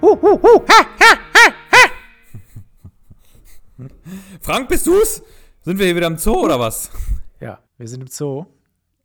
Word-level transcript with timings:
Frank, 4.40 4.68
bist 4.68 4.86
du's? 4.86 5.22
Sind 5.62 5.78
wir 5.78 5.86
hier 5.86 5.96
wieder 5.96 6.06
im 6.06 6.18
Zoo 6.18 6.44
oder 6.44 6.58
was? 6.58 6.90
Ja, 7.40 7.58
wir 7.76 7.88
sind 7.88 8.00
im 8.00 8.08
Zoo. 8.08 8.46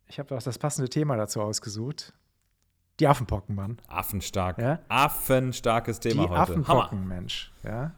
Ich 0.06 0.18
habe 0.18 0.36
auch 0.36 0.42
das 0.42 0.58
passende 0.58 0.88
Thema 0.88 1.16
dazu 1.16 1.40
ausgesucht. 1.40 2.12
Die 3.00 3.06
Affenpocken, 3.06 3.54
Mann. 3.54 3.78
Affenstark. 3.88 4.58
Ja? 4.58 4.78
Affenstarkes 4.88 6.00
Thema 6.00 6.24
Die 6.24 6.28
heute. 6.28 6.40
Affenpocken, 6.40 7.00
Hammer. 7.00 7.06
Mensch. 7.06 7.52
Ja. 7.64 7.92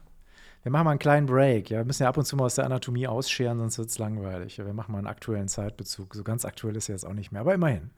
Wir 0.63 0.71
machen 0.71 0.85
mal 0.85 0.91
einen 0.91 0.99
kleinen 0.99 1.27
Break. 1.27 1.69
Ja. 1.69 1.79
Wir 1.79 1.85
müssen 1.85 2.03
ja 2.03 2.09
ab 2.09 2.17
und 2.17 2.25
zu 2.25 2.35
mal 2.35 2.45
aus 2.45 2.55
der 2.55 2.65
Anatomie 2.65 3.07
ausscheren, 3.07 3.57
sonst 3.59 3.77
wird 3.77 3.89
es 3.89 3.97
langweilig. 3.99 4.57
Ja, 4.57 4.65
wir 4.65 4.73
machen 4.73 4.91
mal 4.91 4.97
einen 4.97 5.07
aktuellen 5.07 5.47
Zeitbezug. 5.47 6.13
So 6.13 6.23
ganz 6.23 6.45
aktuell 6.45 6.75
ist 6.75 6.89
er 6.89 6.95
jetzt 6.95 7.05
auch 7.05 7.13
nicht 7.13 7.31
mehr, 7.31 7.41
aber 7.41 7.53
immerhin. 7.53 7.91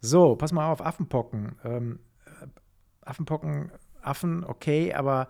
So, 0.00 0.36
pass 0.36 0.52
mal 0.52 0.70
auf, 0.70 0.84
Affenpocken. 0.84 1.56
Ähm, 1.64 1.98
äh, 2.26 2.46
Affenpocken, 3.02 3.70
Affen, 4.02 4.44
okay, 4.44 4.94
aber 4.94 5.28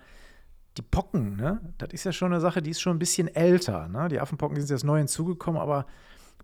die 0.77 0.83
Pocken, 0.83 1.37
ne, 1.37 1.61
das 1.79 1.91
ist 1.93 2.05
ja 2.05 2.13
schon 2.13 2.33
eine 2.33 2.41
Sache, 2.41 2.63
die 2.63 2.71
ist 2.71 2.81
schon 2.81 2.97
ein 2.97 2.99
bisschen 2.99 3.29
älter. 3.29 3.89
Ne? 3.89 4.09
Die 4.09 4.21
Affenpocken 4.21 4.57
sind 4.57 4.69
jetzt 4.71 4.85
neu 4.85 4.99
hinzugekommen, 4.99 5.61
aber 5.61 5.87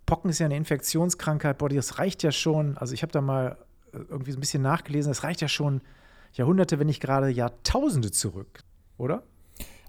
Pocken 0.07 0.31
ist 0.31 0.39
ja 0.39 0.47
eine 0.47 0.57
Infektionskrankheit. 0.57 1.59
Boah, 1.59 1.69
das 1.69 1.99
reicht 1.99 2.23
ja 2.23 2.33
schon. 2.33 2.77
Also, 2.79 2.95
ich 2.95 3.03
habe 3.03 3.13
da 3.13 3.21
mal 3.21 3.59
äh, 3.93 3.99
irgendwie 3.99 4.33
so 4.33 4.39
ein 4.39 4.41
bisschen 4.41 4.63
nachgelesen. 4.63 5.11
Das 5.11 5.23
reicht 5.23 5.41
ja 5.41 5.49
schon 5.49 5.81
Jahrhunderte, 6.33 6.79
wenn 6.79 6.87
nicht 6.87 7.01
gerade 7.03 7.29
Jahrtausende 7.29 8.11
zurück, 8.11 8.61
oder? 8.97 9.23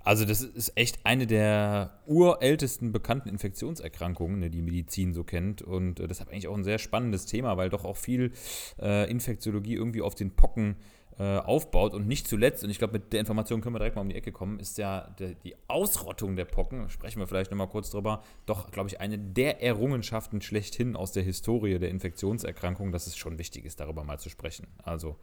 Also, 0.03 0.25
das 0.25 0.41
ist 0.41 0.73
echt 0.75 1.05
eine 1.05 1.25
der 1.25 2.01
urältesten 2.05 2.91
bekannten 2.91 3.29
Infektionserkrankungen, 3.29 4.39
ne, 4.39 4.49
die 4.49 4.61
Medizin 4.61 5.13
so 5.13 5.23
kennt. 5.23 5.61
Und 5.61 5.99
äh, 5.99 6.07
deshalb 6.07 6.29
eigentlich 6.29 6.49
auch 6.49 6.57
ein 6.57 6.65
sehr 6.65 6.79
spannendes 6.79 7.25
Thema, 7.25 7.55
weil 7.55 7.69
doch 7.69 7.85
auch 7.85 7.97
viel 7.97 8.33
äh, 8.81 9.09
Infektiologie 9.09 9.75
irgendwie 9.75 10.01
auf 10.01 10.15
den 10.15 10.35
Pocken 10.35 10.75
äh, 11.19 11.37
aufbaut. 11.37 11.93
Und 11.93 12.07
nicht 12.07 12.27
zuletzt, 12.27 12.63
und 12.63 12.69
ich 12.69 12.79
glaube, 12.79 12.93
mit 12.93 13.13
der 13.13 13.19
Information 13.19 13.61
können 13.61 13.75
wir 13.75 13.79
direkt 13.79 13.95
mal 13.95 14.01
um 14.01 14.09
die 14.09 14.15
Ecke 14.15 14.31
kommen, 14.31 14.59
ist 14.59 14.77
ja 14.77 15.13
der, 15.19 15.35
die 15.35 15.55
Ausrottung 15.67 16.35
der 16.35 16.45
Pocken, 16.45 16.89
sprechen 16.89 17.19
wir 17.19 17.27
vielleicht 17.27 17.51
nochmal 17.51 17.67
kurz 17.67 17.91
drüber, 17.91 18.23
doch, 18.45 18.71
glaube 18.71 18.89
ich, 18.89 18.99
eine 18.99 19.17
der 19.17 19.61
Errungenschaften 19.61 20.41
schlechthin 20.41 20.95
aus 20.95 21.11
der 21.11 21.23
Historie 21.23 21.77
der 21.79 21.89
Infektionserkrankung, 21.89 22.91
dass 22.91 23.07
es 23.07 23.15
schon 23.15 23.37
wichtig 23.37 23.65
ist, 23.65 23.79
darüber 23.79 24.03
mal 24.03 24.19
zu 24.19 24.29
sprechen. 24.29 24.67
Also 24.83 25.17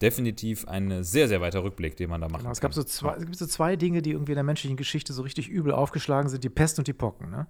definitiv 0.00 0.66
ein 0.66 1.04
sehr, 1.04 1.28
sehr 1.28 1.40
weiter 1.40 1.62
Rückblick, 1.62 1.96
den 1.96 2.10
man 2.10 2.20
da 2.20 2.28
machen 2.28 2.40
Genau, 2.40 2.52
es, 2.52 2.60
gab 2.60 2.74
so 2.74 2.82
zwei, 2.82 3.14
es 3.14 3.24
gibt 3.24 3.36
so 3.36 3.46
zwei 3.46 3.76
Dinge, 3.76 4.02
die 4.02 4.10
irgendwie 4.10 4.32
in 4.32 4.36
der 4.36 4.44
menschlichen 4.44 4.76
Geschichte 4.76 5.12
so 5.12 5.22
richtig 5.22 5.48
übel 5.48 5.72
aufgeschlagen 5.72 6.28
sind: 6.28 6.44
die 6.44 6.48
Pest 6.48 6.78
und 6.78 6.88
die 6.88 6.92
Pocken. 6.92 7.30
Ne? 7.30 7.46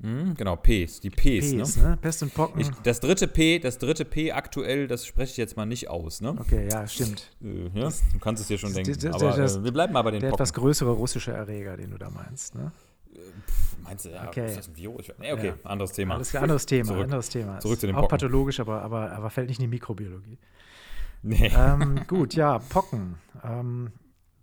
Mhm, 0.00 0.34
genau, 0.34 0.54
Ps, 0.54 1.00
die 1.00 1.10
Ps, 1.10 1.50
Ps, 1.52 1.76
ne? 1.76 1.88
ne? 1.90 1.96
Pest 2.00 2.22
und 2.22 2.32
Pocken. 2.32 2.60
Ich, 2.60 2.68
das 2.84 3.00
dritte 3.00 3.26
P, 3.26 3.58
das 3.58 3.78
dritte 3.78 4.04
P 4.04 4.30
aktuell, 4.30 4.86
das 4.86 5.04
spreche 5.04 5.32
ich 5.32 5.36
jetzt 5.36 5.56
mal 5.56 5.66
nicht 5.66 5.88
aus, 5.90 6.20
ne? 6.20 6.36
okay, 6.38 6.68
ja, 6.70 6.86
stimmt. 6.86 7.30
Äh, 7.42 7.68
ja, 7.74 7.88
du 8.12 8.18
kannst 8.20 8.40
es 8.42 8.46
dir 8.48 8.58
schon 8.58 8.72
denken. 8.72 8.92
das- 8.96 9.14
aber 9.20 9.32
das- 9.36 9.56
äh, 9.56 9.64
wir 9.64 9.72
bleiben 9.72 9.92
mal 9.92 10.02
bei 10.02 10.12
den 10.12 10.20
Der 10.20 10.28
Pocken. 10.28 10.42
etwas 10.42 10.52
größere 10.52 10.90
russische 10.92 11.32
Erreger, 11.32 11.76
den 11.76 11.90
du 11.90 11.98
da 11.98 12.10
meinst. 12.10 12.54
Ne? 12.54 12.70
Meinst 13.82 14.04
du, 14.04 14.10
ja, 14.10 14.28
Okay. 14.28 14.46
ist 14.46 14.58
das 14.58 14.68
ein 14.68 14.76
Virus? 14.76 15.06
Nee, 15.18 15.32
okay, 15.32 15.46
Ja. 15.48 15.54
anderes 15.70 15.90
Thema. 15.92 16.14
Alles 16.14 16.32
anderes 16.36 16.66
Thema. 16.66 16.84
Zurück. 16.88 17.02
Anderes 17.04 17.28
Thema. 17.30 17.58
Zurück 17.58 17.80
zu 17.80 17.86
den 17.86 17.96
Auch 17.96 18.02
Pocken. 18.02 18.10
pathologisch, 18.10 18.60
aber, 18.60 18.82
aber, 18.82 19.10
aber 19.10 19.30
fällt 19.30 19.48
nicht 19.48 19.58
in 19.58 19.64
die 19.64 19.68
Mikrobiologie. 19.68 20.38
Nee. 21.22 21.50
ähm, 21.56 22.02
gut, 22.06 22.34
ja, 22.34 22.60
Pocken. 22.60 23.16
Ähm, 23.42 23.90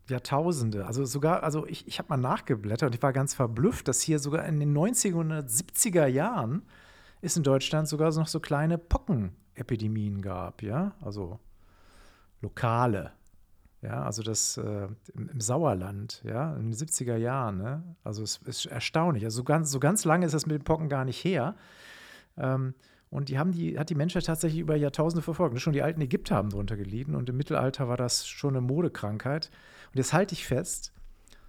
Jahrtausende. 0.08 0.86
Also 0.86 1.06
sogar, 1.06 1.44
also 1.44 1.66
ich, 1.66 1.88
ich 1.88 2.00
habe 2.00 2.10
mal 2.10 2.18
nachgeblättert 2.18 2.90
und 2.90 2.96
ich 2.96 3.02
war 3.02 3.14
ganz 3.14 3.34
verblüfft, 3.34 3.88
dass 3.88 4.02
hier 4.02 4.20
sogar 4.20 4.46
in 4.46 4.60
den 4.60 4.76
1970er 4.76 6.06
Jahren 6.06 6.64
es 7.22 7.38
in 7.38 7.44
Deutschland 7.44 7.88
sogar 7.88 8.14
noch 8.14 8.28
so 8.28 8.40
kleine 8.40 8.78
Pockenepidemien 8.78 10.22
gab, 10.22 10.62
ja, 10.62 10.94
also 11.02 11.40
lokale. 12.42 13.14
Ja, 13.82 14.04
also 14.04 14.24
das 14.24 14.58
äh, 14.58 14.88
im, 15.14 15.30
im 15.30 15.42
Sauerland, 15.42 16.24
ja, 16.26 16.56
in 16.56 16.72
den 16.72 16.74
70er 16.74 17.18
Jahren, 17.18 17.58
ne? 17.58 17.84
Also 18.04 18.24
es 18.24 18.38
ist 18.46 18.66
erstaunlich. 18.66 19.24
Also 19.26 19.38
so 19.38 19.44
ganz, 19.44 19.70
so 19.70 19.80
ganz 19.80 20.06
lange 20.06 20.26
ist 20.26 20.34
das 20.34 20.48
mit 20.48 20.56
den 20.56 20.64
Pocken 20.64 20.90
gar 20.90 21.06
nicht 21.06 21.24
her. 21.24 21.56
Ähm, 22.36 22.74
und 23.12 23.30
die 23.30 23.38
haben 23.38 23.52
die, 23.52 23.78
hat 23.78 23.92
die 23.92 23.96
Menschheit 23.96 24.26
tatsächlich 24.26 24.60
über 24.60 24.76
Jahrtausende 24.76 25.22
verfolgt. 25.22 25.60
Schon 25.62 25.74
die 25.74 25.84
alten 25.84 26.02
Ägypter 26.02 26.36
haben 26.36 26.50
darunter 26.50 26.78
gelitten 26.78 27.16
und 27.16 27.30
im 27.30 27.38
Mittelalter 27.38 27.88
war 27.88 27.98
das 27.98 28.28
schon 28.28 28.56
eine 28.56 28.62
Modekrankheit. 28.62 29.52
Und 29.96 30.00
jetzt 30.00 30.12
halte 30.12 30.34
ich 30.34 30.46
fest, 30.46 30.92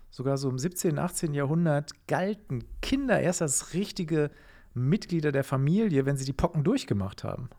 sogar 0.08 0.36
so 0.36 0.48
im 0.48 0.56
17., 0.56 1.00
18. 1.00 1.34
Jahrhundert 1.34 1.90
galten 2.06 2.62
Kinder 2.80 3.18
erst 3.18 3.42
als 3.42 3.74
richtige 3.74 4.30
Mitglieder 4.72 5.32
der 5.32 5.42
Familie, 5.42 6.06
wenn 6.06 6.16
sie 6.16 6.24
die 6.24 6.32
Pocken 6.32 6.62
durchgemacht 6.62 7.24
haben. 7.24 7.50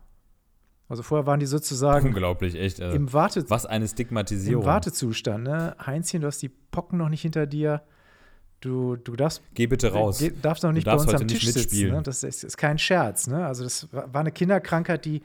Also 0.88 1.02
vorher 1.02 1.26
waren 1.26 1.40
die 1.40 1.46
sozusagen 1.46 2.08
Unglaublich, 2.08 2.54
echt. 2.54 2.80
Also, 2.80 2.96
im, 2.96 3.12
Warte, 3.12 3.50
was 3.50 3.66
eine 3.66 3.86
Stigmatisierung. 3.86 4.62
im 4.62 4.66
Wartezustand. 4.66 5.44
Ne? 5.44 5.76
Heinzchen, 5.84 6.22
du 6.22 6.26
hast 6.26 6.40
die 6.40 6.48
Pocken 6.48 6.96
noch 6.96 7.10
nicht 7.10 7.20
hinter 7.20 7.46
dir. 7.46 7.82
Du, 8.60 8.96
du 8.96 9.14
darfst 9.14 9.42
Geh 9.52 9.66
bitte 9.66 9.92
raus. 9.92 10.20
Ge 10.20 10.32
darfst 10.40 10.64
noch 10.64 10.72
nicht 10.72 10.86
darfst 10.86 11.06
bei 11.06 11.12
uns 11.12 11.20
am 11.20 11.28
Tisch 11.28 11.44
sitzen. 11.44 11.58
mitspielen. 11.58 11.96
Ne? 11.96 12.02
Das 12.02 12.22
ist, 12.22 12.44
ist 12.44 12.56
kein 12.56 12.78
Scherz. 12.78 13.26
Ne? 13.26 13.46
Also 13.46 13.62
das 13.62 13.92
war 13.92 14.14
war 14.14 14.22
eine 14.22 14.32
Kinderkrankheit, 14.32 15.04
die 15.04 15.20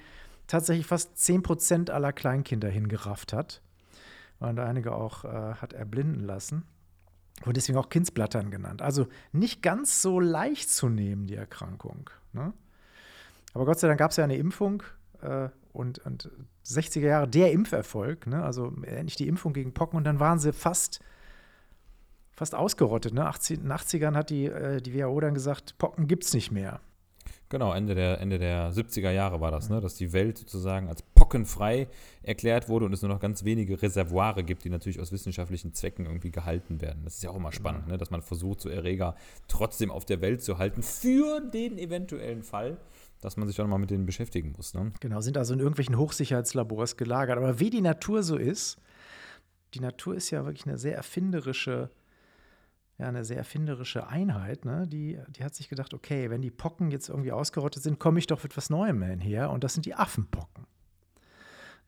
tatsächlich 0.48 0.86
fast 0.86 1.16
10% 1.16 1.90
aller 1.90 2.12
Kleinkinder 2.12 2.68
hingerafft 2.68 3.32
hat. 3.32 3.62
Und 4.40 4.60
einige 4.60 4.94
auch 4.94 5.24
äh, 5.26 5.56
hat 5.56 5.74
erblinden 5.74 6.20
lassen. 6.20 6.64
Und 7.46 7.58
deswegen 7.58 7.78
auch 7.78 7.90
Kindsblattern 7.90 8.52
genannt. 8.52 8.82
Also 8.82 9.08
nicht 9.32 9.62
ganz 9.62 10.02
so 10.02 10.20
leicht 10.20 10.70
zu 10.70 10.90
nehmen, 10.90 11.28
die 11.28 11.36
Erkrankung. 11.36 12.10
Ne? 12.34 12.54
Aber 13.54 13.66
Gott 13.66 13.80
sei 13.80 13.88
Dank 13.88 14.00
gab 14.00 14.12
es 14.12 14.18
ja 14.18 14.24
eine 14.24 14.38
Impfung 14.38 14.84
äh, 15.22 15.50
und, 15.72 16.00
und 16.00 16.30
60er 16.66 17.00
Jahre 17.00 17.28
der 17.28 17.52
Impferfolg, 17.52 18.28
ne? 18.28 18.44
also 18.44 18.74
endlich 18.84 19.16
die 19.16 19.28
Impfung 19.28 19.54
gegen 19.54 19.74
Pocken 19.74 19.98
und 19.98 20.04
dann 20.04 20.20
waren 20.20 20.40
sie 20.40 20.54
fast 20.54 21.00
fast 22.34 22.56
ausgerottet. 22.56 23.14
Ne? 23.14 23.26
80, 23.26 23.58
in 23.58 23.64
den 23.64 23.72
80ern 23.72 24.16
hat 24.16 24.30
die, 24.30 24.46
äh, 24.46 24.82
die 24.82 24.94
WHO 24.94 25.20
dann 25.20 25.34
gesagt, 25.34 25.78
Pocken 25.78 26.08
gibt 26.08 26.26
es 26.26 26.34
nicht 26.34 26.52
mehr. 26.52 26.82
Genau, 27.54 27.72
Ende 27.72 27.94
der, 27.94 28.20
Ende 28.20 28.40
der 28.40 28.74
70er 28.74 29.12
Jahre 29.12 29.40
war 29.40 29.52
das, 29.52 29.70
ne? 29.70 29.80
dass 29.80 29.94
die 29.94 30.12
Welt 30.12 30.40
sozusagen 30.40 30.90
als 30.90 31.04
pockenfrei 31.04 31.88
erklärt 32.24 32.68
wurde 32.68 32.88
und 32.88 32.94
es 32.94 33.04
nur 33.04 33.10
noch 33.10 33.20
ganz 33.20 33.44
wenige 33.44 33.80
Reservoire 33.80 34.42
gibt, 34.42 34.64
die 34.64 34.72
natürlich 34.72 35.00
aus 35.00 35.12
wissenschaftlichen 35.12 35.72
Zwecken 35.72 36.08
irgendwie 36.08 36.32
gehalten 36.32 36.82
werden. 36.82 37.02
Das 37.04 37.14
ist 37.14 37.24
ja 37.24 37.30
auch 37.30 37.36
immer 37.36 37.52
spannend, 37.52 37.88
ne? 37.88 38.00
dass 38.00 38.10
man 38.10 38.24
versucht, 38.24 38.60
so 38.60 38.70
Erreger 38.70 39.16
trotzdem 39.48 39.92
auf 39.92 40.04
der 40.04 40.20
Welt 40.22 40.42
zu 40.42 40.58
halten 40.58 40.82
für 40.82 41.42
den 41.42 41.78
eventuellen 41.78 42.42
Fall, 42.42 42.78
dass 43.22 43.38
man 43.38 43.48
sich 43.48 43.62
auch 43.62 43.68
mal 43.68 43.78
mit 43.78 43.92
denen 43.92 44.08
beschäftigen 44.08 44.54
muss. 44.58 44.74
Ne? 44.74 44.92
Genau, 45.00 45.22
sind 45.22 45.38
also 45.38 45.54
in 45.54 45.60
irgendwelchen 45.60 46.00
Hochsicherheitslabors 46.00 46.98
gelagert. 46.98 47.38
Aber 47.38 47.60
wie 47.60 47.70
die 47.70 47.82
Natur 47.82 48.24
so 48.24 48.36
ist, 48.36 48.80
die 49.76 49.80
Natur 49.80 50.16
ist 50.16 50.32
ja 50.32 50.44
wirklich 50.44 50.66
eine 50.66 50.80
sehr 50.80 50.96
erfinderische, 50.96 51.92
ja, 53.04 53.10
eine 53.10 53.26
sehr 53.26 53.38
erfinderische 53.38 54.08
Einheit. 54.08 54.66
Ne? 54.66 54.88
Die, 54.88 55.20
die 55.30 55.44
hat 55.44 55.54
sich 55.54 55.70
gedacht, 55.70 55.94
okay, 55.94 56.30
wenn 56.30 56.42
die 56.42 56.52
Pocken 56.52 56.90
jetzt 56.90 57.10
irgendwie 57.10 57.32
ausgerottet 57.32 57.84
sind, 57.84 58.00
komme 58.00 58.20
ich 58.20 58.28
doch 58.28 58.42
mit 58.42 58.56
was 58.58 58.70
Neuem 58.70 59.02
her. 59.20 59.52
Und 59.52 59.64
das 59.64 59.74
sind 59.74 59.86
die 59.86 59.94
Affenpocken. 59.94 60.66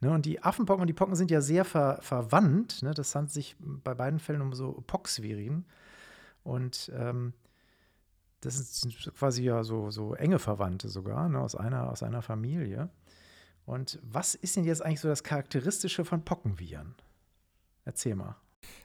Ne? 0.02 0.12
Und 0.12 0.26
die 0.26 0.44
Affenpocken 0.44 0.82
und 0.82 0.88
die 0.88 0.94
Pocken 0.94 1.16
sind 1.16 1.32
ja 1.32 1.42
sehr 1.42 1.66
ver, 1.66 2.00
verwandt. 2.02 2.84
Ne? 2.84 2.94
Das 2.94 3.16
handelt 3.16 3.32
sich 3.32 3.56
bei 3.60 3.94
beiden 3.94 4.20
Fällen 4.20 4.42
um 4.42 4.54
so 4.54 4.84
Poxviren. 4.86 5.66
Und 6.44 6.92
ähm, 6.94 7.34
das 8.42 8.82
sind 8.82 8.96
quasi 9.18 9.44
ja 9.44 9.64
so, 9.64 9.90
so 9.90 10.14
enge 10.14 10.38
Verwandte 10.38 10.90
sogar, 10.90 11.30
ne? 11.30 11.40
aus, 11.40 11.56
einer, 11.56 11.90
aus 11.90 12.04
einer 12.04 12.22
Familie. 12.22 12.90
Und 13.66 14.00
was 14.04 14.36
ist 14.36 14.56
denn 14.56 14.66
jetzt 14.66 14.84
eigentlich 14.84 15.00
so 15.00 15.08
das 15.08 15.24
Charakteristische 15.24 16.06
von 16.06 16.24
Pockenviren? 16.24 16.94
Erzähl 17.86 18.16
mal. 18.16 18.36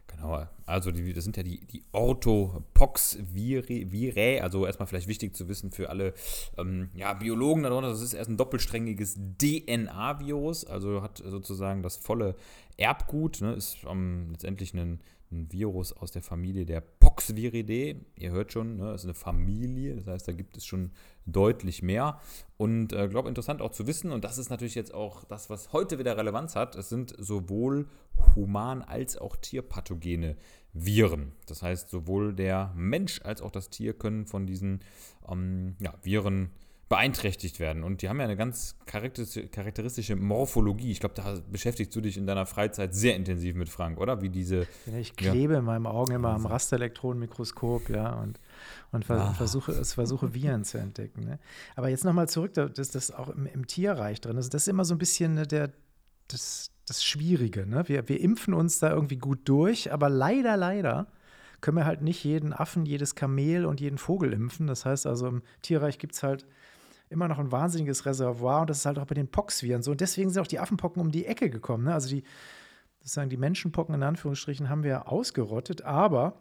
Genau, 0.07 0.47
also 0.67 0.91
die, 0.91 1.13
das 1.13 1.25
sind 1.25 1.37
ja 1.37 1.43
die, 1.43 1.67
die 1.67 1.85
Orthopox-Virae, 1.93 4.41
also 4.41 4.67
erstmal 4.67 4.89
vielleicht 4.89 5.09
wichtig 5.09 5.37
zu 5.37 5.49
wissen 5.49 5.71
für 5.71 5.89
alle 5.89 6.15
ähm, 6.59 6.91
ja, 6.95 7.15
Biologen 7.15 7.63
darunter, 7.63 7.91
das 7.91 8.03
ist 8.03 8.15
erst 8.15 8.29
ein 8.29 8.37
doppelsträngiges 8.37 9.19
DNA-Virus, 9.41 10.65
also 10.65 11.03
hat 11.03 11.19
sozusagen 11.19 11.83
das 11.83 11.97
volle 11.97 12.35
Erbgut, 12.77 13.41
ne, 13.41 13.55
ist 13.55 13.79
ähm, 13.89 14.31
letztendlich 14.33 14.75
ein, 14.75 15.01
ein 15.33 15.51
Virus 15.53 15.93
aus 15.93 16.11
der 16.11 16.23
Familie 16.23 16.67
der 16.67 16.81
Poxviridae. 16.81 17.97
Ihr 18.17 18.31
hört 18.31 18.53
schon, 18.53 18.77
ne, 18.77 18.93
das 18.93 19.03
ist 19.03 19.07
eine 19.07 19.15
Familie, 19.15 19.97
das 19.97 20.07
heißt, 20.07 20.29
da 20.29 20.33
gibt 20.33 20.57
es 20.57 20.65
schon 20.65 20.91
deutlich 21.27 21.83
mehr. 21.83 22.21
Und 22.57 22.93
äh, 22.93 23.09
glaube 23.09 23.29
interessant 23.29 23.63
auch 23.63 23.71
zu 23.71 23.87
wissen, 23.87 24.11
und 24.13 24.25
das 24.25 24.39
ist 24.39 24.51
natürlich 24.51 24.75
jetzt 24.75 24.93
auch 24.93 25.25
das, 25.25 25.49
was 25.49 25.73
heute 25.73 25.99
wieder 25.99 26.17
Relevanz 26.17 26.57
hat, 26.57 26.75
es 26.75 26.89
sind 26.89 27.15
sowohl 27.19 27.89
human- 28.35 28.83
als 28.83 29.17
auch 29.17 29.37
tierpathogene 29.37 30.37
Viren. 30.73 31.33
Das 31.47 31.63
heißt, 31.63 31.91
sowohl 31.91 32.35
der 32.35 32.73
Mensch 32.77 33.21
als 33.23 33.43
auch 33.43 33.51
das 33.51 33.71
Tier 33.71 33.95
können 33.95 34.27
von 34.27 34.47
diesen 34.47 34.81
ähm, 35.29 35.77
ja, 35.81 35.95
Viren 36.03 36.51
beeinträchtigt 36.91 37.61
werden. 37.61 37.85
Und 37.85 38.03
die 38.03 38.09
haben 38.09 38.19
ja 38.19 38.25
eine 38.25 38.37
ganz 38.37 38.77
charakteristische 38.85 40.17
Morphologie. 40.17 40.91
Ich 40.91 40.99
glaube, 40.99 41.15
da 41.15 41.39
beschäftigst 41.49 41.95
du 41.95 42.01
dich 42.01 42.17
in 42.17 42.27
deiner 42.27 42.47
Freizeit 42.47 42.97
sehr 42.97 43.15
intensiv 43.15 43.55
mit, 43.55 43.69
Frank, 43.69 44.01
oder? 44.01 44.23
Wie 44.23 44.29
diese. 44.29 44.67
Ich 44.99 45.15
klebe 45.15 45.53
ja. 45.53 45.61
in 45.61 45.65
meinem 45.65 45.87
Augen 45.87 46.13
immer 46.13 46.31
am 46.31 46.47
Rasterelektronenmikroskop, 46.47 47.91
ja, 47.91 48.15
und, 48.15 48.41
und 48.91 49.05
vers 49.05 49.21
ah. 49.21 49.33
versuche, 49.35 49.71
es 49.71 49.95
versuche 49.95 50.35
Viren 50.35 50.65
zu 50.65 50.79
entdecken. 50.79 51.25
Ne? 51.25 51.39
Aber 51.77 51.89
jetzt 51.89 52.05
nochmal 52.05 52.29
zurück, 52.29 52.55
das 52.55 52.95
ist 52.97 53.17
auch 53.17 53.29
im, 53.29 53.47
im, 53.47 53.69
Tierreich 53.69 54.21
drin. 54.21 54.35
Also 54.35 54.51
das 54.51 54.63
ist 54.63 54.69
immer 54.69 54.85
so 54.85 54.97
ein 54.97 54.99
bisschen 54.99 55.35
ne, 55.35 55.47
der, 55.47 55.71
das, 56.27 56.73
das 56.87 57.05
Schwierige. 57.05 57.67
Ne? 57.67 57.85
Wir, 57.87 58.09
wir 58.09 58.21
impfen 58.21 58.53
uns 58.53 58.81
da 58.81 58.91
irgendwie 58.91 59.19
gut 59.19 59.49
durch, 59.49 59.93
aber 59.93 60.09
leider, 60.09 60.57
leider 60.57 61.07
können 61.61 61.77
wir 61.77 61.85
halt 61.87 62.03
nicht 62.03 62.25
jeden 62.25 62.53
Affen, 62.53 62.85
jedes 62.85 63.15
Kamel 63.15 63.65
und 63.65 63.81
jeden 63.81 63.99
Vogel 63.99 64.33
impfen. 64.33 64.67
Das 64.67 64.85
heißt 64.85 65.07
also, 65.07 65.29
im 65.29 65.43
Tierreich 65.63 65.99
gibt 65.99 66.15
es 66.15 66.25
halt 66.25 66.47
immer 67.11 67.29
noch 67.29 67.39
ein 67.39 67.53
wahnsinniges 67.53 68.07
Reservoir 68.07 68.63
und 68.63 68.71
das 68.71 68.79
ist 68.79 68.87
halt 68.87 68.99
auch 68.99 69.07
bei 69.07 69.15
den 69.15 69.29
Poxviren 69.29 69.83
so. 69.83 69.91
Und 69.91 70.01
deswegen 70.01 70.31
sind 70.31 70.41
auch 70.41 70.47
die 70.47 70.61
Affenpocken 70.61 71.03
um 71.03 71.11
die 71.11 71.27
Ecke 71.27 71.51
gekommen. 71.51 71.85
Ne? 71.85 71.93
Also 71.93 72.09
die, 72.09 72.23
sozusagen 73.01 73.31
die 73.31 73.37
Menschenpocken 73.37 73.95
in 73.95 74.03
Anführungsstrichen 74.03 74.69
haben 74.69 74.85
wir 74.85 75.09
ausgerottet, 75.09 75.83
aber 75.83 76.41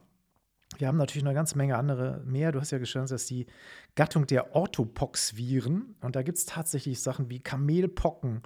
wir 0.78 0.88
haben 0.88 0.98
natürlich 0.98 1.24
noch 1.24 1.32
eine 1.32 1.40
ganze 1.40 1.58
Menge 1.58 1.76
andere 1.76 2.22
mehr. 2.24 2.52
Du 2.52 2.62
hast 2.62 2.70
ja 2.72 2.78
geschrieben, 2.78 3.08
dass 3.08 3.26
die 3.26 3.48
Gattung 3.96 4.28
der 4.28 4.56
Orthopoxviren, 4.56 5.96
und 6.02 6.16
da 6.16 6.22
gibt 6.22 6.38
es 6.38 6.46
tatsächlich 6.46 7.02
Sachen 7.02 7.30
wie 7.30 7.40
Kamelpocken, 7.40 8.44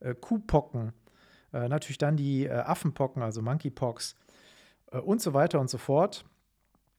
äh, 0.00 0.14
Kuhpocken, 0.14 0.92
äh, 1.52 1.68
natürlich 1.68 1.98
dann 1.98 2.16
die 2.16 2.46
äh, 2.46 2.50
Affenpocken, 2.50 3.22
also 3.22 3.40
Monkeypox 3.40 4.16
äh, 4.90 4.98
und 4.98 5.22
so 5.22 5.32
weiter 5.32 5.60
und 5.60 5.70
so 5.70 5.78
fort. 5.78 6.24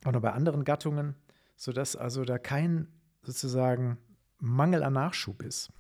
Auch 0.06 0.12
bei 0.14 0.32
anderen 0.32 0.64
Gattungen, 0.64 1.16
sodass 1.58 1.98
also 1.98 2.24
da 2.24 2.38
kein 2.38 2.88
sozusagen 3.24 3.98
Mangel 4.46 4.84
an 4.84 4.94
Nachschub 4.94 5.42
ist. 5.42 5.72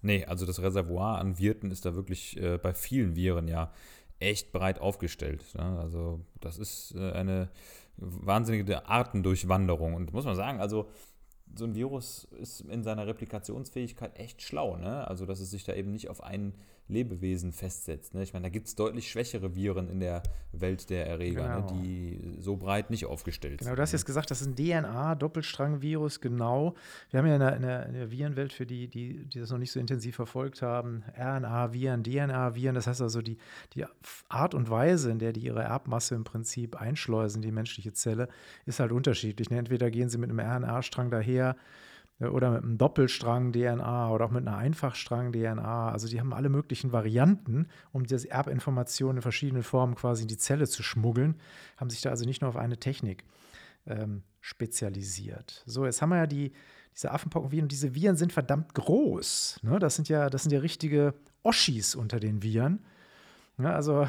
Nee, 0.00 0.24
also 0.24 0.46
das 0.46 0.60
Reservoir 0.62 1.18
an 1.18 1.38
Wirten 1.38 1.70
ist 1.70 1.84
da 1.84 1.94
wirklich 1.94 2.40
äh, 2.40 2.58
bei 2.58 2.72
vielen 2.72 3.16
Viren 3.16 3.48
ja 3.48 3.72
echt 4.20 4.52
breit 4.52 4.80
aufgestellt. 4.80 5.44
Ne? 5.54 5.78
Also 5.78 6.20
das 6.40 6.58
ist 6.58 6.94
äh, 6.96 7.12
eine 7.12 7.50
wahnsinnige 7.96 8.86
Artendurchwanderung. 8.86 9.94
Und 9.94 10.12
muss 10.12 10.24
man 10.24 10.36
sagen, 10.36 10.60
also 10.60 10.88
so 11.56 11.64
ein 11.64 11.74
Virus 11.74 12.24
ist 12.40 12.60
in 12.62 12.82
seiner 12.82 13.06
Replikationsfähigkeit 13.06 14.18
echt 14.18 14.42
schlau. 14.42 14.76
Ne? 14.76 15.06
Also 15.06 15.26
dass 15.26 15.40
es 15.40 15.50
sich 15.50 15.64
da 15.64 15.74
eben 15.74 15.90
nicht 15.90 16.08
auf 16.08 16.22
einen 16.22 16.54
Lebewesen 16.88 17.52
festsetzt. 17.52 18.14
Ne? 18.14 18.22
Ich 18.22 18.32
meine, 18.32 18.44
da 18.44 18.48
gibt 18.48 18.66
es 18.66 18.74
deutlich 18.74 19.10
schwächere 19.10 19.54
Viren 19.54 19.88
in 19.88 20.00
der 20.00 20.22
Welt 20.52 20.88
der 20.90 21.06
Erreger, 21.06 21.48
ne? 21.48 21.62
genau. 21.66 21.74
ne? 21.74 21.82
die 21.82 22.20
so 22.40 22.56
breit 22.56 22.90
nicht 22.90 23.06
aufgestellt 23.06 23.58
genau, 23.58 23.64
sind. 23.64 23.66
Genau, 23.66 23.76
du 23.76 23.82
hast 23.82 23.92
ne? 23.92 23.96
jetzt 23.96 24.06
gesagt, 24.06 24.30
das 24.30 24.40
ist 24.40 24.46
ein 24.46 24.56
DNA-Doppelstrang-Virus, 24.56 26.20
genau. 26.20 26.74
Wir 27.10 27.18
haben 27.18 27.26
ja 27.26 27.34
in 27.34 27.40
der, 27.40 27.56
in 27.56 27.62
der, 27.62 27.86
in 27.86 27.94
der 27.94 28.10
Virenwelt, 28.10 28.52
für 28.52 28.66
die, 28.66 28.88
die, 28.88 29.24
die 29.26 29.40
das 29.40 29.50
noch 29.50 29.58
nicht 29.58 29.72
so 29.72 29.80
intensiv 29.80 30.16
verfolgt 30.16 30.62
haben, 30.62 31.04
RNA-Viren, 31.16 32.02
DNA-Viren. 32.02 32.74
Das 32.74 32.86
heißt 32.86 33.02
also, 33.02 33.20
die, 33.20 33.36
die 33.74 33.84
Art 34.28 34.54
und 34.54 34.70
Weise, 34.70 35.10
in 35.10 35.18
der 35.18 35.32
die 35.32 35.40
ihre 35.40 35.62
Erbmasse 35.62 36.14
im 36.14 36.24
Prinzip 36.24 36.80
einschleusen, 36.80 37.42
die 37.42 37.52
menschliche 37.52 37.92
Zelle, 37.92 38.28
ist 38.64 38.80
halt 38.80 38.92
unterschiedlich. 38.92 39.50
Ne? 39.50 39.58
Entweder 39.58 39.90
gehen 39.90 40.08
sie 40.08 40.18
mit 40.18 40.30
einem 40.30 40.40
RNA-Strang 40.40 41.10
daher, 41.10 41.56
oder 42.20 42.50
mit 42.50 42.62
einem 42.62 42.78
Doppelstrang 42.78 43.52
DNA 43.52 44.10
oder 44.10 44.24
auch 44.24 44.30
mit 44.30 44.46
einer 44.46 44.56
Einfachstrang 44.56 45.32
DNA. 45.32 45.90
Also 45.90 46.08
die 46.08 46.18
haben 46.18 46.32
alle 46.32 46.48
möglichen 46.48 46.92
Varianten, 46.92 47.68
um 47.92 48.04
diese 48.04 48.30
Erbinformationen 48.30 49.18
in 49.18 49.22
verschiedenen 49.22 49.62
Formen 49.62 49.94
quasi 49.94 50.22
in 50.22 50.28
die 50.28 50.36
Zelle 50.36 50.66
zu 50.66 50.82
schmuggeln, 50.82 51.36
haben 51.76 51.90
sich 51.90 52.00
da 52.00 52.10
also 52.10 52.24
nicht 52.24 52.40
nur 52.40 52.48
auf 52.48 52.56
eine 52.56 52.78
Technik 52.78 53.24
ähm, 53.86 54.22
spezialisiert. 54.40 55.62
So, 55.66 55.84
jetzt 55.84 56.02
haben 56.02 56.10
wir 56.10 56.16
ja 56.16 56.26
die, 56.26 56.52
diese 56.94 57.12
Affenpockenviren 57.12 57.66
und 57.66 57.72
diese 57.72 57.94
Viren 57.94 58.16
sind 58.16 58.32
verdammt 58.32 58.74
groß. 58.74 59.60
Ne? 59.62 59.78
Das, 59.78 59.94
sind 59.94 60.08
ja, 60.08 60.28
das 60.28 60.42
sind 60.42 60.52
ja 60.52 60.58
richtige 60.58 61.14
Oschis 61.44 61.94
unter 61.94 62.18
den 62.18 62.42
Viren. 62.42 62.80
Ja, 63.58 63.74
also 63.74 64.08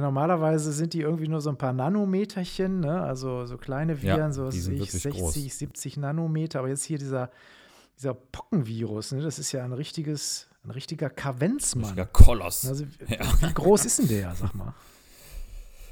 Normalerweise 0.00 0.72
sind 0.72 0.94
die 0.94 1.00
irgendwie 1.00 1.28
nur 1.28 1.40
so 1.40 1.50
ein 1.50 1.56
paar 1.56 1.72
Nanometerchen, 1.72 2.80
ne? 2.80 3.02
also 3.02 3.46
so 3.46 3.56
kleine 3.56 4.02
Viren, 4.02 4.18
ja, 4.18 4.32
so 4.32 4.50
60, 4.50 5.14
groß. 5.14 5.34
70 5.34 5.96
Nanometer. 5.96 6.60
Aber 6.60 6.68
jetzt 6.68 6.84
hier 6.84 6.98
dieser, 6.98 7.30
dieser 7.96 8.14
Pockenvirus, 8.14 9.12
ne? 9.12 9.22
das 9.22 9.38
ist 9.38 9.52
ja 9.52 9.64
ein 9.64 9.72
richtiges, 9.72 10.48
ein 10.64 10.70
richtiger 10.70 11.10
Kavenzmann. 11.10 11.84
Ein 11.84 11.88
richtiger 11.88 12.06
Koloss. 12.06 12.66
Also, 12.66 12.84
ja. 13.08 13.20
Wie 13.40 13.54
groß 13.54 13.84
ist 13.84 13.98
denn 14.00 14.08
der, 14.08 14.34
sag 14.34 14.54
mal? 14.54 14.74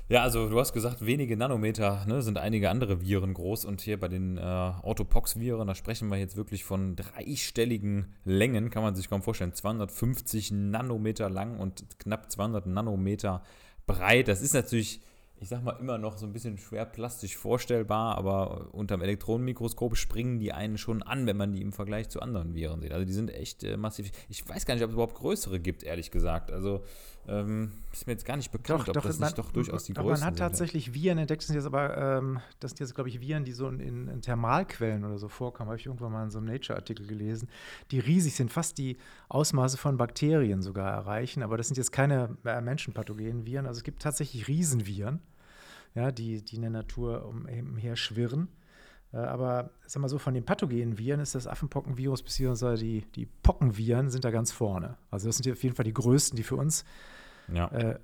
Ja, 0.09 0.23
also 0.23 0.49
du 0.49 0.61
hast 0.61 0.73
gesagt, 0.73 1.05
wenige 1.05 1.37
Nanometer 1.37 2.05
ne, 2.07 2.23
sind 2.23 2.39
einige 2.39 2.71
andere 2.71 3.01
Viren 3.01 3.35
groß 3.35 3.65
und 3.65 3.81
hier 3.81 3.99
bei 3.99 4.07
den 4.07 4.39
äh, 4.39 4.41
Autopox-Viren, 4.41 5.67
da 5.67 5.75
sprechen 5.75 6.09
wir 6.11 6.17
jetzt 6.17 6.37
wirklich 6.37 6.63
von 6.63 6.95
dreistelligen 6.95 8.15
Längen, 8.25 8.71
kann 8.71 8.85
man 8.85 8.95
sich 8.95 9.11
kaum 9.11 9.23
vorstellen. 9.23 9.53
250 9.53 10.53
Nanometer 10.53 11.29
lang 11.29 11.59
und 11.59 11.99
knapp 11.99 12.31
200 12.31 12.67
Nanometer 12.67 13.43
breit. 13.87 14.29
Das 14.29 14.43
ist 14.43 14.55
natürlich, 14.55 15.01
ich 15.39 15.49
sag 15.49 15.63
mal, 15.63 15.73
immer 15.73 15.99
noch 15.99 16.19
so 16.19 16.27
ein 16.27 16.33
bisschen 16.33 16.59
schwer 16.59 16.85
plastisch 16.85 17.37
vorstellbar, 17.37 18.19
aber 18.19 18.75
unterm 18.75 19.03
Elektronenmikroskop 19.03 19.97
springen 19.97 20.39
die 20.39 20.53
einen 20.53 20.79
schon 20.79 21.03
an, 21.03 21.27
wenn 21.27 21.37
man 21.37 21.53
die 21.53 21.63
im 21.63 21.73
Vergleich 21.73 22.09
zu 22.09 22.21
anderen 22.21 22.55
Viren 22.55 22.81
sieht. 22.81 22.93
Also 22.93 23.05
die 23.05 23.13
sind 23.13 23.33
echt 23.33 23.65
äh, 23.65 23.77
massiv. 23.77 24.11
Ich 24.29 24.47
weiß 24.49 24.67
gar 24.67 24.75
nicht, 24.75 24.85
ob 24.85 24.91
es 24.91 24.95
überhaupt 24.95 25.17
größere 25.17 25.61
gibt, 25.61 25.83
ehrlich 25.83 26.11
gesagt. 26.11 26.51
Also 26.51 26.83
ähm, 27.29 27.73
ist 27.93 28.07
mir 28.07 28.13
jetzt 28.13 28.25
gar 28.25 28.37
nicht 28.37 28.53
bekannt, 28.53 28.83
doch, 28.83 28.89
ob 28.89 28.95
doch, 28.95 29.03
das 29.05 29.19
man, 29.19 29.29
nicht 29.29 29.39
doch 29.39 29.51
durchaus 29.51 29.85
die 29.85 29.95
sind. 29.95 30.05
Man 30.05 30.25
hat 30.25 30.39
tatsächlich 30.39 30.95
Viren 30.95 31.19
entdeckt, 31.19 31.43
das 31.43 31.49
sind 31.49 31.57
jetzt 31.57 31.67
aber, 31.67 31.97
ähm, 31.97 32.41
das 32.61 32.73
sind 32.73 32.81
jetzt, 32.81 32.95
glaube 32.95 33.09
ich, 33.09 33.21
Viren, 33.21 33.45
die 33.45 33.53
so 33.53 33.69
in, 33.69 33.81
in, 34.09 34.23
Thermalquellen 34.23 35.05
oder 35.05 35.19
so 35.19 35.29
vorkommen, 35.29 35.69
habe 35.69 35.79
ich 35.79 35.87
irgendwann 35.87 36.13
mal 36.13 36.25
in 36.25 36.31
so 36.31 36.39
einem 36.39 36.47
Nature-Artikel 36.47 37.07
gelesen, 37.07 37.49
die 37.91 37.99
riesig 37.99 38.35
sind, 38.35 38.53
fast 38.53 38.79
die 38.79 38.97
Ausmaße 39.29 39.77
von 39.77 39.97
Bakterien 39.97 40.63
sogar 40.63 40.93
erreichen, 40.93 41.43
aber 41.43 41.57
das 41.57 41.69
sind 41.69 41.77
jetzt 41.77 41.93
keine 41.93 42.37
äh, 42.45 42.61
menschenpathogenen 42.61 43.45
Viren, 43.47 43.67
also 43.67 43.79
es 43.79 43.85
gibt 43.85 44.03
tatsächlich 44.03 44.49
Riesenviren, 44.49 45.21
ja, 45.95 46.13
die, 46.13 46.43
die 46.43 46.57
in 46.57 46.63
der 46.63 46.71
Natur 46.71 47.25
umher 47.25 47.97
schwirren. 47.97 48.49
Äh, 49.13 49.19
aber 49.19 49.71
sag 49.87 50.01
mal 50.01 50.09
so, 50.09 50.19
von 50.19 50.35
den 50.35 50.45
pathogenen 50.45 50.99
Viren 50.99 51.21
ist 51.21 51.35
das 51.35 51.47
Affenpockenvirus 51.47 52.23
bzw. 52.23 52.77
Die, 52.77 53.01
die 53.15 53.27
Pockenviren 53.27 54.11
sind 54.11 54.25
da 54.25 54.31
ganz 54.31 54.53
vorne. 54.53 54.97
Also 55.11 55.29
das 55.29 55.39
sind 55.39 55.51
auf 55.51 55.63
jeden 55.63 55.75
Fall 55.75 55.85
die 55.85 55.95
größten, 55.95 56.37
die 56.37 56.43
für 56.43 56.57
uns 56.57 56.85
ja. 57.53 57.69
äh, 57.69 57.99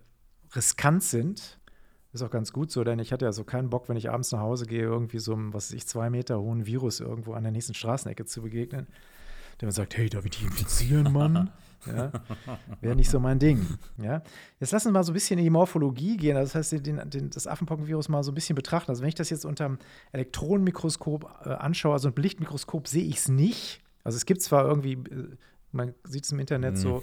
riskant 0.54 1.02
sind. 1.02 1.58
Ist 2.12 2.22
auch 2.22 2.30
ganz 2.30 2.52
gut 2.52 2.70
so, 2.70 2.84
denn 2.84 2.98
ich 2.98 3.10
hatte 3.10 3.24
ja 3.24 3.32
so 3.32 3.42
keinen 3.42 3.70
Bock, 3.70 3.88
wenn 3.88 3.96
ich 3.96 4.10
abends 4.10 4.32
nach 4.32 4.40
Hause 4.40 4.66
gehe, 4.66 4.82
irgendwie 4.82 5.18
so 5.18 5.32
einem, 5.32 5.54
was 5.54 5.70
weiß 5.70 5.76
ich, 5.76 5.86
zwei 5.86 6.10
Meter 6.10 6.38
hohen 6.40 6.66
Virus 6.66 7.00
irgendwo 7.00 7.32
an 7.32 7.42
der 7.42 7.52
nächsten 7.52 7.72
Straßenecke 7.72 8.26
zu 8.26 8.42
begegnen. 8.42 8.86
Der 9.60 9.66
mir 9.66 9.72
sagt, 9.72 9.96
hey, 9.96 10.10
darf 10.10 10.24
ich 10.26 10.32
dich 10.32 10.44
infizieren, 10.44 11.10
Mann? 11.12 11.50
Ja, 11.86 12.12
Wäre 12.80 12.96
nicht 12.96 13.10
so 13.10 13.18
mein 13.18 13.38
Ding. 13.38 13.66
Ja. 14.00 14.22
Jetzt 14.60 14.72
lassen 14.72 14.88
wir 14.88 14.92
mal 14.92 15.04
so 15.04 15.12
ein 15.12 15.14
bisschen 15.14 15.38
in 15.38 15.44
die 15.44 15.50
Morphologie 15.50 16.16
gehen. 16.16 16.36
Also 16.36 16.52
das 16.52 16.72
heißt, 16.72 16.86
den, 16.86 17.10
den, 17.10 17.30
das 17.30 17.46
Affenpockenvirus 17.46 18.08
mal 18.08 18.22
so 18.22 18.30
ein 18.30 18.34
bisschen 18.34 18.54
betrachten. 18.54 18.90
Also 18.90 19.02
wenn 19.02 19.08
ich 19.08 19.14
das 19.14 19.30
jetzt 19.30 19.44
unter 19.44 19.64
einem 19.64 19.78
Elektronenmikroskop 20.12 21.46
äh, 21.46 21.50
anschaue, 21.50 21.92
also 21.92 22.08
ein 22.08 22.14
Lichtmikroskop, 22.16 22.88
sehe 22.88 23.04
ich 23.04 23.16
es 23.16 23.28
nicht. 23.28 23.80
Also 24.04 24.16
es 24.16 24.26
gibt 24.26 24.42
zwar 24.42 24.66
irgendwie, 24.66 24.92
äh, 24.92 25.36
man 25.72 25.94
sieht 26.04 26.24
es 26.24 26.32
im 26.32 26.38
Internet 26.38 26.74
mhm. 26.74 26.78
so 26.78 27.02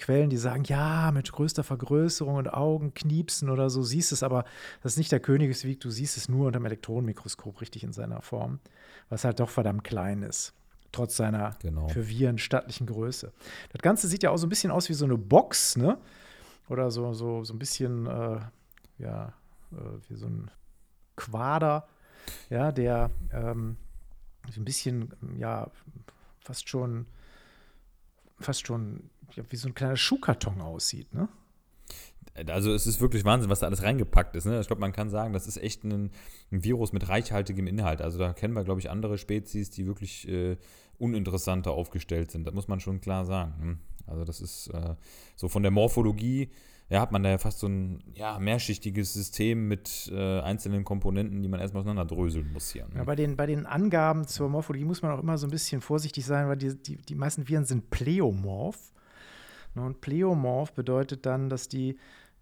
Quellen, 0.00 0.30
die 0.30 0.36
sagen, 0.36 0.64
ja, 0.64 1.10
mit 1.12 1.30
größter 1.30 1.62
Vergrößerung 1.62 2.36
und 2.36 2.52
Augenkniepsen 2.52 3.50
oder 3.50 3.70
so 3.70 3.82
siehst 3.82 4.12
es, 4.12 4.22
aber 4.22 4.44
das 4.82 4.92
ist 4.92 4.98
nicht 4.98 5.12
der 5.12 5.20
Königsweg, 5.20 5.80
du 5.80 5.90
siehst 5.90 6.16
es 6.16 6.28
nur 6.28 6.46
unter 6.46 6.58
dem 6.58 6.66
Elektronenmikroskop 6.66 7.60
richtig 7.60 7.84
in 7.84 7.92
seiner 7.92 8.22
Form, 8.22 8.60
was 9.08 9.24
halt 9.24 9.40
doch 9.40 9.50
verdammt 9.50 9.84
klein 9.84 10.22
ist, 10.22 10.54
trotz 10.92 11.16
seiner 11.16 11.56
genau. 11.60 11.88
für 11.88 12.08
Viren 12.08 12.38
stattlichen 12.38 12.86
Größe. 12.86 13.32
Das 13.72 13.82
Ganze 13.82 14.08
sieht 14.08 14.22
ja 14.22 14.30
auch 14.30 14.36
so 14.36 14.46
ein 14.46 14.50
bisschen 14.50 14.70
aus 14.70 14.88
wie 14.88 14.94
so 14.94 15.04
eine 15.04 15.16
Box, 15.16 15.76
ne? 15.76 15.98
Oder 16.68 16.90
so, 16.90 17.12
so, 17.12 17.44
so 17.44 17.54
ein 17.54 17.58
bisschen, 17.58 18.06
äh, 18.06 18.40
ja, 18.98 19.32
äh, 19.72 19.76
wie 20.08 20.16
so 20.16 20.26
ein 20.26 20.50
Quader, 21.16 21.86
ja, 22.48 22.72
der 22.72 23.10
ähm, 23.32 23.76
so 24.50 24.60
ein 24.60 24.64
bisschen, 24.64 25.12
ja, 25.38 25.70
fast 26.44 26.68
schon, 26.68 27.06
fast 28.38 28.66
schon 28.66 29.10
wie 29.36 29.56
so 29.56 29.68
ein 29.68 29.74
kleiner 29.74 29.96
Schuhkarton 29.96 30.60
aussieht, 30.60 31.12
ne? 31.14 31.28
Also 32.48 32.72
es 32.72 32.86
ist 32.86 33.00
wirklich 33.00 33.24
Wahnsinn, 33.24 33.50
was 33.50 33.60
da 33.60 33.66
alles 33.66 33.82
reingepackt 33.82 34.36
ist. 34.36 34.46
Ne? 34.46 34.60
Ich 34.60 34.66
glaube, 34.66 34.80
man 34.80 34.92
kann 34.92 35.10
sagen, 35.10 35.32
das 35.32 35.46
ist 35.46 35.56
echt 35.56 35.84
ein, 35.84 36.10
ein, 36.52 36.64
Virus 36.64 36.92
mit 36.92 37.08
reichhaltigem 37.08 37.66
Inhalt. 37.66 38.00
Also 38.00 38.18
da 38.18 38.32
kennen 38.32 38.54
wir, 38.54 38.64
glaube 38.64 38.80
ich, 38.80 38.88
andere 38.88 39.18
Spezies, 39.18 39.70
die 39.70 39.86
wirklich 39.86 40.28
äh, 40.28 40.56
uninteressanter 40.98 41.72
aufgestellt 41.72 42.30
sind. 42.30 42.46
Das 42.46 42.54
muss 42.54 42.68
man 42.68 42.80
schon 42.80 43.00
klar 43.00 43.24
sagen. 43.24 43.54
Ne? 43.62 43.78
Also 44.06 44.24
das 44.24 44.40
ist 44.40 44.68
äh, 44.68 44.94
so 45.36 45.48
von 45.48 45.62
der 45.62 45.72
Morphologie 45.72 46.50
ja, 46.90 47.00
hat 47.00 47.12
man 47.12 47.22
da 47.22 47.30
ja 47.30 47.38
fast 47.38 47.60
so 47.60 47.68
ein 47.68 48.02
ja, 48.14 48.38
mehrschichtiges 48.40 49.14
System 49.14 49.68
mit 49.68 50.10
äh, 50.12 50.40
einzelnen 50.40 50.84
Komponenten, 50.84 51.40
die 51.40 51.48
man 51.48 51.60
erstmal 51.60 51.82
auseinanderdröseln 51.82 52.52
muss 52.52 52.70
hier. 52.70 52.86
Ne? 52.86 52.96
Ja, 52.96 53.04
bei, 53.04 53.14
den, 53.14 53.36
bei 53.36 53.46
den 53.46 53.64
Angaben 53.64 54.26
zur 54.26 54.48
Morphologie 54.48 54.84
muss 54.84 55.00
man 55.00 55.12
auch 55.12 55.22
immer 55.22 55.38
so 55.38 55.46
ein 55.46 55.50
bisschen 55.50 55.80
vorsichtig 55.80 56.26
sein, 56.26 56.48
weil 56.48 56.56
die, 56.56 56.74
die, 56.74 56.96
die 56.96 57.14
meisten 57.14 57.48
Viren 57.48 57.64
sind 57.64 57.90
pleomorph. 57.90 58.92
Ne, 59.74 59.82
und 59.82 60.00
pleomorph 60.00 60.72
bedeutet 60.72 61.26
dann, 61.26 61.48
dass 61.48 61.68
die 61.68 61.98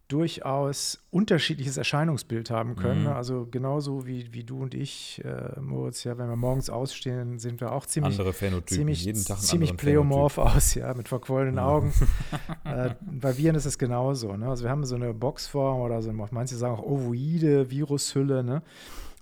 durchaus 0.08 0.98
unterschiedliches 1.10 1.76
Erscheinungsbild 1.76 2.50
haben 2.50 2.76
können. 2.76 3.02
Mhm. 3.02 3.08
Also 3.08 3.46
genauso 3.50 4.06
wie, 4.06 4.32
wie 4.32 4.42
du 4.42 4.62
und 4.62 4.74
ich, 4.74 5.22
äh, 5.22 5.60
Moritz, 5.60 6.02
ja, 6.04 6.16
wenn 6.16 6.30
wir 6.30 6.36
morgens 6.36 6.70
ausstehen, 6.70 7.38
sind 7.38 7.60
wir 7.60 7.72
auch 7.72 7.84
ziemlich, 7.84 8.18
Andere 8.18 8.32
Phänotypen, 8.32 8.74
ziemlich, 8.74 9.04
jeden 9.04 9.22
Tag 9.22 9.38
ziemlich 9.38 9.76
pleomorph 9.76 10.34
Phänotyp. 10.34 10.56
aus, 10.56 10.74
ja, 10.74 10.94
mit 10.94 11.08
verquollenen 11.08 11.56
ja. 11.56 11.66
Augen. 11.66 11.92
äh, 12.64 12.94
bei 13.02 13.36
Viren 13.36 13.54
ist 13.54 13.66
es 13.66 13.76
genauso. 13.76 14.34
Ne? 14.34 14.48
Also 14.48 14.64
wir 14.64 14.70
haben 14.70 14.86
so 14.86 14.94
eine 14.94 15.12
Boxform 15.12 15.82
oder 15.82 16.00
so, 16.00 16.10
manche 16.12 16.56
sagen 16.56 16.74
auch 16.74 16.82
ovoide 16.82 17.70
Virushülle. 17.70 18.42
Ne? 18.42 18.62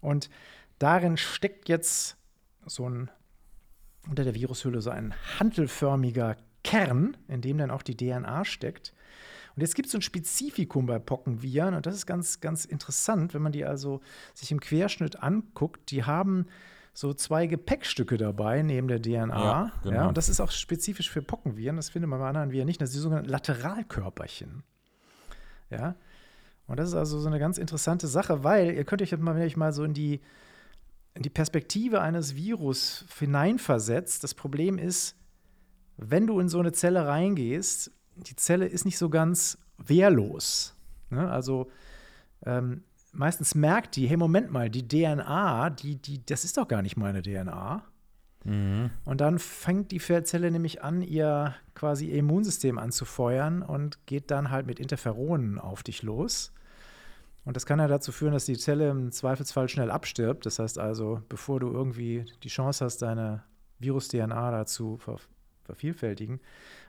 Und 0.01 0.31
darin 0.79 1.17
steckt 1.17 1.69
jetzt 1.69 2.17
so 2.65 2.89
ein, 2.89 3.11
unter 4.09 4.23
der 4.23 4.37
Virushülle 4.37 4.81
so 4.81 4.91
ein 4.91 5.15
hantelförmiger 5.41 6.37
Kern, 6.67 7.17
in 7.29 7.41
dem 7.43 7.59
dann 7.59 7.71
auch 7.71 7.83
die 7.83 7.97
DNA 7.97 8.45
steckt. 8.45 8.93
Und 9.55 9.63
jetzt 9.63 9.77
gibt 9.77 9.87
es 9.87 9.93
so 9.93 9.99
ein 9.99 10.03
Spezifikum 10.03 10.87
bei 10.87 10.99
Pockenviren 10.99 11.75
und 11.75 11.87
das 11.87 11.95
ist 11.95 12.07
ganz, 12.07 12.41
ganz 12.41 12.65
interessant, 12.65 13.33
wenn 13.35 13.41
man 13.41 13.53
die 13.53 13.65
also 13.65 14.01
sich 14.35 14.51
im 14.51 14.59
Querschnitt 14.59 15.23
anguckt. 15.23 15.93
Die 15.93 16.05
haben 16.05 16.47
so 16.93 17.15
zwei 17.15 17.47
Gepäckstücke 17.47 18.19
dabei 18.19 18.63
neben 18.63 18.89
der 18.89 19.01
DNA. 19.01 19.45
Ja, 19.45 19.73
genau. 19.85 19.95
ja, 19.95 20.09
und 20.09 20.19
das 20.19 20.29
ist 20.29 20.41
auch 20.41 20.51
spezifisch 20.51 21.09
für 21.09 21.23
Pockenviren. 21.23 21.77
Das 21.77 21.89
findet 21.89 22.11
man 22.11 22.19
bei 22.19 22.29
anderen 22.29 22.51
Viren 22.51 22.67
nicht. 22.67 22.81
Das 22.81 22.91
sind 22.91 22.99
die 22.99 23.03
sogenannten 23.03 23.31
Lateralkörperchen. 23.31 24.65
Ja. 25.71 25.95
Und 26.67 26.81
das 26.81 26.89
ist 26.89 26.95
also 26.97 27.21
so 27.21 27.29
eine 27.29 27.39
ganz 27.39 27.59
interessante 27.59 28.09
Sache, 28.09 28.43
weil 28.43 28.75
ihr 28.75 28.85
könnt 28.85 29.03
euch 29.03 29.13
jetzt 29.13 29.23
mal, 29.23 29.37
wenn 29.37 29.47
ich 29.47 29.57
mal 29.57 29.73
so 29.73 29.85
in 29.85 29.95
die, 29.95 30.21
in 31.15 31.23
die 31.23 31.31
Perspektive 31.31 32.01
eines 32.01 32.35
Virus 32.35 33.05
hineinversetzt, 33.19 34.25
das 34.25 34.35
Problem 34.35 34.79
ist, 34.79 35.17
wenn 35.97 36.27
du 36.27 36.41
in 36.41 36.49
so 36.49 36.59
eine 36.61 36.73
Zelle 36.73 37.07
reingehst, 37.07 37.91
die 38.17 38.37
Zelle 38.37 38.67
ist 38.67 38.85
nicht 38.85 38.99
so 38.99 39.09
ganz 39.11 39.59
wehrlos. 39.79 40.75
Ne? 41.11 41.31
Also 41.31 41.71
ähm, 42.45 42.83
meistens 43.13 43.55
merkt 43.55 43.97
die, 43.97 44.07
hey, 44.07 44.17
Moment 44.17 44.51
mal, 44.51 44.71
die 44.71 44.87
DNA, 44.87 45.71
die, 45.71 45.97
die, 45.97 46.25
das 46.25 46.45
ist 46.45 46.57
doch 46.57 46.69
gar 46.69 46.83
nicht 46.83 46.97
meine 46.97 47.23
DNA. 47.23 47.83
Mhm. 48.45 48.91
Und 49.05 49.21
dann 49.21 49.39
fängt 49.39 49.91
die 49.91 49.99
Zelle 49.99 50.51
nämlich 50.51 50.83
an, 50.83 51.03
ihr 51.03 51.55
quasi 51.75 52.11
Immunsystem 52.11 52.79
anzufeuern 52.79 53.63
und 53.63 54.07
geht 54.07 54.31
dann 54.31 54.51
halt 54.51 54.67
mit 54.67 54.79
Interferonen 54.79 55.59
auf 55.59 55.83
dich 55.83 56.03
los. 56.03 56.53
Und 57.45 57.57
das 57.57 57.67
kann 57.67 57.79
ja 57.79 57.87
dazu 57.87 58.13
führen, 58.13 58.33
dass 58.33 58.45
die 58.45 58.59
Zelle 58.59 58.91
im 58.91 59.13
Zweifelsfall 59.13 59.69
schnell 59.69 59.91
abstirbt. 59.91 60.47
Das 60.47 60.59
heißt 60.59 60.79
also, 60.79 61.23
bevor 61.29 61.61
du 61.61 61.71
irgendwie 61.71 62.25
die 62.43 62.49
Chance 62.49 62.85
hast, 62.85 63.03
deine 63.03 63.45
Virus-DNA 63.79 64.51
dazu 64.51 64.97
vervielfältigen, 65.67 66.41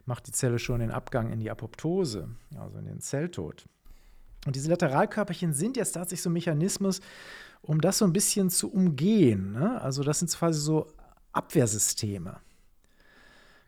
macht 0.06 0.28
die 0.28 0.32
Zelle 0.32 0.60
schon 0.60 0.80
den 0.80 0.92
Abgang 0.92 1.32
in 1.32 1.40
die 1.40 1.52
Apoptose, 1.52 2.30
also 2.58 2.78
in 2.78 2.86
den 2.86 3.02
Zelltod. 3.02 3.66
Und 4.46 4.56
diese 4.56 4.70
Lateralkörperchen 4.70 5.54
sind 5.54 5.76
jetzt 5.76 5.92
tatsächlich 5.92 6.22
so 6.22 6.30
ein 6.30 6.34
Mechanismus, 6.34 7.02
um 7.62 7.82
das 7.82 7.98
so 7.98 8.06
ein 8.06 8.14
bisschen 8.14 8.50
zu 8.50 8.72
umgehen. 8.72 9.52
Ne? 9.52 9.82
Also 9.82 10.04
das 10.04 10.20
sind 10.20 10.32
quasi 10.32 10.60
so 10.60 10.88
Abwehrsysteme. 11.34 12.38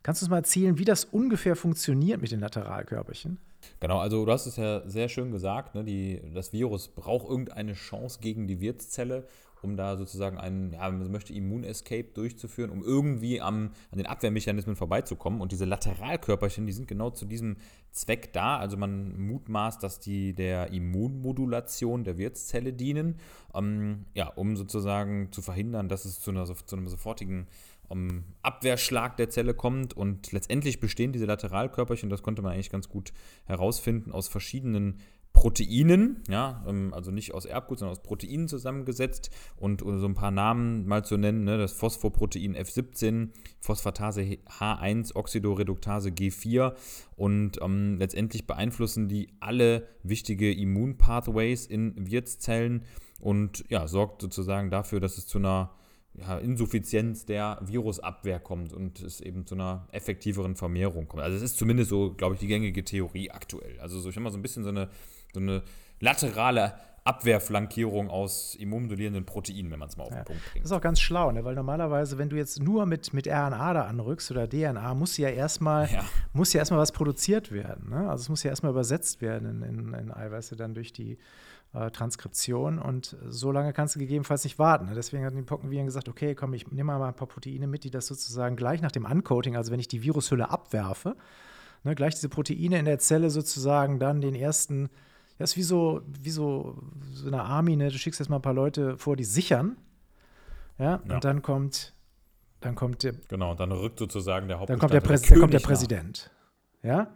Kannst 0.04 0.22
du 0.22 0.26
uns 0.26 0.30
mal 0.30 0.38
erzählen, 0.38 0.78
wie 0.78 0.86
das 0.86 1.04
ungefähr 1.06 1.56
funktioniert 1.56 2.22
mit 2.22 2.32
den 2.32 2.40
Lateralkörperchen? 2.40 3.38
Genau, 3.82 4.00
also 4.00 4.26
du 4.26 4.32
hast 4.32 4.46
es 4.46 4.56
ja 4.56 4.88
sehr 4.88 5.10
schön 5.10 5.32
gesagt, 5.32 5.76
ne? 5.76 5.84
die, 5.84 6.22
das 6.34 6.54
Virus 6.54 6.88
braucht 6.88 7.30
irgendeine 7.30 7.74
Chance 7.74 8.20
gegen 8.22 8.48
die 8.48 8.62
Wirtszelle 8.62 9.28
um 9.62 9.76
da 9.76 9.98
sozusagen 9.98 10.38
einen, 10.38 10.74
ja, 10.74 10.90
man 10.90 11.12
möchte 11.12 11.34
Immun-Escape 11.34 12.10
durchzuführen, 12.14 12.70
um 12.70 12.84
irgendwie 12.84 13.42
am, 13.42 13.72
an 13.92 13.98
den 13.98 14.06
Abwehrmechanismen 14.06 14.76
vorbeizukommen. 14.76 15.42
Und 15.42 15.52
diese 15.52 15.66
Lateralkörperchen, 15.66 16.66
die 16.66 16.74
sind 16.74 16.88
genau 16.88 17.10
zu 17.10 17.26
diesem 17.26 17.58
Zweck 17.92 18.34
da. 18.34 18.58
Also 18.58 18.78
man 18.78 19.20
mutmaßt, 19.20 19.82
dass 19.84 20.00
die 20.00 20.34
der 20.34 20.72
Immunmodulation 20.72 22.04
der 22.04 22.18
Wirtszelle 22.18 22.74
dienen, 22.74 23.16
ähm, 23.54 24.06
ja, 24.14 24.28
um 24.28 24.56
sozusagen 24.56 25.32
zu 25.32 25.42
verhindern, 25.42 25.90
dass 25.90 26.06
es 26.06 26.20
zu, 26.20 26.32
einer, 26.32 26.46
zu 26.46 26.76
einem 26.76 26.88
sofortigen 26.88 27.48
um, 27.90 28.10
ähm, 28.10 28.24
Abwehrschlag 28.42 29.18
der 29.18 29.30
Zelle 29.30 29.54
kommt. 29.54 29.94
Und 29.94 30.32
letztendlich 30.32 30.80
bestehen 30.80 31.12
diese 31.12 31.26
Lateralkörperchen, 31.26 32.10
das 32.10 32.22
konnte 32.22 32.42
man 32.42 32.54
eigentlich 32.54 32.70
ganz 32.70 32.88
gut 32.88 33.12
herausfinden, 33.46 34.12
aus 34.12 34.28
verschiedenen 34.28 35.00
Proteinen, 35.40 36.22
ja, 36.28 36.66
ähm, 36.68 36.94
also 36.94 37.12
nicht 37.12 37.34
aus 37.34 37.46
Erbgut, 37.46 37.80
sondern 37.80 37.94
aus 37.94 38.04
Proteinen 38.04 38.50
zusammengesetzt 38.50 39.30
und 39.56 39.80
so 39.80 40.06
ein 40.06 40.14
paar 40.14 40.32
Namen 40.32 40.86
mal 40.86 41.06
zu 41.06 41.16
nennen, 41.16 41.46
ne, 41.46 41.58
das 41.58 41.72
Phosphoprotein 41.72 42.58
F17, 42.58 43.30
Phosphatase 43.62 44.20
H1, 44.20 45.16
Oxidoreduktase 45.16 46.10
G4 46.10 46.74
und 47.16 47.62
ähm, 47.62 47.96
letztendlich 47.98 48.48
beeinflussen 48.48 49.08
die 49.08 49.30
alle 49.40 49.88
wichtige 50.04 50.52
Immunpathways 50.52 51.68
in 51.68 51.94
Wirtszellen 52.12 52.84
und 53.22 53.64
ja, 53.70 53.88
sorgt 53.88 54.22
sozusagen 54.22 54.70
dafür, 54.70 55.00
dass 55.00 55.18
es 55.18 55.26
zu 55.26 55.38
einer 55.38 55.72
ja, 56.16 56.38
Insuffizienz 56.38 57.26
der 57.26 57.60
Virusabwehr 57.62 58.42
kommt 58.42 58.74
und 58.74 59.02
es 59.02 59.22
eben 59.22 59.46
zu 59.46 59.56
einer 59.56 59.88
effektiveren 59.94 60.58
Vermehrung 60.58 61.08
kommt. 61.08 61.24
Also 61.24 61.38
es 61.38 61.44
ist 61.44 61.58
zumindest 61.58 61.92
so, 61.92 62.14
glaube 62.14 62.36
ich, 62.36 62.42
die 62.42 62.48
gängige 62.48 62.84
Theorie 62.84 63.32
aktuell. 63.32 63.80
Also 63.80 64.02
so, 64.02 64.10
ich 64.10 64.16
habe 64.18 64.26
mal 64.26 64.32
so 64.32 64.38
ein 64.38 64.42
bisschen 64.42 64.64
so 64.64 64.70
eine 64.70 64.90
so 65.34 65.40
eine 65.40 65.64
laterale 66.00 66.74
Abwehrflankierung 67.04 68.10
aus 68.10 68.56
immunmodulierenden 68.56 69.26
Proteinen, 69.26 69.72
wenn 69.72 69.80
man 69.80 69.90
es 69.90 69.98
mal 69.98 70.04
auf 70.04 70.10
den 70.14 70.26
Punkt 70.26 70.44
bringt. 70.52 70.64
Das 70.64 70.72
ist 70.72 70.78
auch 70.78 70.82
ganz 70.82 71.00
schlau, 71.00 71.32
ne? 71.32 71.44
weil 71.44 71.56
normalerweise, 71.56 72.18
wenn 72.18 72.30
du 72.30 72.36
jetzt 72.36 72.62
nur 72.62 72.86
mit, 72.86 73.14
mit 73.14 73.28
RNA 73.28 73.74
da 73.74 73.82
anrückst 73.86 74.30
oder 74.32 74.48
DNA, 74.48 74.94
muss 74.94 75.18
ja 75.18 75.30
erstmal 75.30 75.90
ja. 75.92 76.04
muss 76.34 76.54
ja 76.54 76.60
erstmal 76.60 76.80
was 76.80 76.92
produziert 76.92 77.52
werden. 77.52 77.90
Ne? 77.90 78.10
Also 78.10 78.24
es 78.24 78.30
muss 78.30 78.44
ja 78.44 78.52
erstmal 78.52 78.72
übersetzt 78.72 79.22
werden 79.22 79.64
in, 79.64 79.64
in, 79.64 79.94
in 79.94 80.12
Eiweiße 80.14 80.56
dann 80.56 80.76
durch 80.76 80.94
die 80.94 81.18
äh, 81.74 81.90
Transkription 81.90 82.80
und 82.80 83.16
so 83.28 83.52
lange 83.52 83.74
kannst 83.74 83.96
du 83.96 84.00
gegebenenfalls 84.00 84.44
nicht 84.44 84.60
warten. 84.60 84.86
Ne? 84.88 84.94
Deswegen 84.94 85.26
hat 85.26 85.34
die 85.34 85.42
Pockenviren 85.42 85.86
gesagt, 85.86 86.10
okay, 86.10 86.36
komm, 86.36 86.54
ich 86.54 86.72
nehme 86.72 86.98
mal 86.98 87.08
ein 87.08 87.16
paar 87.16 87.28
Proteine 87.28 87.68
mit, 87.68 87.84
die 87.84 87.92
das 87.92 88.08
sozusagen 88.08 88.56
gleich 88.56 88.82
nach 88.82 88.92
dem 88.92 89.06
Uncoating, 89.06 89.56
also 89.56 89.72
wenn 89.72 89.80
ich 89.80 89.88
die 89.88 90.04
Virushülle 90.04 90.50
abwerfe, 90.50 91.16
ne, 91.84 91.96
gleich 91.96 92.16
diese 92.16 92.30
Proteine 92.30 92.78
in 92.78 92.86
der 92.86 93.00
Zelle 93.00 93.30
sozusagen 93.30 94.00
dann 94.00 94.22
den 94.22 94.36
ersten 94.36 94.90
das 95.40 95.52
ist 95.52 95.58
wie 95.58 95.64
so, 95.64 96.02
wie 96.06 96.30
so, 96.30 96.78
so 97.14 97.28
eine 97.28 97.42
Army, 97.42 97.78
ne? 97.78 97.90
Du 97.90 97.98
schickst 97.98 98.20
jetzt 98.20 98.30
mal 98.30 98.36
ein 98.36 98.42
paar 98.42 98.54
Leute 98.54 98.98
vor, 98.98 99.16
die 99.16 99.24
sichern. 99.24 99.78
Ja, 100.78 101.02
ja. 101.08 101.16
und 101.16 101.24
dann 101.24 101.42
kommt, 101.42 101.94
dann 102.60 102.76
kommt 102.76 103.04
der. 103.04 103.14
Genau, 103.30 103.56
dann 103.56 103.72
rückt 103.72 104.00
sozusagen 104.00 104.48
der 104.48 104.60
Hauptmann. 104.60 104.78
Dann 104.78 104.80
kommt 104.80 104.94
der, 104.94 105.02
Präs 105.02 105.22
dann 105.22 105.40
kommt 105.40 105.54
der 105.54 105.60
Präsident. 105.60 106.30
Ja? 106.84 107.08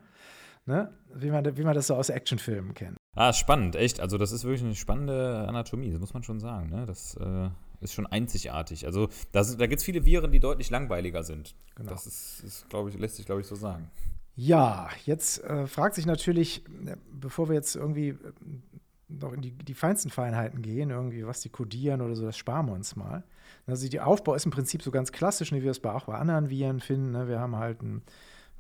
Ne? 0.66 0.94
Wie, 1.14 1.30
man, 1.30 1.58
wie 1.58 1.64
man 1.64 1.76
das 1.76 1.88
so 1.88 1.96
aus 1.96 2.10
Actionfilmen 2.10 2.74
kennt. 2.74 2.98
Ah, 3.16 3.34
spannend, 3.34 3.76
echt. 3.76 4.00
Also, 4.00 4.18
das 4.18 4.32
ist 4.32 4.46
wirklich 4.46 4.64
eine 4.64 4.76
spannende 4.76 5.46
Anatomie, 5.48 5.92
das 5.92 6.00
muss 6.00 6.14
man 6.14 6.24
schon 6.24 6.40
sagen. 6.40 6.70
Ne? 6.70 6.86
Das 6.86 7.16
äh, 7.18 7.50
ist 7.82 7.94
schon 7.94 8.08
einzigartig. 8.08 8.86
Also, 8.86 9.10
das, 9.34 9.58
da 9.58 9.68
gibt 9.68 9.80
es 9.80 9.86
viele 9.86 10.06
Viren, 10.06 10.32
die 10.32 10.40
deutlich 10.40 10.70
langweiliger 10.70 11.24
sind. 11.24 11.56
Genau. 11.76 11.90
Das 11.90 12.08
ist, 12.08 12.42
ist 12.44 12.66
ich, 12.88 12.98
lässt 12.98 13.18
sich, 13.18 13.26
glaube 13.26 13.42
ich, 13.42 13.48
so 13.48 13.56
sagen. 13.56 13.92
Ja, 14.36 14.90
jetzt 15.06 15.44
äh, 15.44 15.68
fragt 15.68 15.96
sich 15.96 16.06
natürlich, 16.06 16.66
äh, 16.86 16.96
bevor 17.12 17.50
wir 17.50 17.56
jetzt 17.56 17.76
irgendwie 17.76 18.10
äh, 18.10 18.16
noch 19.08 19.32
in 19.34 19.42
die, 19.42 19.52
die, 19.52 19.76
feinsten 19.76 20.10
Feinheiten 20.10 20.64
gehen, 20.64 20.90
irgendwie, 20.90 21.26
was 21.26 21.42
die 21.42 21.50
kodieren 21.50 22.02
oder 22.02 22.16
so, 22.16 22.26
das 22.26 22.38
sparen 22.38 22.66
wir 22.66 22.74
uns 22.74 22.96
mal. 22.96 23.24
Also 23.68 23.88
der 23.88 24.08
Aufbau 24.08 24.34
ist 24.34 24.46
im 24.46 24.52
Prinzip 24.52 24.82
so 24.82 24.90
ganz 24.90 25.12
klassisch, 25.12 25.52
wie 25.52 25.62
wir 25.62 25.70
es 25.70 25.84
auch 25.84 26.06
bei 26.06 26.16
anderen 26.16 26.50
Viren 26.50 26.80
finden. 26.80 27.12
Ne? 27.12 27.28
Wir 27.28 27.40
haben 27.40 27.56
halt 27.56 27.84
ein, 27.84 28.02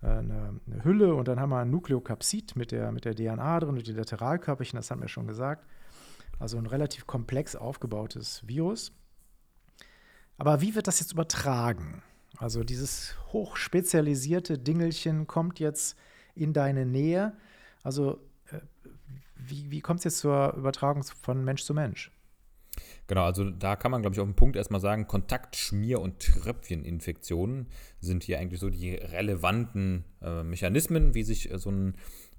äh, 0.04 0.08
eine, 0.08 0.60
eine, 0.68 0.84
Hülle 0.84 1.16
und 1.16 1.28
dann 1.28 1.40
haben 1.40 1.50
wir 1.50 1.60
ein 1.60 1.72
Nukleokapsid 1.72 2.56
mit 2.56 2.72
der, 2.72 2.92
mit 2.92 3.06
der 3.06 3.16
DNA 3.16 3.60
drin 3.60 3.70
und 3.70 3.88
die 3.88 3.94
Lateralkörperchen, 3.94 4.78
das 4.78 4.92
haben 4.92 5.02
wir 5.02 5.08
schon 5.08 5.28
gesagt. 5.28 5.66
Also 6.40 6.58
ein 6.58 6.68
relativ 6.68 7.08
komplex 7.08 7.56
aufgebautes 7.56 8.48
Virus. 8.48 8.92
Aber 10.38 10.62
wie 10.62 10.76
wird 10.76 10.88
das 10.88 11.00
jetzt 11.00 11.14
übertragen? 11.14 12.04
Also 12.38 12.64
dieses 12.64 13.16
hochspezialisierte 13.32 14.58
Dingelchen 14.58 15.28
kommt 15.28 15.60
jetzt 15.60 15.98
in 16.36 16.54
deine 16.54 16.86
Nähe. 16.86 17.34
Also 17.84 18.20
äh, 18.52 18.60
wie, 19.36 19.70
wie 19.72 19.82
kommt 19.82 20.00
es 20.00 20.06
jetzt 20.06 20.18
zur 20.20 20.54
Übertragung 20.54 21.04
von 21.04 21.44
Mensch 21.44 21.64
zu 21.64 21.74
Mensch? 21.74 22.12
Genau, 23.08 23.26
also 23.26 23.50
da 23.50 23.76
kann 23.76 23.92
man, 23.92 24.02
glaube 24.02 24.16
ich, 24.16 24.20
auf 24.20 24.28
den 24.28 24.36
Punkt 24.36 24.56
erstmal 24.56 24.82
sagen, 24.82 25.08
Kontakt-, 25.08 25.56
Schmier- 25.56 26.02
und 26.02 26.20
Tröpfcheninfektionen 26.20 27.68
sind 28.00 28.24
hier 28.24 28.40
eigentlich 28.40 28.60
so 28.60 28.70
die 28.70 28.96
relevanten 28.96 30.06
äh, 30.22 30.44
Mechanismen, 30.44 31.14
wie 31.14 31.24
sich 31.24 31.52
äh, 31.52 31.60
so 31.60 31.70
ein 31.70 31.96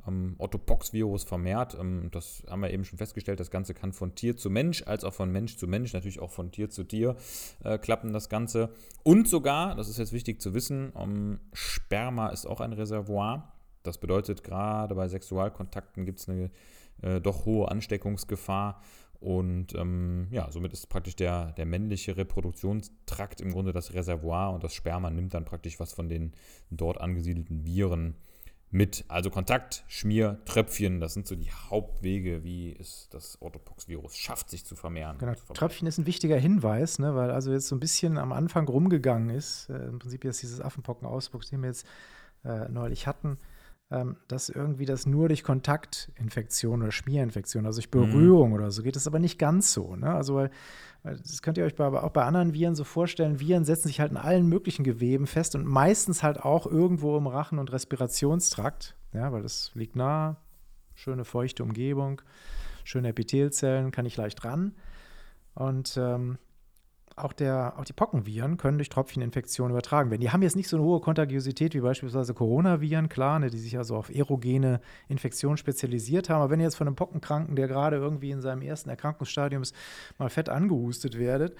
ähm, 0.06 0.34
Ottopox-Virus 0.38 1.24
vermehrt. 1.24 1.76
Ähm, 1.78 2.08
das 2.10 2.42
haben 2.48 2.62
wir 2.62 2.70
eben 2.70 2.84
schon 2.84 2.98
festgestellt. 2.98 3.40
Das 3.40 3.50
Ganze 3.50 3.74
kann 3.74 3.92
von 3.92 4.14
Tier 4.14 4.36
zu 4.36 4.50
Mensch 4.50 4.82
als 4.86 5.04
auch 5.04 5.14
von 5.14 5.30
Mensch 5.30 5.56
zu 5.56 5.66
Mensch, 5.66 5.92
natürlich 5.92 6.20
auch 6.20 6.30
von 6.30 6.50
Tier 6.50 6.70
zu 6.70 6.84
Tier 6.84 7.16
äh, 7.62 7.78
klappen 7.78 8.12
das 8.12 8.28
Ganze. 8.28 8.70
Und 9.02 9.28
sogar, 9.28 9.74
das 9.76 9.88
ist 9.88 9.98
jetzt 9.98 10.12
wichtig 10.12 10.40
zu 10.40 10.54
wissen, 10.54 10.92
ähm, 10.96 11.40
Sperma 11.52 12.28
ist 12.28 12.46
auch 12.46 12.60
ein 12.60 12.72
Reservoir. 12.72 13.52
Das 13.82 13.98
bedeutet, 13.98 14.44
gerade 14.44 14.94
bei 14.94 15.08
Sexualkontakten 15.08 16.06
gibt 16.06 16.20
es 16.20 16.28
eine 16.28 16.50
äh, 17.02 17.20
doch 17.20 17.44
hohe 17.44 17.70
Ansteckungsgefahr. 17.70 18.80
Und 19.20 19.74
ähm, 19.74 20.26
ja, 20.30 20.50
somit 20.50 20.74
ist 20.74 20.88
praktisch 20.88 21.16
der, 21.16 21.52
der 21.52 21.64
männliche 21.64 22.16
Reproduktionstrakt 22.16 23.40
im 23.40 23.52
Grunde 23.52 23.72
das 23.72 23.94
Reservoir 23.94 24.52
und 24.52 24.62
das 24.62 24.74
Sperma 24.74 25.08
nimmt 25.08 25.32
dann 25.32 25.46
praktisch 25.46 25.80
was 25.80 25.94
von 25.94 26.10
den 26.10 26.32
dort 26.70 27.00
angesiedelten 27.00 27.64
Viren 27.64 28.16
mit. 28.74 29.04
Also 29.06 29.30
Kontakt, 29.30 29.84
Schmier, 29.86 30.40
Tröpfchen, 30.44 31.00
das 31.00 31.14
sind 31.14 31.28
so 31.28 31.36
die 31.36 31.50
Hauptwege, 31.50 32.42
wie 32.42 32.76
es 32.78 33.08
das 33.08 33.40
Orthopox-Virus 33.40 34.16
schafft, 34.16 34.50
sich 34.50 34.66
zu 34.66 34.74
vermehren. 34.74 35.16
Genau, 35.18 35.34
zu 35.34 35.52
Tröpfchen 35.52 35.86
ist 35.86 35.98
ein 35.98 36.06
wichtiger 36.06 36.36
Hinweis, 36.36 36.98
ne, 36.98 37.14
weil 37.14 37.30
also 37.30 37.52
jetzt 37.52 37.68
so 37.68 37.76
ein 37.76 37.80
bisschen 37.80 38.18
am 38.18 38.32
Anfang 38.32 38.66
rumgegangen 38.66 39.30
ist, 39.30 39.70
äh, 39.70 39.86
im 39.86 40.00
Prinzip 40.00 40.24
jetzt 40.24 40.42
dieses 40.42 40.60
Affenpocken-Ausbruch, 40.60 41.44
den 41.44 41.62
wir 41.62 41.68
jetzt 41.68 41.86
äh, 42.44 42.68
neulich 42.68 43.06
hatten, 43.06 43.38
dass 44.28 44.48
irgendwie 44.48 44.86
das 44.86 45.06
nur 45.06 45.28
durch 45.28 45.42
Kontaktinfektion 45.42 46.82
oder 46.82 46.92
Schmierinfektion, 46.92 47.66
also 47.66 47.80
durch 47.80 47.90
Berührung 47.90 48.48
mhm. 48.50 48.54
oder 48.54 48.70
so 48.70 48.82
geht, 48.82 48.96
das 48.96 49.06
aber 49.06 49.18
nicht 49.18 49.38
ganz 49.38 49.72
so. 49.72 49.96
Ne? 49.96 50.12
Also 50.12 50.36
weil, 50.36 50.50
das 51.02 51.42
könnt 51.42 51.58
ihr 51.58 51.64
euch 51.64 51.74
bei, 51.74 51.86
auch 51.86 52.10
bei 52.10 52.24
anderen 52.24 52.54
Viren 52.54 52.74
so 52.74 52.84
vorstellen, 52.84 53.38
Viren 53.38 53.64
setzen 53.64 53.88
sich 53.88 54.00
halt 54.00 54.10
in 54.10 54.16
allen 54.16 54.48
möglichen 54.48 54.84
Geweben 54.84 55.26
fest 55.26 55.54
und 55.54 55.66
meistens 55.66 56.22
halt 56.22 56.40
auch 56.40 56.66
irgendwo 56.66 57.16
im 57.18 57.26
Rachen- 57.26 57.58
und 57.58 57.72
Respirationstrakt, 57.72 58.96
ja, 59.12 59.30
weil 59.30 59.42
das 59.42 59.70
liegt 59.74 59.96
nah, 59.96 60.36
schöne 60.94 61.24
feuchte 61.24 61.62
Umgebung, 61.62 62.22
schöne 62.84 63.08
Epithelzellen, 63.08 63.90
kann 63.90 64.06
ich 64.06 64.16
leicht 64.16 64.44
ran. 64.44 64.74
Und 65.54 65.96
ähm, 65.98 66.38
auch, 67.16 67.32
der, 67.32 67.74
auch 67.78 67.84
die 67.84 67.92
Pockenviren 67.92 68.56
können 68.56 68.78
durch 68.78 68.88
Tröpfcheninfektionen 68.88 69.70
übertragen 69.70 70.10
werden. 70.10 70.20
Die 70.20 70.30
haben 70.30 70.42
jetzt 70.42 70.56
nicht 70.56 70.68
so 70.68 70.76
eine 70.76 70.84
hohe 70.84 71.00
Kontagiosität 71.00 71.74
wie 71.74 71.80
beispielsweise 71.80 72.34
Coronaviren, 72.34 73.08
klar, 73.08 73.38
ne, 73.38 73.50
die 73.50 73.58
sich 73.58 73.78
also 73.78 73.96
auf 73.96 74.10
aerogene 74.10 74.80
Infektionen 75.08 75.56
spezialisiert 75.56 76.28
haben. 76.28 76.42
Aber 76.42 76.50
wenn 76.50 76.60
ihr 76.60 76.64
jetzt 76.64 76.76
von 76.76 76.88
einem 76.88 76.96
Pockenkranken, 76.96 77.54
der 77.54 77.68
gerade 77.68 77.96
irgendwie 77.96 78.30
in 78.30 78.40
seinem 78.40 78.62
ersten 78.62 78.90
Erkrankungsstadium 78.90 79.62
ist, 79.62 79.74
mal 80.18 80.28
fett 80.28 80.48
angehustet 80.48 81.18
werdet, 81.18 81.56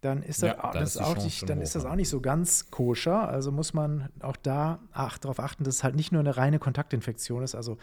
dann 0.00 0.22
ist 0.22 0.42
das, 0.42 0.50
ja, 0.50 0.62
dann 0.62 0.80
das 0.80 0.96
ist 0.96 1.02
auch 1.02 1.16
nicht, 1.16 1.48
dann 1.48 1.60
ist 1.60 1.74
das 1.74 1.84
auch 1.84 1.94
nicht 1.94 2.08
so 2.08 2.20
ganz 2.20 2.70
koscher. 2.70 3.28
Also 3.28 3.50
muss 3.50 3.74
man 3.74 4.08
auch 4.20 4.36
da 4.36 4.78
ach, 4.92 5.18
darauf 5.18 5.40
achten, 5.40 5.64
dass 5.64 5.76
es 5.76 5.84
halt 5.84 5.96
nicht 5.96 6.12
nur 6.12 6.20
eine 6.20 6.36
reine 6.36 6.58
Kontaktinfektion 6.58 7.42
ist, 7.42 7.54
also 7.54 7.76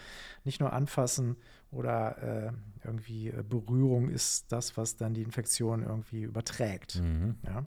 nicht 0.44 0.60
nur 0.60 0.72
anfassen 0.72 1.36
oder 1.74 2.48
äh, 2.48 2.52
irgendwie 2.84 3.28
äh, 3.28 3.42
Berührung 3.42 4.08
ist 4.08 4.50
das, 4.52 4.76
was 4.76 4.96
dann 4.96 5.14
die 5.14 5.22
Infektion 5.22 5.82
irgendwie 5.82 6.22
überträgt. 6.22 7.00
Mhm. 7.00 7.36
Ja. 7.44 7.66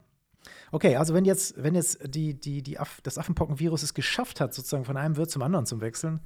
Okay, 0.70 0.96
also 0.96 1.14
wenn 1.14 1.24
jetzt, 1.24 1.62
wenn 1.62 1.74
jetzt 1.74 2.14
die, 2.14 2.38
die, 2.38 2.62
die 2.62 2.78
Aff, 2.78 3.00
das 3.02 3.18
Affenpockenvirus 3.18 3.82
es 3.82 3.94
geschafft 3.94 4.40
hat, 4.40 4.54
sozusagen 4.54 4.84
von 4.84 4.96
einem 4.96 5.16
Wirt 5.16 5.30
zum 5.30 5.42
anderen 5.42 5.66
zu 5.66 5.80
wechseln, 5.80 6.20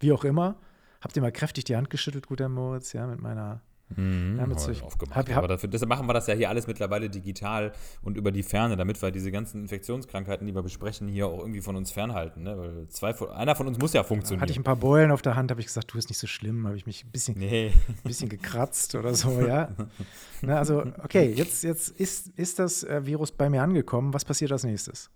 wie 0.00 0.12
auch 0.12 0.24
immer, 0.24 0.58
habt 1.00 1.16
ihr 1.16 1.22
mal 1.22 1.32
kräftig 1.32 1.64
die 1.64 1.76
Hand 1.76 1.90
geschüttelt, 1.90 2.26
guter 2.26 2.48
Moritz, 2.48 2.92
ja, 2.92 3.06
mit 3.06 3.20
meiner 3.20 3.62
Mhm, 3.96 4.38
ja, 4.38 4.82
aufgemacht. 4.82 5.16
Hab, 5.16 5.28
hab, 5.28 5.36
Aber 5.36 5.48
dafür, 5.48 5.68
deshalb 5.68 5.88
machen 5.88 6.06
wir 6.06 6.14
das 6.14 6.26
ja 6.26 6.34
hier 6.34 6.48
alles 6.48 6.66
mittlerweile 6.66 7.10
digital 7.10 7.72
und 8.02 8.16
über 8.16 8.32
die 8.32 8.42
Ferne, 8.42 8.76
damit 8.76 9.00
wir 9.00 9.10
diese 9.10 9.30
ganzen 9.30 9.62
Infektionskrankheiten, 9.62 10.46
die 10.46 10.54
wir 10.54 10.62
besprechen, 10.62 11.08
hier 11.08 11.26
auch 11.26 11.38
irgendwie 11.38 11.60
von 11.60 11.76
uns 11.76 11.90
fernhalten. 11.90 12.42
Ne? 12.42 12.58
Weil 12.58 12.88
zwei, 12.88 13.14
einer 13.32 13.54
von 13.54 13.66
uns 13.66 13.78
muss 13.78 13.92
ja 13.92 14.02
funktionieren. 14.02 14.42
Hatte 14.42 14.52
ich 14.52 14.58
ein 14.58 14.64
paar 14.64 14.76
Beulen 14.76 15.10
auf 15.10 15.22
der 15.22 15.36
Hand, 15.36 15.50
habe 15.50 15.60
ich 15.60 15.66
gesagt, 15.66 15.92
du 15.92 15.98
ist 15.98 16.08
nicht 16.08 16.18
so 16.18 16.26
schlimm, 16.26 16.66
habe 16.66 16.76
ich 16.76 16.86
mich 16.86 17.04
ein 17.04 17.10
bisschen, 17.10 17.38
nee. 17.38 17.72
ein 17.88 17.96
bisschen 18.04 18.28
gekratzt 18.28 18.94
oder 18.94 19.14
so, 19.14 19.40
ja. 19.40 19.70
Na, 20.42 20.58
also, 20.58 20.84
okay, 21.02 21.32
jetzt, 21.32 21.64
jetzt 21.64 21.88
ist, 21.88 22.28
ist 22.36 22.58
das 22.58 22.84
äh, 22.84 23.06
Virus 23.06 23.32
bei 23.32 23.48
mir 23.48 23.62
angekommen. 23.62 24.12
Was 24.14 24.24
passiert 24.24 24.52
als 24.52 24.64
nächstes? 24.64 25.10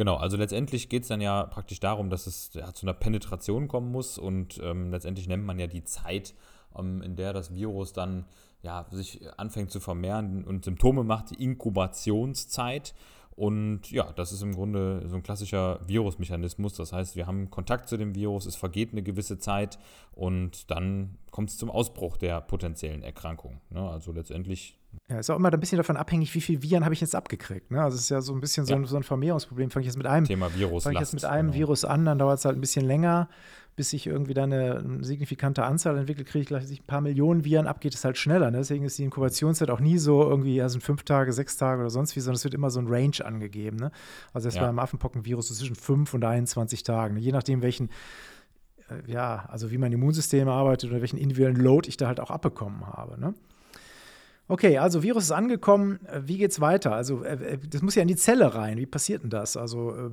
Genau, 0.00 0.16
also 0.16 0.38
letztendlich 0.38 0.88
geht 0.88 1.02
es 1.02 1.08
dann 1.08 1.20
ja 1.20 1.44
praktisch 1.44 1.78
darum, 1.78 2.08
dass 2.08 2.26
es 2.26 2.52
ja, 2.54 2.72
zu 2.72 2.86
einer 2.86 2.94
Penetration 2.94 3.68
kommen 3.68 3.92
muss 3.92 4.16
und 4.16 4.58
ähm, 4.62 4.90
letztendlich 4.90 5.28
nennt 5.28 5.44
man 5.44 5.58
ja 5.58 5.66
die 5.66 5.84
Zeit, 5.84 6.34
in 6.76 7.16
der 7.16 7.32
das 7.32 7.54
Virus 7.54 7.92
dann 7.92 8.24
ja, 8.62 8.86
sich 8.90 9.20
anfängt 9.38 9.70
zu 9.70 9.80
vermehren 9.80 10.44
und 10.44 10.64
Symptome 10.64 11.04
macht, 11.04 11.30
die 11.30 11.42
Inkubationszeit. 11.42 12.94
Und 13.36 13.90
ja, 13.90 14.12
das 14.12 14.32
ist 14.32 14.42
im 14.42 14.54
Grunde 14.54 15.08
so 15.08 15.16
ein 15.16 15.22
klassischer 15.22 15.80
Virusmechanismus. 15.86 16.74
Das 16.74 16.92
heißt, 16.92 17.16
wir 17.16 17.26
haben 17.26 17.48
Kontakt 17.50 17.88
zu 17.88 17.96
dem 17.96 18.14
Virus, 18.14 18.44
es 18.44 18.54
vergeht 18.54 18.92
eine 18.92 19.02
gewisse 19.02 19.38
Zeit 19.38 19.78
und 20.12 20.70
dann 20.70 21.16
kommt 21.30 21.48
es 21.48 21.56
zum 21.56 21.70
Ausbruch 21.70 22.18
der 22.18 22.42
potenziellen 22.42 23.02
Erkrankung. 23.02 23.60
Ne? 23.70 23.80
Also 23.80 24.12
letztendlich 24.12 24.76
ja, 25.08 25.18
ist 25.18 25.30
auch 25.30 25.36
immer 25.36 25.52
ein 25.52 25.60
bisschen 25.60 25.78
davon 25.78 25.96
abhängig, 25.96 26.34
wie 26.34 26.40
viel 26.40 26.62
Viren 26.62 26.84
habe 26.84 26.94
ich 26.94 27.00
jetzt 27.00 27.14
abgekriegt. 27.14 27.70
Ne? 27.70 27.82
Also 27.82 27.96
es 27.96 28.02
ist 28.02 28.08
ja 28.10 28.20
so 28.20 28.32
ein 28.32 28.40
bisschen 28.40 28.66
so, 28.66 28.74
ja. 28.74 28.78
ein, 28.78 28.84
so 28.84 28.96
ein 28.96 29.02
Vermehrungsproblem. 29.02 29.70
Fange 29.70 29.82
ich 29.82 29.86
jetzt 29.86 29.96
mit 29.96 30.06
einem, 30.06 30.26
Thema 30.26 30.54
Virus 30.54 30.84
fange 30.84 30.94
ich 30.96 31.00
jetzt 31.00 31.14
mit 31.14 31.24
einem 31.24 31.48
genau. 31.48 31.58
Virus 31.60 31.84
an, 31.84 32.04
dann 32.04 32.18
dauert 32.18 32.38
es 32.38 32.44
halt 32.44 32.56
ein 32.56 32.60
bisschen 32.60 32.84
länger, 32.84 33.28
bis 33.76 33.92
ich 33.92 34.06
irgendwie 34.06 34.34
da 34.34 34.44
eine, 34.44 34.84
signifikante 35.00 35.64
Anzahl 35.64 35.96
entwickle, 35.96 36.24
kriege 36.24 36.42
ich 36.42 36.48
gleich 36.48 36.70
ein 36.70 36.86
paar 36.86 37.00
Millionen 37.00 37.44
Viren 37.44 37.66
ab, 37.66 37.80
geht 37.80 37.94
es 37.94 38.04
halt 38.04 38.18
schneller. 38.18 38.50
Ne? 38.50 38.58
Deswegen 38.58 38.84
ist 38.84 38.98
die 38.98 39.04
Inkubationszeit 39.04 39.70
auch 39.70 39.80
nie 39.80 39.98
so 39.98 40.22
irgendwie, 40.22 40.56
ja, 40.56 40.68
sind 40.68 40.82
fünf 40.82 41.02
Tage, 41.04 41.32
sechs 41.32 41.56
Tage 41.56 41.80
oder 41.80 41.90
sonst 41.90 42.16
wie, 42.16 42.20
sondern 42.20 42.36
es 42.36 42.44
wird 42.44 42.54
immer 42.54 42.70
so 42.70 42.80
ein 42.80 42.88
Range 42.88 43.24
angegeben. 43.24 43.76
Ne? 43.78 43.90
Also 44.32 44.48
das 44.48 44.56
ja. 44.56 44.62
beim 44.62 44.78
Affenpockenvirus 44.78 45.48
so 45.48 45.54
zwischen 45.54 45.76
fünf 45.76 46.12
und 46.14 46.24
21 46.24 46.82
Tagen. 46.82 47.14
Ne? 47.14 47.20
Je 47.20 47.32
nachdem, 47.32 47.62
welchen 47.62 47.88
äh, 48.90 49.10
ja, 49.10 49.46
also 49.48 49.70
wie 49.70 49.78
mein 49.78 49.92
Immunsystem 49.92 50.48
arbeitet 50.48 50.90
oder 50.90 51.00
welchen 51.00 51.18
individuellen 51.18 51.56
Load 51.56 51.88
ich 51.88 51.96
da 51.96 52.06
halt 52.06 52.20
auch 52.20 52.30
abbekommen 52.30 52.86
habe. 52.86 53.18
Ne? 53.20 53.34
Okay, 54.48 54.78
also 54.78 55.02
Virus 55.02 55.24
ist 55.24 55.32
angekommen. 55.32 56.04
Äh, 56.06 56.22
wie 56.24 56.38
geht's 56.38 56.60
weiter? 56.60 56.94
Also 56.94 57.22
äh, 57.22 57.58
das 57.58 57.82
muss 57.82 57.94
ja 57.94 58.02
in 58.02 58.08
die 58.08 58.16
Zelle 58.16 58.54
rein. 58.54 58.78
Wie 58.78 58.86
passiert 58.86 59.22
denn 59.22 59.30
das? 59.30 59.56
Also 59.56 60.10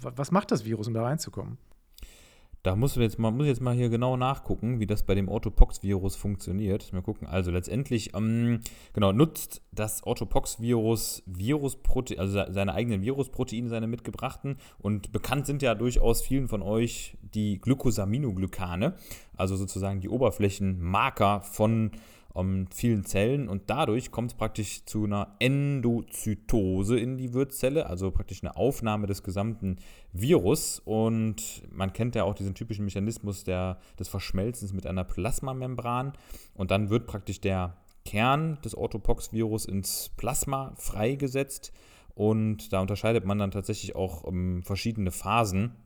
was 0.00 0.30
macht 0.30 0.52
das 0.52 0.64
Virus, 0.64 0.86
um 0.86 0.94
da 0.94 1.02
reinzukommen? 1.02 1.58
Da 2.62 2.74
muss 2.74 2.96
jetzt 2.96 3.18
mal, 3.18 3.30
muss 3.30 3.46
jetzt 3.46 3.60
mal 3.60 3.74
hier 3.74 3.88
genau 3.88 4.16
nachgucken, 4.16 4.80
wie 4.80 4.86
das 4.86 5.04
bei 5.04 5.14
dem 5.14 5.28
Orthopox-Virus 5.28 6.16
funktioniert. 6.16 6.92
Mal 6.92 7.02
gucken. 7.02 7.28
Also 7.28 7.50
letztendlich, 7.50 8.14
ähm, 8.14 8.60
genau, 8.92 9.12
nutzt 9.12 9.62
das 9.72 10.02
Orthopox-Virus 10.02 11.22
Virusprotein, 11.26 12.18
also 12.18 12.42
seine 12.50 12.74
eigenen 12.74 13.02
Virusproteine, 13.02 13.68
seine 13.68 13.86
mitgebrachten. 13.86 14.56
Und 14.78 15.12
bekannt 15.12 15.46
sind 15.46 15.62
ja 15.62 15.74
durchaus 15.74 16.20
vielen 16.20 16.48
von 16.48 16.62
euch 16.62 17.16
die 17.22 17.60
Glycosaminoglycane, 17.60 18.94
also 19.36 19.56
sozusagen 19.56 20.00
die 20.00 20.08
Oberflächenmarker 20.08 21.42
von 21.42 21.92
um, 22.34 22.66
vielen 22.70 23.04
Zellen 23.04 23.48
und 23.48 23.70
dadurch 23.70 24.10
kommt 24.10 24.32
es 24.32 24.36
praktisch 24.36 24.84
zu 24.84 25.04
einer 25.04 25.34
Endozytose 25.38 26.98
in 26.98 27.16
die 27.16 27.32
Wirtszelle, 27.32 27.86
also 27.86 28.10
praktisch 28.10 28.42
eine 28.42 28.56
Aufnahme 28.56 29.06
des 29.06 29.22
gesamten 29.22 29.76
Virus. 30.12 30.80
Und 30.84 31.62
man 31.70 31.92
kennt 31.92 32.14
ja 32.14 32.24
auch 32.24 32.34
diesen 32.34 32.54
typischen 32.54 32.84
Mechanismus 32.84 33.44
der, 33.44 33.78
des 33.98 34.08
Verschmelzens 34.08 34.72
mit 34.72 34.86
einer 34.86 35.04
Plasmamembran. 35.04 36.12
Und 36.54 36.70
dann 36.70 36.90
wird 36.90 37.06
praktisch 37.06 37.40
der 37.40 37.76
Kern 38.04 38.58
des 38.62 38.74
Orthopox-Virus 38.74 39.64
ins 39.64 40.10
Plasma 40.16 40.74
freigesetzt. 40.76 41.72
Und 42.14 42.72
da 42.72 42.80
unterscheidet 42.80 43.24
man 43.24 43.38
dann 43.38 43.50
tatsächlich 43.50 43.96
auch 43.96 44.24
um, 44.24 44.62
verschiedene 44.62 45.10
Phasen 45.10 45.76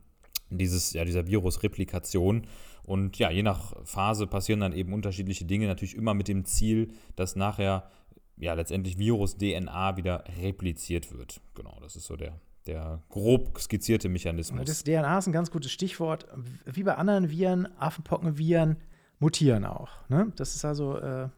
dieses, 0.49 0.93
ja, 0.93 1.05
dieser 1.05 1.27
Virusreplikation. 1.27 2.47
Und 2.83 3.17
ja, 3.17 3.31
je 3.31 3.43
nach 3.43 3.73
Phase 3.85 4.27
passieren 4.27 4.59
dann 4.59 4.73
eben 4.73 4.93
unterschiedliche 4.93 5.45
Dinge, 5.45 5.67
natürlich 5.67 5.95
immer 5.95 6.13
mit 6.13 6.27
dem 6.27 6.45
Ziel, 6.45 6.91
dass 7.15 7.35
nachher 7.35 7.89
ja 8.37 8.53
letztendlich 8.53 8.97
Virus-DNA 8.97 9.97
wieder 9.97 10.23
repliziert 10.41 11.15
wird. 11.17 11.39
Genau, 11.55 11.77
das 11.81 11.95
ist 11.95 12.07
so 12.07 12.17
der, 12.17 12.39
der 12.65 13.01
grob 13.09 13.57
skizzierte 13.59 14.09
Mechanismus. 14.09 14.65
Das 14.65 14.83
DNA 14.83 15.17
ist 15.17 15.27
ein 15.27 15.33
ganz 15.33 15.51
gutes 15.51 15.71
Stichwort. 15.71 16.27
Wie 16.65 16.83
bei 16.83 16.95
anderen 16.95 17.29
Viren, 17.29 17.67
Affenpockenviren 17.77 18.77
mutieren 19.19 19.65
auch. 19.65 19.89
Ne? 20.09 20.33
Das 20.35 20.55
ist 20.55 20.65
also 20.65 20.97
äh, 20.97 21.29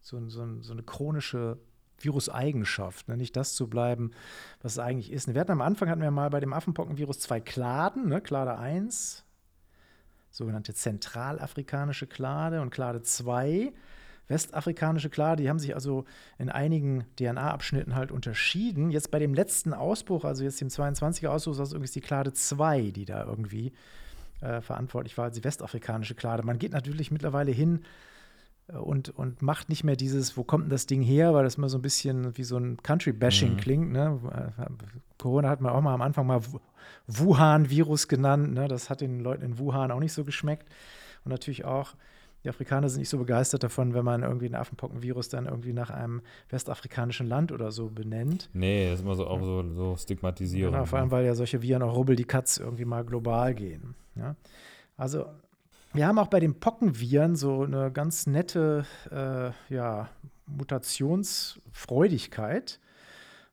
so, 0.00 0.28
so, 0.28 0.60
so, 0.60 0.72
eine 0.72 0.82
chronische 0.82 1.58
Viruseigenschaft, 1.98 3.08
ne? 3.08 3.16
nicht 3.16 3.36
das 3.36 3.54
zu 3.54 3.68
bleiben, 3.68 4.12
was 4.62 4.72
es 4.72 4.78
eigentlich 4.78 5.12
ist. 5.12 5.32
Wir 5.32 5.40
hatten 5.40 5.52
am 5.52 5.60
Anfang 5.60 5.88
hatten 5.88 6.00
wir 6.00 6.10
mal 6.10 6.30
bei 6.30 6.40
dem 6.40 6.52
Affenpockenvirus 6.52 7.20
zwei 7.20 7.40
Kladen, 7.40 8.08
ne? 8.08 8.20
Klade 8.20 8.56
1, 8.58 9.24
sogenannte 10.38 10.72
zentralafrikanische 10.72 12.06
Klade 12.06 12.62
und 12.62 12.70
Klade 12.70 13.02
2, 13.02 13.72
westafrikanische 14.28 15.10
Klade, 15.10 15.42
die 15.42 15.48
haben 15.48 15.58
sich 15.58 15.74
also 15.74 16.04
in 16.38 16.48
einigen 16.48 17.04
DNA-Abschnitten 17.18 17.96
halt 17.96 18.12
unterschieden. 18.12 18.90
Jetzt 18.90 19.10
bei 19.10 19.18
dem 19.18 19.34
letzten 19.34 19.74
Ausbruch, 19.74 20.24
also 20.24 20.44
jetzt 20.44 20.60
dem 20.60 20.68
22er 20.68 21.28
Ausbruch, 21.28 21.52
ist 21.52 21.58
das 21.58 21.72
irgendwie 21.72 21.92
die 21.92 22.00
Klade 22.00 22.32
2, 22.32 22.92
die 22.92 23.04
da 23.04 23.24
irgendwie 23.24 23.72
äh, 24.40 24.60
verantwortlich 24.60 25.18
war, 25.18 25.30
die 25.30 25.42
westafrikanische 25.42 26.14
Klade. 26.14 26.44
Man 26.44 26.58
geht 26.58 26.72
natürlich 26.72 27.10
mittlerweile 27.10 27.50
hin 27.50 27.84
und, 28.72 29.10
und 29.10 29.40
macht 29.40 29.68
nicht 29.68 29.84
mehr 29.84 29.96
dieses, 29.96 30.36
wo 30.36 30.44
kommt 30.44 30.64
denn 30.64 30.70
das 30.70 30.86
Ding 30.86 31.00
her, 31.00 31.32
weil 31.32 31.44
das 31.44 31.54
immer 31.54 31.68
so 31.68 31.78
ein 31.78 31.82
bisschen 31.82 32.36
wie 32.36 32.44
so 32.44 32.58
ein 32.58 32.76
Country-Bashing 32.82 33.54
mhm. 33.54 33.56
klingt. 33.56 33.92
Ne? 33.92 34.20
Corona 35.16 35.48
hat 35.48 35.60
man 35.60 35.72
auch 35.72 35.80
mal 35.80 35.94
am 35.94 36.02
Anfang 36.02 36.26
mal 36.26 36.40
Wuhan-Virus 37.06 38.08
genannt. 38.08 38.52
Ne? 38.52 38.68
Das 38.68 38.90
hat 38.90 39.00
den 39.00 39.20
Leuten 39.20 39.42
in 39.42 39.58
Wuhan 39.58 39.90
auch 39.90 40.00
nicht 40.00 40.12
so 40.12 40.24
geschmeckt. 40.24 40.68
Und 41.24 41.30
natürlich 41.30 41.64
auch, 41.64 41.94
die 42.44 42.50
Afrikaner 42.50 42.88
sind 42.88 43.00
nicht 43.00 43.08
so 43.08 43.18
begeistert 43.18 43.62
davon, 43.62 43.94
wenn 43.94 44.04
man 44.04 44.22
irgendwie 44.22 44.46
ein 44.46 44.54
Affenpockenvirus 44.54 45.30
dann 45.30 45.46
irgendwie 45.46 45.72
nach 45.72 45.90
einem 45.90 46.20
westafrikanischen 46.50 47.26
Land 47.26 47.52
oder 47.52 47.72
so 47.72 47.88
benennt. 47.88 48.50
Nee, 48.52 48.90
das 48.90 49.00
ist 49.00 49.04
immer 49.04 49.16
so 49.16 49.26
auch 49.26 49.40
so, 49.40 49.64
so 49.74 49.96
stigmatisierend. 49.96 50.74
Genau, 50.74 50.84
vor 50.84 50.98
allem, 50.98 51.10
weil 51.10 51.24
ja 51.24 51.34
solche 51.34 51.62
Viren 51.62 51.82
auch 51.82 51.96
rubbel 51.96 52.16
die 52.16 52.24
Katz 52.24 52.58
irgendwie 52.58 52.84
mal 52.84 53.04
global 53.04 53.54
gehen. 53.54 53.94
Ja? 54.14 54.36
Also 54.96 55.24
wir 55.92 56.06
haben 56.06 56.18
auch 56.18 56.28
bei 56.28 56.40
den 56.40 56.60
Pockenviren 56.60 57.36
so 57.36 57.62
eine 57.62 57.90
ganz 57.90 58.26
nette 58.26 58.84
äh, 59.10 59.50
ja, 59.74 60.10
Mutationsfreudigkeit. 60.46 62.80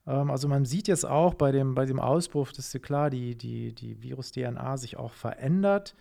Ähm, 0.07 0.31
also 0.31 0.47
man 0.47 0.63
sieht 0.65 0.87
jetzt 0.87 1.05
auch 1.05 1.33
bei 1.33 1.51
dem, 1.51 1.75
bei 1.75 1.85
dem 1.85 1.99
Ausbruch, 1.99 2.51
dass 2.51 2.71
klar 2.81 3.09
die, 3.09 3.35
die, 3.35 3.73
die 3.73 4.01
Virus-DNA 4.01 4.77
sich 4.77 4.95
auch 4.97 5.13
verändert. 5.13 5.95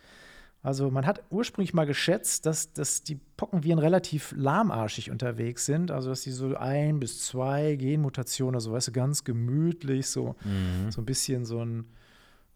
Also 0.61 0.89
man 0.89 1.05
hat 1.05 1.23
ursprünglich 1.29 1.73
mal 1.75 1.85
geschätzt, 1.85 2.45
dass, 2.47 2.73
dass 2.73 3.03
die 3.03 3.19
Pockenviren 3.37 3.77
relativ 3.77 4.33
lahmarschig 4.35 5.11
unterwegs 5.11 5.67
sind. 5.67 5.91
Also 5.91 6.09
dass 6.09 6.23
sie 6.23 6.31
so 6.31 6.55
ein 6.55 6.99
bis 6.99 7.23
zwei 7.23 7.75
Genmutationen, 7.75 8.55
also 8.55 8.71
weißt 8.71 8.87
du, 8.87 8.91
ganz 8.91 9.23
gemütlich, 9.23 10.07
so, 10.07 10.35
mhm. 10.43 10.91
so 10.91 11.01
ein 11.01 11.05
bisschen 11.05 11.45
so 11.45 11.63
ein 11.63 11.85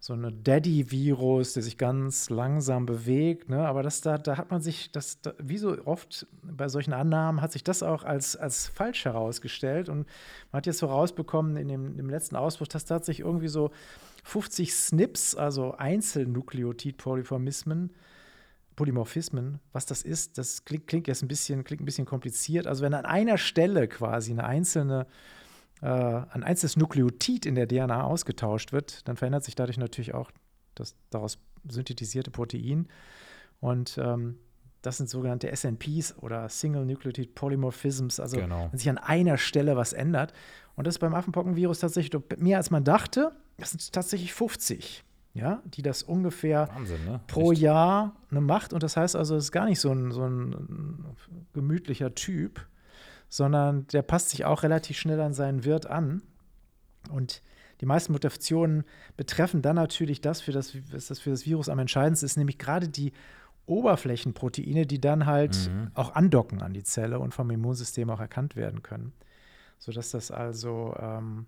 so 0.02 0.14
ein 0.14 0.44
Daddy-Virus, 0.44 1.54
der 1.54 1.64
sich 1.64 1.78
ganz 1.78 2.30
langsam 2.30 2.86
bewegt. 2.86 3.50
Ne? 3.50 3.68
Aber 3.68 3.84
das, 3.84 4.00
da, 4.00 4.18
da 4.18 4.38
hat 4.38 4.50
man 4.50 4.62
sich, 4.62 4.94
das, 4.94 5.20
da, 5.22 5.34
wie 5.40 5.58
so 5.58 5.78
oft 5.86 6.26
bei 6.42 6.70
solchen 6.70 6.94
Annahmen, 6.94 7.42
hat 7.42 7.52
sich 7.52 7.66
das 7.66 7.84
auch 7.84 8.06
als, 8.06 8.38
als 8.38 8.68
falsch 8.68 9.04
herausgestellt. 9.04 9.90
Und 9.90 10.08
man 10.52 10.60
hat 10.60 10.68
jetzt 10.68 10.78
so 10.78 10.88
rausbekommen 10.88 11.58
in 11.58 11.68
dem, 11.68 11.98
dem 11.98 12.10
letzten 12.10 12.38
Ausbruch, 12.38 12.68
dass 12.68 12.86
tatsächlich 12.86 13.26
irgendwie 13.26 13.50
so 13.50 13.72
50 14.24 14.74
SNPs, 14.74 15.36
also 15.36 15.76
Einzelnukleotid-Polymorphismen, 15.78 17.90
Polymorphismen, 18.78 19.60
was 19.74 19.86
das 19.86 20.04
ist, 20.04 20.38
das 20.38 20.64
klingt, 20.64 20.88
klingt 20.88 21.10
jetzt 21.10 21.22
ein 21.22 21.28
bisschen, 21.28 21.66
klingt 21.66 21.82
ein 21.82 21.86
bisschen 21.86 22.06
kompliziert. 22.06 22.68
Also 22.68 22.84
wenn 22.84 22.94
an 22.94 23.06
einer 23.06 23.38
Stelle 23.38 23.90
quasi 23.90 24.32
eine 24.32 24.46
einzelne 24.46 25.08
äh, 25.82 25.88
ein 25.88 26.44
einzelnes 26.44 26.78
Nukleotid 26.78 27.46
in 27.46 27.56
der 27.56 27.68
DNA 27.68 28.04
ausgetauscht 28.04 28.72
wird, 28.72 29.08
dann 29.08 29.18
verändert 29.18 29.44
sich 29.44 29.56
dadurch 29.56 29.78
natürlich 29.78 30.14
auch 30.14 30.32
das 30.76 30.96
daraus 31.10 31.40
synthetisierte 31.68 32.32
Protein. 32.32 32.88
Und 33.60 33.98
ähm, 34.02 34.38
das 34.82 34.98
sind 34.98 35.10
sogenannte 35.10 35.54
SNPs 35.54 36.18
oder 36.20 36.48
Single 36.50 36.86
Nucleotide 36.86 37.32
Polymorphisms, 37.34 38.20
also 38.20 38.38
genau. 38.38 38.70
wenn 38.72 38.80
sich 38.80 38.90
an 38.90 38.98
einer 38.98 39.38
Stelle 39.38 39.76
was 39.76 39.94
ändert. 39.94 40.34
Und 40.76 40.88
das 40.88 40.96
ist 40.96 41.00
beim 41.00 41.14
Affenpockenvirus 41.14 41.80
tatsächlich 41.80 42.22
mehr 42.38 42.58
als 42.58 42.72
man 42.72 42.84
dachte. 42.84 43.32
Das 43.58 43.72
sind 43.72 43.92
tatsächlich 43.92 44.34
50, 44.34 45.04
ja, 45.34 45.62
die 45.66 45.82
das 45.82 46.04
ungefähr 46.04 46.70
Wahnsinn, 46.74 47.04
ne? 47.06 47.20
pro 47.28 47.52
Echt? 47.52 47.62
Jahr 47.62 48.16
ne, 48.30 48.40
macht. 48.40 48.72
Und 48.72 48.84
das 48.84 48.96
heißt 48.96 49.18
also, 49.18 49.36
es 49.36 49.46
ist 49.46 49.52
gar 49.52 49.66
nicht 49.66 49.82
so 49.82 49.92
ein, 49.92 50.12
so 50.12 50.26
ein 50.26 51.06
gemütlicher 51.54 52.16
Typ, 52.16 52.66
sondern 53.30 53.88
der 53.88 54.02
passt 54.02 54.32
sich 54.32 54.46
auch 54.46 54.64
relativ 54.64 54.98
schnell 54.98 55.22
an 55.22 55.34
seinen 55.34 55.64
Wirt 55.64 55.86
an. 55.86 56.22
Und 57.10 57.42
die 57.80 57.86
meisten 57.86 58.12
Mutationen 58.12 58.84
betreffen 59.16 59.62
dann 59.62 59.76
natürlich 59.76 60.20
das, 60.20 60.42
für 60.42 60.52
das, 60.52 60.76
was 60.92 61.08
das 61.08 61.20
für 61.20 61.30
das 61.30 61.46
Virus 61.46 61.70
am 61.70 61.80
entscheidendsten 61.80 62.26
ist, 62.26 62.38
nämlich 62.38 62.58
gerade 62.58 62.90
die 62.90 63.14
Oberflächenproteine, 63.68 64.86
die 64.86 65.00
dann 65.00 65.28
halt 65.28 65.70
mhm. 65.70 65.92
auch 65.94 66.16
andocken 66.16 66.62
an 66.62 66.74
die 66.74 66.84
Zelle 66.84 67.20
und 67.20 67.34
vom 67.34 67.52
Immunsystem 67.52 68.10
auch 68.10 68.20
erkannt 68.20 68.56
werden 68.56 68.82
können. 68.82 69.14
Sodass 69.78 70.12
das 70.12 70.32
also 70.32 70.96
ähm, 71.00 71.46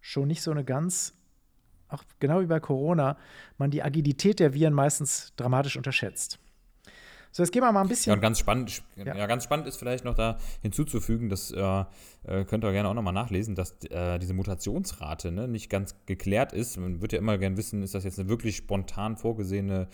schon 0.00 0.28
nicht 0.28 0.42
so 0.42 0.50
eine 0.50 0.64
ganz, 0.64 1.14
auch 1.88 2.04
genau 2.20 2.40
wie 2.42 2.46
bei 2.46 2.60
Corona, 2.60 3.16
man 3.56 3.70
die 3.70 3.82
Agilität 3.82 4.40
der 4.40 4.52
Viren 4.52 4.74
meistens 4.74 5.32
dramatisch 5.36 5.76
unterschätzt. 5.76 6.38
So, 7.34 7.42
jetzt 7.42 7.50
gehen 7.50 7.62
wir 7.62 7.72
mal 7.72 7.80
ein 7.80 7.88
bisschen. 7.88 8.10
Ja, 8.10 8.14
und 8.14 8.20
ganz 8.20 8.38
spannend, 8.38 8.82
ja. 8.94 9.16
ja 9.16 9.26
ganz 9.26 9.44
spannend 9.44 9.66
ist 9.66 9.78
vielleicht 9.78 10.04
noch 10.04 10.14
da 10.14 10.38
hinzuzufügen, 10.60 11.30
das 11.30 11.50
äh, 11.50 11.84
äh, 12.24 12.44
könnt 12.44 12.62
ihr 12.62 12.72
gerne 12.72 12.90
auch 12.90 12.94
nochmal 12.94 13.14
nachlesen, 13.14 13.54
dass 13.54 13.82
äh, 13.84 14.18
diese 14.18 14.34
Mutationsrate 14.34 15.32
ne, 15.32 15.48
nicht 15.48 15.70
ganz 15.70 15.96
geklärt 16.04 16.52
ist. 16.52 16.76
Man 16.76 17.00
würde 17.00 17.16
ja 17.16 17.22
immer 17.22 17.38
gerne 17.38 17.56
wissen, 17.56 17.82
ist 17.82 17.94
das 17.94 18.04
jetzt 18.04 18.20
eine 18.20 18.28
wirklich 18.28 18.56
spontan 18.56 19.16
vorgesehene 19.16 19.88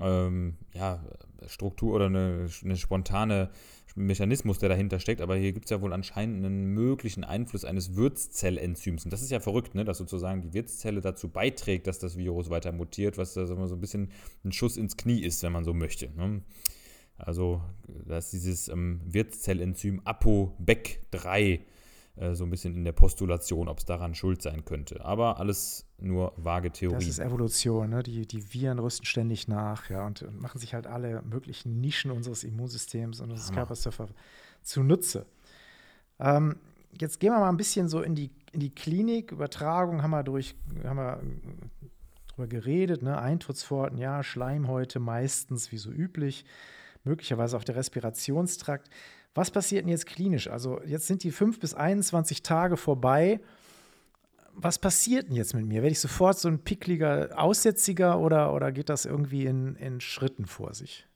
ähm, 0.00 0.58
ja, 0.74 1.02
Struktur 1.46 1.94
oder 1.94 2.06
eine, 2.06 2.48
eine 2.62 2.76
spontane 2.76 3.48
Mechanismus, 3.94 4.58
der 4.58 4.68
dahinter 4.68 5.00
steckt, 5.00 5.20
aber 5.22 5.36
hier 5.36 5.52
gibt 5.52 5.66
es 5.66 5.70
ja 5.70 5.80
wohl 5.80 5.92
anscheinend 5.92 6.44
einen 6.44 6.66
möglichen 6.66 7.24
Einfluss 7.24 7.64
eines 7.64 7.96
Wirtszellenzyms. 7.96 9.04
Und 9.04 9.12
das 9.12 9.22
ist 9.22 9.30
ja 9.30 9.40
verrückt, 9.40 9.74
ne? 9.74 9.84
dass 9.84 9.98
sozusagen 9.98 10.42
die 10.42 10.52
Wirtszelle 10.52 11.00
dazu 11.00 11.28
beiträgt, 11.28 11.86
dass 11.86 11.98
das 11.98 12.16
Virus 12.16 12.50
weiter 12.50 12.72
mutiert, 12.72 13.18
was 13.18 13.34
da 13.34 13.46
so 13.46 13.54
ein 13.54 13.80
bisschen 13.80 14.10
ein 14.44 14.52
Schuss 14.52 14.76
ins 14.76 14.96
Knie 14.96 15.22
ist, 15.22 15.42
wenn 15.42 15.52
man 15.52 15.64
so 15.64 15.74
möchte. 15.74 16.10
Ne? 16.16 16.42
Also, 17.22 17.62
dass 17.86 18.30
dieses 18.30 18.68
ähm, 18.68 19.00
Wirtszellenzym 19.04 20.00
ApoBec3 20.00 21.60
äh, 22.16 22.34
so 22.34 22.44
ein 22.44 22.50
bisschen 22.50 22.74
in 22.74 22.84
der 22.84 22.92
Postulation, 22.92 23.68
ob 23.68 23.78
es 23.78 23.84
daran 23.84 24.14
schuld 24.14 24.42
sein 24.42 24.64
könnte. 24.64 25.04
Aber 25.04 25.38
alles 25.38 25.86
nur 25.98 26.32
vage 26.36 26.72
Theorie. 26.72 26.96
Das 26.96 27.06
ist 27.06 27.20
Evolution, 27.20 27.90
ne? 27.90 28.02
die, 28.02 28.26
die 28.26 28.52
Viren 28.52 28.80
rüsten 28.80 29.06
ständig 29.06 29.46
nach 29.46 29.88
ja, 29.88 30.04
und, 30.04 30.22
und 30.22 30.40
machen 30.40 30.58
sich 30.58 30.74
halt 30.74 30.88
alle 30.88 31.22
möglichen 31.22 31.80
Nischen 31.80 32.10
unseres 32.10 32.42
Immunsystems 32.42 33.20
und 33.20 33.30
unseres 33.30 33.52
Körpers 33.52 33.82
zu, 33.82 33.90
zunutze. 34.62 35.24
Ähm, 36.18 36.56
jetzt 37.00 37.20
gehen 37.20 37.32
wir 37.32 37.38
mal 37.38 37.50
ein 37.50 37.56
bisschen 37.56 37.88
so 37.88 38.02
in 38.02 38.16
die, 38.16 38.30
in 38.50 38.58
die 38.58 38.74
Klinik. 38.74 39.30
Übertragung 39.30 40.02
haben 40.02 40.10
wir 40.10 40.24
durch, 40.24 40.56
haben 40.84 40.96
wir 40.96 41.20
drüber 42.26 42.48
geredet, 42.48 43.02
ne? 43.02 43.16
Eintrittsforten, 43.16 43.96
ja, 43.96 44.24
Schleimhäute 44.24 44.98
meistens, 44.98 45.70
wie 45.70 45.78
so 45.78 45.92
üblich 45.92 46.44
möglicherweise 47.04 47.56
auch 47.56 47.64
der 47.64 47.76
Respirationstrakt. 47.76 48.88
Was 49.34 49.50
passiert 49.50 49.82
denn 49.82 49.90
jetzt 49.90 50.06
klinisch? 50.06 50.48
Also 50.48 50.80
jetzt 50.84 51.06
sind 51.06 51.24
die 51.24 51.30
5 51.30 51.58
bis 51.58 51.74
21 51.74 52.42
Tage 52.42 52.76
vorbei. 52.76 53.40
Was 54.54 54.78
passiert 54.78 55.28
denn 55.28 55.36
jetzt 55.36 55.54
mit 55.54 55.64
mir? 55.64 55.82
Werde 55.82 55.92
ich 55.92 56.00
sofort 56.00 56.38
so 56.38 56.48
ein 56.48 56.62
pickliger 56.62 57.30
Aussätziger 57.36 58.20
oder, 58.20 58.52
oder 58.52 58.70
geht 58.72 58.90
das 58.90 59.06
irgendwie 59.06 59.46
in, 59.46 59.76
in 59.76 60.00
Schritten 60.00 60.46
vor 60.46 60.74
sich? 60.74 61.06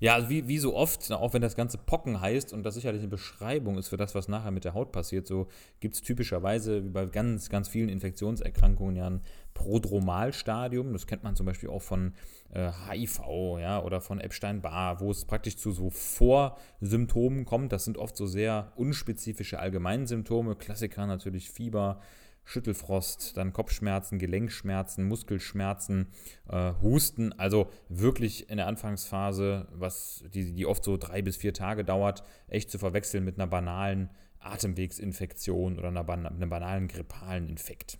Ja, 0.00 0.14
also 0.14 0.30
wie, 0.30 0.48
wie 0.48 0.58
so 0.58 0.74
oft, 0.74 1.12
auch 1.12 1.34
wenn 1.34 1.42
das 1.42 1.56
Ganze 1.56 1.76
Pocken 1.76 2.22
heißt 2.22 2.54
und 2.54 2.62
das 2.62 2.74
sicherlich 2.74 3.02
eine 3.02 3.10
Beschreibung 3.10 3.76
ist 3.76 3.88
für 3.88 3.98
das, 3.98 4.14
was 4.14 4.28
nachher 4.28 4.50
mit 4.50 4.64
der 4.64 4.72
Haut 4.72 4.92
passiert, 4.92 5.26
so 5.26 5.46
gibt 5.78 5.94
es 5.94 6.00
typischerweise 6.00 6.82
wie 6.84 6.88
bei 6.88 7.04
ganz, 7.04 7.50
ganz 7.50 7.68
vielen 7.68 7.90
Infektionserkrankungen 7.90 8.96
ja 8.96 9.06
ein 9.08 9.20
Prodromalstadium. 9.54 10.92
Das 10.92 11.06
kennt 11.06 11.22
man 11.22 11.36
zum 11.36 11.46
Beispiel 11.46 11.68
auch 11.68 11.82
von 11.82 12.14
äh, 12.52 12.70
HIV 12.88 13.20
ja, 13.60 13.82
oder 13.82 14.00
von 14.00 14.20
Epstein-Barr, 14.20 15.00
wo 15.00 15.10
es 15.10 15.24
praktisch 15.24 15.56
zu 15.56 15.72
so 15.72 15.90
Vorsymptomen 15.90 17.44
kommt. 17.44 17.72
Das 17.72 17.84
sind 17.84 17.98
oft 17.98 18.16
so 18.16 18.26
sehr 18.26 18.72
unspezifische 18.76 19.58
Allgemeinsymptome. 19.58 20.56
Klassiker 20.56 21.06
natürlich 21.06 21.50
Fieber, 21.50 22.00
Schüttelfrost, 22.44 23.36
dann 23.36 23.52
Kopfschmerzen, 23.52 24.18
Gelenkschmerzen, 24.18 25.06
Muskelschmerzen, 25.06 26.08
äh, 26.48 26.72
Husten. 26.82 27.32
Also 27.34 27.70
wirklich 27.88 28.50
in 28.50 28.56
der 28.56 28.66
Anfangsphase, 28.66 29.68
was 29.72 30.24
die, 30.34 30.52
die 30.52 30.66
oft 30.66 30.82
so 30.82 30.96
drei 30.96 31.22
bis 31.22 31.36
vier 31.36 31.54
Tage 31.54 31.84
dauert, 31.84 32.24
echt 32.48 32.70
zu 32.70 32.78
verwechseln 32.78 33.24
mit 33.24 33.38
einer 33.38 33.46
banalen 33.46 34.10
Atemwegsinfektion 34.40 35.78
oder 35.78 35.88
einer, 35.88 36.08
einem 36.08 36.50
banalen 36.50 36.88
grippalen 36.88 37.48
Infekt. 37.48 37.99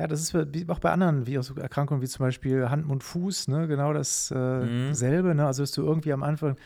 Genau. 0.00 0.02
Ja, 0.02 0.06
das 0.08 0.20
ist 0.20 0.70
auch 0.70 0.78
bei 0.78 0.90
anderen 0.90 1.26
Viruserkrankungen, 1.26 2.02
wie 2.02 2.08
zum 2.08 2.24
Beispiel 2.24 2.70
Hand, 2.70 2.86
Mund, 2.86 3.04
Fuß, 3.04 3.48
ne? 3.48 3.68
genau 3.68 3.92
dasselbe. 3.92 4.66
Äh, 4.66 5.22
mhm. 5.22 5.36
Ne? 5.36 5.46
Also, 5.46 5.62
dass 5.62 5.72
du 5.72 5.82
irgendwie 5.82 6.12
am 6.12 6.22
Anfang, 6.22 6.56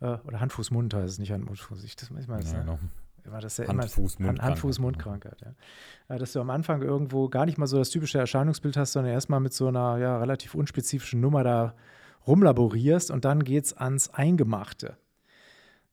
äh, 0.00 0.16
oder 0.24 0.40
Hand, 0.40 0.52
Fuß, 0.52 0.70
Mund 0.70 0.92
heißt 0.92 1.08
es 1.08 1.18
nicht 1.18 1.32
Hand, 1.32 1.46
Mund, 1.46 1.58
Fuß. 1.58 1.82
Ich, 1.84 1.96
das 1.96 2.10
manchmal 2.10 2.42
ja, 2.42 2.64
ne? 2.64 2.78
war 3.24 3.40
das 3.40 3.56
ja 3.56 3.66
Hand, 3.66 3.84
Fuß, 3.90 4.18
Mundkrankheit. 4.18 4.44
Hand, 4.44 4.58
Fuß, 4.58 4.78
Mundkrankheit. 4.78 5.40
Ja. 6.08 6.18
Dass 6.18 6.32
du 6.32 6.40
am 6.40 6.50
Anfang 6.50 6.82
irgendwo 6.82 7.28
gar 7.28 7.46
nicht 7.46 7.56
mal 7.58 7.66
so 7.66 7.78
das 7.78 7.90
typische 7.90 8.18
Erscheinungsbild 8.18 8.76
hast, 8.76 8.92
sondern 8.92 9.12
erstmal 9.12 9.40
mit 9.40 9.54
so 9.54 9.68
einer 9.68 9.96
ja, 9.98 10.18
relativ 10.18 10.54
unspezifischen 10.54 11.20
Nummer 11.20 11.42
da 11.42 11.74
rumlaborierst 12.26 13.10
und 13.10 13.24
dann 13.24 13.44
geht 13.44 13.66
es 13.66 13.76
ans 13.76 14.10
Eingemachte. 14.10 14.96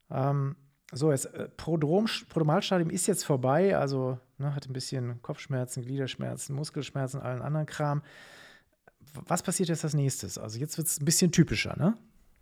Ähm, 0.09 0.55
so, 0.91 1.11
das 1.11 1.25
äh, 1.25 1.47
Prodrom, 1.55 2.07
Prodromalstadium 2.29 2.89
ist 2.89 3.07
jetzt 3.07 3.23
vorbei, 3.23 3.77
also 3.77 4.19
ne, 4.37 4.53
hat 4.53 4.67
ein 4.67 4.73
bisschen 4.73 5.21
Kopfschmerzen, 5.21 5.83
Gliederschmerzen, 5.83 6.55
Muskelschmerzen, 6.55 7.21
allen 7.21 7.41
anderen 7.41 7.65
Kram. 7.65 8.01
Was 9.25 9.43
passiert 9.43 9.69
jetzt 9.69 9.83
als 9.83 9.93
nächstes? 9.93 10.37
Also 10.37 10.59
jetzt 10.59 10.77
wird 10.77 10.87
es 10.87 10.99
ein 10.99 11.05
bisschen 11.05 11.31
typischer, 11.31 11.75
ne? 11.77 11.97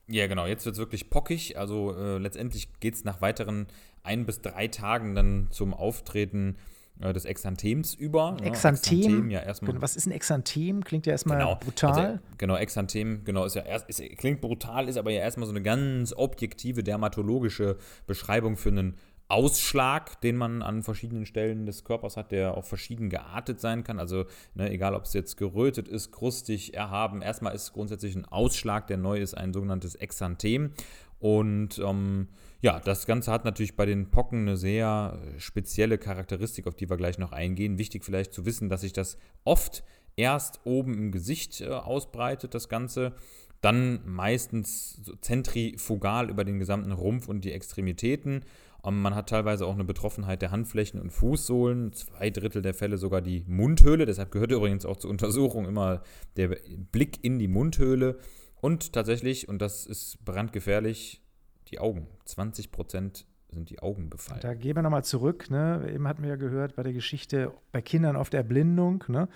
Ja, 0.07 0.25
genau. 0.25 0.47
Jetzt 0.47 0.65
wird 0.65 0.73
es 0.73 0.79
wirklich 0.79 1.09
pockig. 1.09 1.57
Also 1.57 1.95
äh, 1.95 2.17
letztendlich 2.17 2.79
geht 2.79 2.95
es 2.95 3.03
nach 3.03 3.21
weiteren 3.21 3.67
ein 4.01 4.25
bis 4.25 4.41
drei 4.41 4.67
Tagen 4.67 5.13
dann 5.13 5.47
zum 5.51 5.73
Auftreten 5.73 6.57
des 6.99 7.25
Exanthems 7.25 7.93
über. 7.93 8.33
Ne? 8.33 8.43
Exanthem? 8.43 8.99
Exanthem 8.99 9.31
ja 9.31 9.39
erstmal. 9.39 9.81
Was 9.81 9.95
ist 9.95 10.05
ein 10.05 10.11
Exanthem? 10.11 10.83
Klingt 10.83 11.05
ja 11.05 11.13
erstmal 11.13 11.37
genau. 11.37 11.55
brutal. 11.55 11.91
Also, 11.91 12.19
genau, 12.37 12.55
Exanthem, 12.57 13.23
genau, 13.23 13.45
ist 13.45 13.55
ja 13.55 13.61
erst, 13.61 13.89
ist, 13.89 14.01
klingt 14.17 14.41
brutal, 14.41 14.89
ist 14.89 14.97
aber 14.97 15.11
ja 15.11 15.21
erstmal 15.21 15.47
so 15.47 15.53
eine 15.53 15.61
ganz 15.61 16.13
objektive 16.15 16.83
dermatologische 16.83 17.77
Beschreibung 18.05 18.57
für 18.57 18.69
einen 18.69 18.97
Ausschlag, 19.29 20.19
den 20.21 20.35
man 20.35 20.63
an 20.63 20.81
verschiedenen 20.81 21.27
Stellen 21.27 21.67
des 21.67 21.83
Körpers 21.83 22.17
hat, 22.17 22.31
der 22.31 22.57
auch 22.57 22.65
verschieden 22.65 23.09
geartet 23.09 23.61
sein 23.61 23.83
kann. 23.83 23.99
Also 23.99 24.25
ne, 24.55 24.71
egal, 24.71 24.95
ob 24.95 25.03
es 25.03 25.13
jetzt 25.13 25.37
gerötet 25.37 25.87
ist, 25.87 26.11
krustig, 26.11 26.73
erhaben. 26.73 27.21
Erstmal 27.21 27.53
ist 27.53 27.71
grundsätzlich 27.71 28.15
ein 28.15 28.25
Ausschlag, 28.25 28.87
der 28.87 28.97
neu 28.97 29.19
ist, 29.19 29.35
ein 29.35 29.53
sogenanntes 29.53 29.93
Exanthem. 29.93 30.73
Und 31.19 31.77
ähm, 31.77 32.29
ja, 32.61 32.79
das 32.79 33.05
Ganze 33.05 33.31
hat 33.31 33.45
natürlich 33.45 33.75
bei 33.75 33.85
den 33.85 34.11
Pocken 34.11 34.41
eine 34.41 34.57
sehr 34.57 35.19
spezielle 35.37 35.97
Charakteristik, 35.97 36.67
auf 36.67 36.75
die 36.75 36.89
wir 36.89 36.97
gleich 36.97 37.17
noch 37.17 37.31
eingehen. 37.31 37.77
Wichtig 37.77 38.03
vielleicht 38.03 38.33
zu 38.33 38.45
wissen, 38.45 38.69
dass 38.69 38.81
sich 38.81 38.93
das 38.93 39.17
oft 39.45 39.83
erst 40.17 40.59
oben 40.65 40.93
im 40.93 41.11
Gesicht 41.11 41.61
äh, 41.61 41.69
ausbreitet, 41.69 42.53
das 42.53 42.67
Ganze 42.67 43.13
dann 43.61 44.01
meistens 44.05 44.99
so 45.03 45.15
zentrifugal 45.15 46.29
über 46.29 46.43
den 46.43 46.59
gesamten 46.59 46.91
Rumpf 46.91 47.27
und 47.27 47.43
die 47.45 47.51
Extremitäten 47.51 48.45
Ähm, 48.83 49.01
man 49.01 49.15
hat 49.15 49.29
teilweise 49.29 49.65
auch 49.65 49.73
eine 49.73 49.83
Betroffenheit 49.83 50.41
der 50.41 50.51
Handflächen 50.51 51.01
und 51.01 51.11
Fußsohlen, 51.11 51.93
zwei 51.93 52.29
Drittel 52.29 52.61
der 52.61 52.73
Fälle 52.73 52.97
sogar 52.97 53.21
die 53.21 53.43
Mundhöhle. 53.47 54.05
Deshalb 54.05 54.31
gehört 54.31 54.51
übrigens 54.51 54.85
auch 54.85 54.97
zur 54.97 55.09
Untersuchung 55.09 55.65
immer 55.65 56.01
der 56.37 56.57
Blick 56.91 57.23
in 57.23 57.39
die 57.39 57.47
Mundhöhle. 57.47 58.19
Und 58.61 58.93
tatsächlich, 58.93 59.47
und 59.47 59.61
das 59.61 59.85
ist 59.85 60.23
brandgefährlich, 60.25 61.21
die 61.71 61.79
Augen. 61.79 62.07
20 62.25 62.71
Prozent 62.71 63.25
sind 63.51 63.69
die 63.69 63.79
Augen 63.79 64.09
befallen. 64.09 64.41
Da 64.41 64.53
gehen 64.53 64.75
wir 64.75 64.83
nochmal 64.83 65.03
zurück. 65.03 65.49
Ne? 65.49 65.89
Eben 65.93 66.07
hatten 66.07 66.21
wir 66.21 66.29
ja 66.29 66.35
gehört 66.35 66.75
bei 66.75 66.83
der 66.83 66.93
Geschichte 66.93 67.51
bei 67.71 67.81
Kindern 67.81 68.15
oft 68.15 68.33
Erblindung. 68.33 69.03
Ne? 69.07 69.27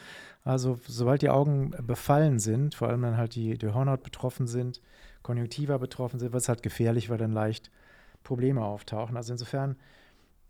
Also 0.44 0.80
sobald 0.88 1.22
die 1.22 1.30
Augen 1.30 1.72
befallen 1.82 2.40
sind, 2.40 2.76
vor 2.76 2.90
allem 2.90 3.02
dann 3.02 3.18
halt 3.18 3.36
die, 3.36 3.58
die 3.58 3.74
Hornhaut 3.74 4.04
betroffen 4.04 4.48
sind, 4.48 4.82
Konjunktiva 5.24 5.78
betroffen 5.78 6.20
sind, 6.20 6.34
wird 6.34 6.44
es 6.44 6.50
halt 6.50 6.64
gefährlich, 6.64 7.10
weil 7.10 7.18
dann 7.18 7.32
leicht 7.32 7.72
Probleme 8.24 8.64
auftauchen. 8.64 9.18
Also 9.18 9.34
insofern 9.34 9.78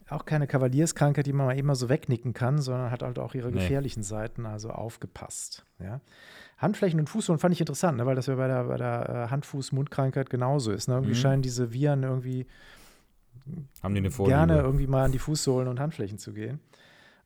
auch 0.10 0.26
keine 0.26 0.48
Kavalierskrankheit, 0.48 1.26
die 1.26 1.34
man 1.34 1.46
mal 1.46 1.58
eben 1.58 1.74
so 1.76 1.90
wegnicken 1.90 2.34
kann, 2.34 2.60
sondern 2.60 2.92
hat 2.92 3.04
halt 3.04 3.20
auch 3.20 3.34
ihre 3.36 3.52
nee. 3.52 3.60
gefährlichen 3.60 4.04
Seiten, 4.04 4.46
also 4.46 4.70
aufgepasst. 4.70 5.66
Ja? 5.80 6.02
Handflächen 6.64 7.00
und 7.00 7.08
Fußsohlen 7.08 7.40
fand 7.40 7.54
ich 7.54 7.60
interessant, 7.60 7.98
ne? 7.98 8.06
weil 8.06 8.16
das 8.16 8.26
ja 8.26 8.36
bei 8.36 8.48
der, 8.48 8.64
bei 8.64 8.78
der 8.78 9.10
äh, 9.10 9.30
Hand-Fuß-Mundkrankheit 9.30 10.30
genauso 10.30 10.72
ist. 10.72 10.88
Ne? 10.88 10.96
Irgendwie 10.96 11.12
mhm. 11.12 11.18
scheinen 11.18 11.42
diese 11.44 11.72
Viren 11.72 12.04
irgendwie 12.04 12.48
haben 13.82 13.94
die 13.94 14.00
eine 14.00 14.10
gerne 14.10 14.60
irgendwie 14.60 14.88
mal 14.88 15.06
an 15.06 15.12
die 15.12 15.20
Fußsohlen 15.20 15.68
und 15.68 15.80
Handflächen 15.80 16.18
zu 16.18 16.34
gehen 16.34 16.60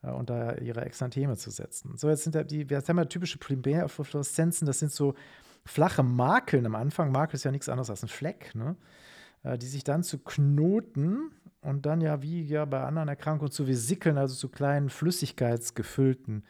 äh, 0.03 0.09
und 0.09 0.29
da 0.29 0.55
ihre 0.55 0.81
Exantheme 0.85 1.37
zu 1.37 1.51
setzen. 1.51 1.95
So, 1.97 2.09
jetzt 2.09 2.23
sind 2.23 2.35
da 2.35 2.43
die, 2.43 2.65
jetzt 2.67 2.89
haben 2.89 2.97
wir 2.97 3.07
typische 3.07 3.37
Primärfluoreszenzen, 3.37 4.65
das 4.65 4.79
sind 4.79 4.91
so 4.91 5.13
flache 5.65 6.03
Makeln 6.03 6.65
am 6.65 6.75
Anfang. 6.75 7.11
Makel 7.11 7.35
ist 7.35 7.43
ja 7.43 7.51
nichts 7.51 7.69
anderes 7.69 7.89
als 7.89 8.03
ein 8.03 8.09
Fleck, 8.09 8.55
ne? 8.55 8.75
Äh, 9.43 9.57
die 9.57 9.67
sich 9.67 9.83
dann 9.83 10.03
zu 10.03 10.19
Knoten 10.19 11.31
und 11.61 11.85
dann 11.85 12.01
ja 12.01 12.21
wie 12.21 12.43
ja 12.43 12.65
bei 12.65 12.81
anderen 12.81 13.09
Erkrankungen 13.09 13.51
zu 13.51 13.67
Vesickeln, 13.67 14.17
also 14.17 14.35
zu 14.35 14.49
kleinen 14.49 14.89
flüssigkeitsgefüllten 14.89 16.43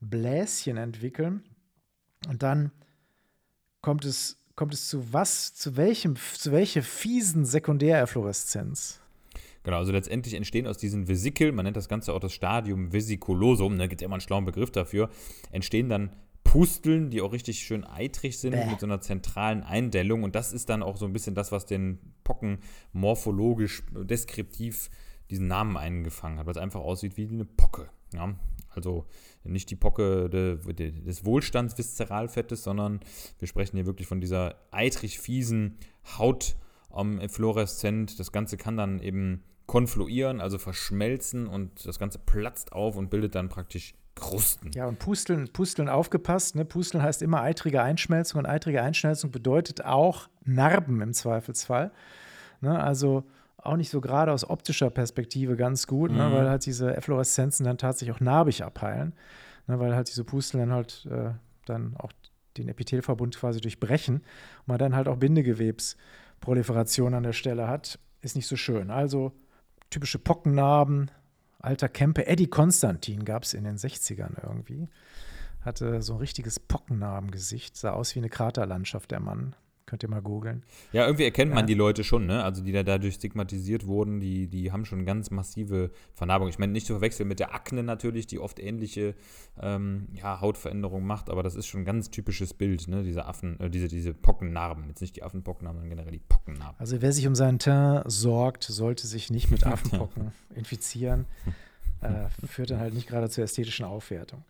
Bläschen 0.00 0.76
entwickeln. 0.76 1.42
Und 2.28 2.42
dann 2.42 2.72
kommt 3.80 4.04
es 4.04 4.38
kommt 4.56 4.74
es 4.74 4.88
zu 4.88 5.12
was, 5.12 5.54
zu 5.54 5.76
welchem, 5.76 6.16
zu 6.16 6.52
welcher 6.52 6.82
fiesen 6.82 7.44
Sekundäreffloreszenz? 7.44 9.00
Genau, 9.64 9.78
also 9.78 9.92
letztendlich 9.92 10.34
entstehen 10.34 10.66
aus 10.66 10.76
diesen 10.76 11.08
Vesikel, 11.08 11.50
man 11.52 11.64
nennt 11.64 11.76
das 11.76 11.88
Ganze 11.88 12.12
auch 12.12 12.20
das 12.20 12.32
Stadium 12.32 12.92
Vesikulosum, 12.92 13.72
da 13.72 13.84
ne, 13.84 13.88
gibt 13.88 14.02
es 14.02 14.04
immer 14.04 14.14
einen 14.14 14.20
schlauen 14.20 14.44
Begriff 14.44 14.70
dafür, 14.70 15.08
entstehen 15.50 15.88
dann 15.88 16.10
Pusteln, 16.44 17.10
die 17.10 17.22
auch 17.22 17.32
richtig 17.32 17.60
schön 17.60 17.84
eitrig 17.84 18.38
sind, 18.38 18.52
Bäh. 18.52 18.66
mit 18.66 18.78
so 18.78 18.86
einer 18.86 19.00
zentralen 19.00 19.62
Eindellung. 19.62 20.22
Und 20.22 20.34
das 20.34 20.52
ist 20.52 20.68
dann 20.68 20.82
auch 20.82 20.96
so 20.96 21.06
ein 21.06 21.12
bisschen 21.12 21.34
das, 21.34 21.50
was 21.50 21.64
den 21.66 21.98
Pocken 22.22 22.58
morphologisch, 22.92 23.82
deskriptiv 23.92 24.90
diesen 25.30 25.48
Namen 25.48 25.76
eingefangen 25.76 26.38
hat, 26.38 26.46
weil 26.46 26.52
es 26.52 26.58
einfach 26.58 26.80
aussieht 26.80 27.16
wie 27.16 27.26
eine 27.26 27.46
Pocke. 27.46 27.88
Ja? 28.12 28.34
Also 28.76 29.06
nicht 29.44 29.70
die 29.70 29.76
Pocke 29.76 30.28
de, 30.28 30.56
de, 30.72 30.90
des 30.90 31.24
Wohlstandsviszeralfettes, 31.24 32.62
sondern 32.62 33.00
wir 33.38 33.48
sprechen 33.48 33.76
hier 33.76 33.86
wirklich 33.86 34.08
von 34.08 34.20
dieser 34.20 34.56
eitrig 34.70 35.18
fiesen 35.18 35.78
Haut 36.18 36.56
um, 36.88 37.20
fluoreszent. 37.28 38.18
Das 38.18 38.32
Ganze 38.32 38.56
kann 38.56 38.76
dann 38.76 39.00
eben 39.00 39.42
konfluieren, 39.66 40.40
also 40.40 40.58
verschmelzen 40.58 41.46
und 41.46 41.86
das 41.86 41.98
Ganze 41.98 42.18
platzt 42.18 42.72
auf 42.72 42.96
und 42.96 43.10
bildet 43.10 43.34
dann 43.34 43.48
praktisch 43.48 43.94
Krusten. 44.14 44.70
Ja, 44.74 44.86
und 44.86 44.98
Pusteln, 44.98 45.52
Pusteln 45.52 45.88
aufgepasst. 45.88 46.54
Ne? 46.54 46.64
Pusteln 46.64 47.02
heißt 47.02 47.20
immer 47.22 47.40
eitrige 47.40 47.82
Einschmelzung 47.82 48.40
und 48.40 48.46
eitrige 48.46 48.80
Einschmelzung 48.80 49.30
bedeutet 49.30 49.84
auch 49.84 50.28
Narben 50.44 51.00
im 51.00 51.12
Zweifelsfall. 51.12 51.90
Ne? 52.60 52.78
Also 52.80 53.24
auch 53.64 53.76
nicht 53.76 53.90
so 53.90 54.00
gerade 54.00 54.32
aus 54.32 54.48
optischer 54.48 54.90
Perspektive 54.90 55.56
ganz 55.56 55.86
gut, 55.86 56.10
ne, 56.10 56.24
mhm. 56.24 56.30
ne, 56.30 56.36
weil 56.36 56.48
halt 56.48 56.66
diese 56.66 56.96
Effloreszenzen 56.96 57.64
dann 57.64 57.78
tatsächlich 57.78 58.14
auch 58.14 58.20
narbig 58.20 58.64
abheilen, 58.64 59.14
ne, 59.66 59.78
weil 59.78 59.94
halt 59.94 60.08
diese 60.08 60.24
Pusteln 60.24 60.60
dann 60.60 60.72
halt 60.72 61.06
äh, 61.10 61.30
dann 61.66 61.96
auch 61.96 62.12
den 62.56 62.68
Epithelverbund 62.68 63.36
quasi 63.36 63.60
durchbrechen 63.60 64.16
und 64.16 64.68
man 64.68 64.78
dann 64.78 64.94
halt 64.94 65.08
auch 65.08 65.16
Bindegewebsproliferation 65.16 67.14
an 67.14 67.22
der 67.24 67.32
Stelle 67.32 67.66
hat, 67.68 67.98
ist 68.20 68.36
nicht 68.36 68.46
so 68.46 68.56
schön. 68.56 68.90
Also 68.90 69.32
typische 69.90 70.18
Pockennarben, 70.18 71.10
alter 71.58 71.88
Kempe, 71.88 72.26
Eddie 72.26 72.46
Konstantin 72.46 73.24
gab 73.24 73.44
es 73.44 73.54
in 73.54 73.64
den 73.64 73.76
60ern 73.76 74.42
irgendwie. 74.42 74.88
Hatte 75.62 76.02
so 76.02 76.14
ein 76.14 76.18
richtiges 76.18 76.60
Pockennarbengesicht, 76.60 77.76
sah 77.76 77.92
aus 77.92 78.14
wie 78.14 78.20
eine 78.20 78.28
Kraterlandschaft, 78.28 79.10
der 79.10 79.20
Mann. 79.20 79.56
Könnt 79.86 80.02
ihr 80.02 80.08
mal 80.08 80.22
googeln. 80.22 80.62
Ja, 80.92 81.04
irgendwie 81.04 81.24
erkennt 81.24 81.52
man 81.52 81.66
die 81.66 81.74
Leute 81.74 82.04
schon, 82.04 82.24
ne? 82.24 82.42
Also 82.42 82.62
die 82.62 82.72
da 82.72 82.82
dadurch 82.82 83.16
stigmatisiert 83.16 83.86
wurden, 83.86 84.18
die, 84.18 84.46
die 84.46 84.72
haben 84.72 84.86
schon 84.86 85.04
ganz 85.04 85.30
massive 85.30 85.90
Vernarbungen. 86.14 86.50
Ich 86.50 86.58
meine, 86.58 86.72
nicht 86.72 86.86
zu 86.86 86.94
verwechseln 86.94 87.28
mit 87.28 87.38
der 87.38 87.54
Akne 87.54 87.82
natürlich, 87.82 88.26
die 88.26 88.38
oft 88.38 88.58
ähnliche 88.58 89.14
ähm, 89.60 90.08
ja, 90.14 90.40
Hautveränderungen 90.40 91.06
macht, 91.06 91.28
aber 91.28 91.42
das 91.42 91.54
ist 91.54 91.66
schon 91.66 91.82
ein 91.82 91.84
ganz 91.84 92.08
typisches 92.08 92.54
Bild, 92.54 92.88
ne? 92.88 93.02
Diese 93.02 93.26
Affen, 93.26 93.60
äh, 93.60 93.68
diese, 93.68 93.88
diese 93.88 94.14
Pockennarben. 94.14 94.88
Jetzt 94.88 95.02
nicht 95.02 95.16
die 95.16 95.22
Affenpockennarben, 95.22 95.82
sondern 95.82 95.98
generell 95.98 96.18
die 96.18 96.24
Pockennarben. 96.26 96.80
Also 96.80 97.02
wer 97.02 97.12
sich 97.12 97.26
um 97.26 97.34
seinen 97.34 97.58
Teint 97.58 98.04
sorgt, 98.06 98.64
sollte 98.64 99.06
sich 99.06 99.30
nicht 99.30 99.50
mit 99.50 99.66
Affenpocken 99.66 100.32
infizieren. 100.54 101.26
Äh, 102.00 102.28
führt 102.46 102.70
dann 102.70 102.80
halt 102.80 102.94
nicht 102.94 103.06
gerade 103.06 103.28
zur 103.28 103.44
ästhetischen 103.44 103.84
Aufwertung. 103.84 104.44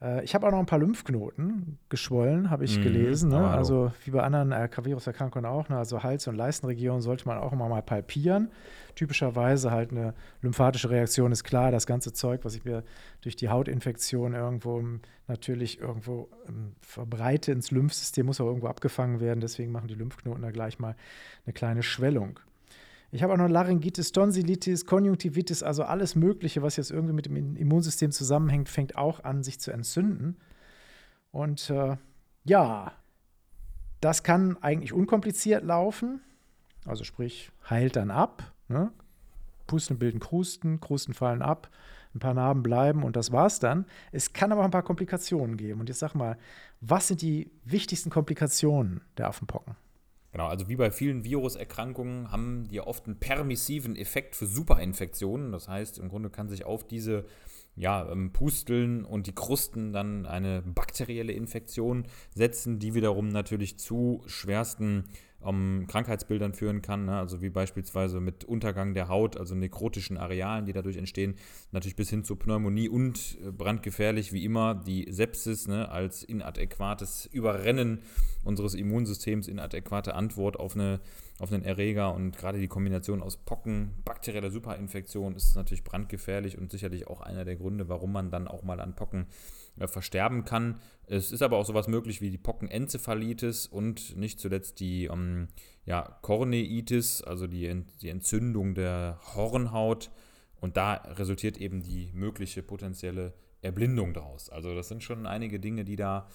Äh, 0.00 0.24
ich 0.24 0.34
habe 0.34 0.46
auch 0.46 0.50
noch 0.50 0.58
ein 0.58 0.66
paar 0.66 0.78
Lymphknoten 0.78 1.78
geschwollen, 1.88 2.50
habe 2.50 2.64
ich 2.64 2.78
mm, 2.78 2.82
gelesen. 2.82 3.30
Ne? 3.30 3.46
Also 3.46 3.92
wie 4.04 4.10
bei 4.10 4.22
anderen 4.22 4.52
äh, 4.52 4.68
Viruserkrankungen 4.82 5.46
auch. 5.46 5.68
Ne? 5.68 5.76
Also 5.76 6.02
Hals- 6.02 6.26
und 6.26 6.36
Leistenregionen 6.36 7.00
sollte 7.00 7.26
man 7.26 7.38
auch 7.38 7.52
immer 7.52 7.68
mal 7.68 7.82
palpieren. 7.82 8.50
Typischerweise 8.94 9.70
halt 9.70 9.90
eine 9.90 10.14
lymphatische 10.40 10.90
Reaktion 10.90 11.32
ist 11.32 11.44
klar. 11.44 11.70
Das 11.70 11.86
ganze 11.86 12.12
Zeug, 12.12 12.44
was 12.44 12.54
ich 12.54 12.64
mir 12.64 12.84
durch 13.22 13.36
die 13.36 13.48
Hautinfektion 13.48 14.34
irgendwo 14.34 14.82
natürlich 15.26 15.80
irgendwo 15.80 16.28
ähm, 16.48 16.74
verbreite 16.80 17.52
ins 17.52 17.70
Lymphsystem, 17.70 18.26
muss 18.26 18.40
auch 18.40 18.46
irgendwo 18.46 18.68
abgefangen 18.68 19.20
werden. 19.20 19.40
Deswegen 19.40 19.72
machen 19.72 19.88
die 19.88 19.94
Lymphknoten 19.94 20.42
da 20.42 20.50
gleich 20.50 20.78
mal 20.78 20.94
eine 21.46 21.52
kleine 21.52 21.82
Schwellung. 21.82 22.38
Ich 23.14 23.22
habe 23.22 23.32
auch 23.32 23.38
noch 23.38 23.48
Laryngitis, 23.48 24.10
Tonsillitis, 24.10 24.86
Konjunktivitis, 24.86 25.62
also 25.62 25.84
alles 25.84 26.16
Mögliche, 26.16 26.62
was 26.62 26.74
jetzt 26.74 26.90
irgendwie 26.90 27.14
mit 27.14 27.26
dem 27.26 27.54
Immunsystem 27.54 28.10
zusammenhängt, 28.10 28.68
fängt 28.68 28.96
auch 28.96 29.22
an, 29.22 29.44
sich 29.44 29.60
zu 29.60 29.70
entzünden. 29.70 30.36
Und 31.30 31.70
äh, 31.70 31.96
ja, 32.42 32.90
das 34.00 34.24
kann 34.24 34.60
eigentlich 34.62 34.92
unkompliziert 34.92 35.62
laufen. 35.62 36.22
Also 36.86 37.04
sprich, 37.04 37.52
heilt 37.70 37.94
dann 37.94 38.10
ab. 38.10 38.52
Ne? 38.66 38.90
Pusten 39.68 39.96
bilden 39.96 40.18
Krusten, 40.18 40.80
Krusten 40.80 41.14
fallen 41.14 41.40
ab, 41.40 41.70
ein 42.16 42.18
paar 42.18 42.34
Narben 42.34 42.64
bleiben 42.64 43.04
und 43.04 43.14
das 43.14 43.30
war's 43.30 43.60
dann. 43.60 43.86
Es 44.10 44.32
kann 44.32 44.50
aber 44.50 44.62
auch 44.62 44.66
ein 44.66 44.72
paar 44.72 44.82
Komplikationen 44.82 45.56
geben. 45.56 45.78
Und 45.78 45.88
jetzt 45.88 46.00
sag 46.00 46.16
mal, 46.16 46.36
was 46.80 47.06
sind 47.06 47.22
die 47.22 47.52
wichtigsten 47.64 48.10
Komplikationen 48.10 49.02
der 49.18 49.28
Affenpocken? 49.28 49.76
Genau, 50.34 50.48
also 50.48 50.68
wie 50.68 50.74
bei 50.74 50.90
vielen 50.90 51.22
Viruserkrankungen 51.22 52.32
haben 52.32 52.66
die 52.68 52.80
oft 52.80 53.06
einen 53.06 53.20
permissiven 53.20 53.94
Effekt 53.94 54.34
für 54.34 54.46
Superinfektionen. 54.46 55.52
Das 55.52 55.68
heißt, 55.68 56.00
im 56.00 56.08
Grunde 56.08 56.28
kann 56.28 56.48
sich 56.48 56.64
auf 56.64 56.84
diese 56.84 57.24
ja, 57.76 58.10
ähm, 58.10 58.32
Pusteln 58.32 59.04
und 59.04 59.28
die 59.28 59.32
Krusten 59.32 59.92
dann 59.92 60.26
eine 60.26 60.60
bakterielle 60.62 61.32
Infektion 61.32 62.08
setzen, 62.34 62.80
die 62.80 62.94
wiederum 62.94 63.28
natürlich 63.28 63.78
zu 63.78 64.24
schwersten 64.26 65.04
ähm, 65.44 65.86
Krankheitsbildern 65.88 66.54
führen 66.54 66.82
kann, 66.82 67.04
ne? 67.04 67.18
also 67.18 67.42
wie 67.42 67.50
beispielsweise 67.50 68.20
mit 68.20 68.44
Untergang 68.44 68.94
der 68.94 69.08
Haut, 69.08 69.36
also 69.36 69.54
nekrotischen 69.54 70.16
Arealen, 70.16 70.66
die 70.66 70.72
dadurch 70.72 70.96
entstehen, 70.96 71.34
natürlich 71.72 71.96
bis 71.96 72.10
hin 72.10 72.24
zur 72.24 72.38
Pneumonie 72.38 72.88
und 72.88 73.38
äh, 73.44 73.50
brandgefährlich 73.50 74.32
wie 74.32 74.44
immer 74.44 74.74
die 74.74 75.06
Sepsis 75.10 75.68
ne? 75.68 75.88
als 75.90 76.22
inadäquates 76.22 77.26
Überrennen 77.26 78.00
unseres 78.44 78.74
Immunsystems, 78.74 79.48
inadäquate 79.48 80.14
Antwort 80.14 80.58
auf, 80.58 80.74
eine, 80.74 81.00
auf 81.38 81.52
einen 81.52 81.64
Erreger 81.64 82.14
und 82.14 82.36
gerade 82.36 82.58
die 82.58 82.68
Kombination 82.68 83.22
aus 83.22 83.36
Pocken, 83.36 83.94
bakterieller 84.04 84.50
Superinfektion 84.50 85.34
ist 85.34 85.56
natürlich 85.56 85.84
brandgefährlich 85.84 86.58
und 86.58 86.70
sicherlich 86.70 87.06
auch 87.06 87.20
einer 87.20 87.44
der 87.44 87.56
Gründe, 87.56 87.88
warum 87.88 88.12
man 88.12 88.30
dann 88.30 88.48
auch 88.48 88.62
mal 88.62 88.80
an 88.80 88.94
Pocken 88.94 89.26
versterben 89.78 90.44
kann. 90.44 90.80
Es 91.06 91.32
ist 91.32 91.42
aber 91.42 91.58
auch 91.58 91.66
sowas 91.66 91.88
möglich 91.88 92.20
wie 92.20 92.30
die 92.30 92.38
Pockenenzephalitis 92.38 93.66
und 93.66 94.16
nicht 94.16 94.40
zuletzt 94.40 94.80
die 94.80 95.04
ähm, 95.04 95.48
ja, 95.84 96.18
Korneitis, 96.22 97.22
also 97.22 97.46
die, 97.46 97.84
die 98.00 98.08
Entzündung 98.08 98.74
der 98.74 99.20
Hornhaut. 99.34 100.10
Und 100.60 100.76
da 100.76 100.94
resultiert 100.94 101.58
eben 101.58 101.82
die 101.82 102.10
mögliche 102.14 102.62
potenzielle 102.62 103.34
Erblindung 103.60 104.14
daraus. 104.14 104.48
Also 104.48 104.74
das 104.74 104.88
sind 104.88 105.02
schon 105.02 105.26
einige 105.26 105.60
Dinge, 105.60 105.84
die 105.84 105.96
da 105.96 106.28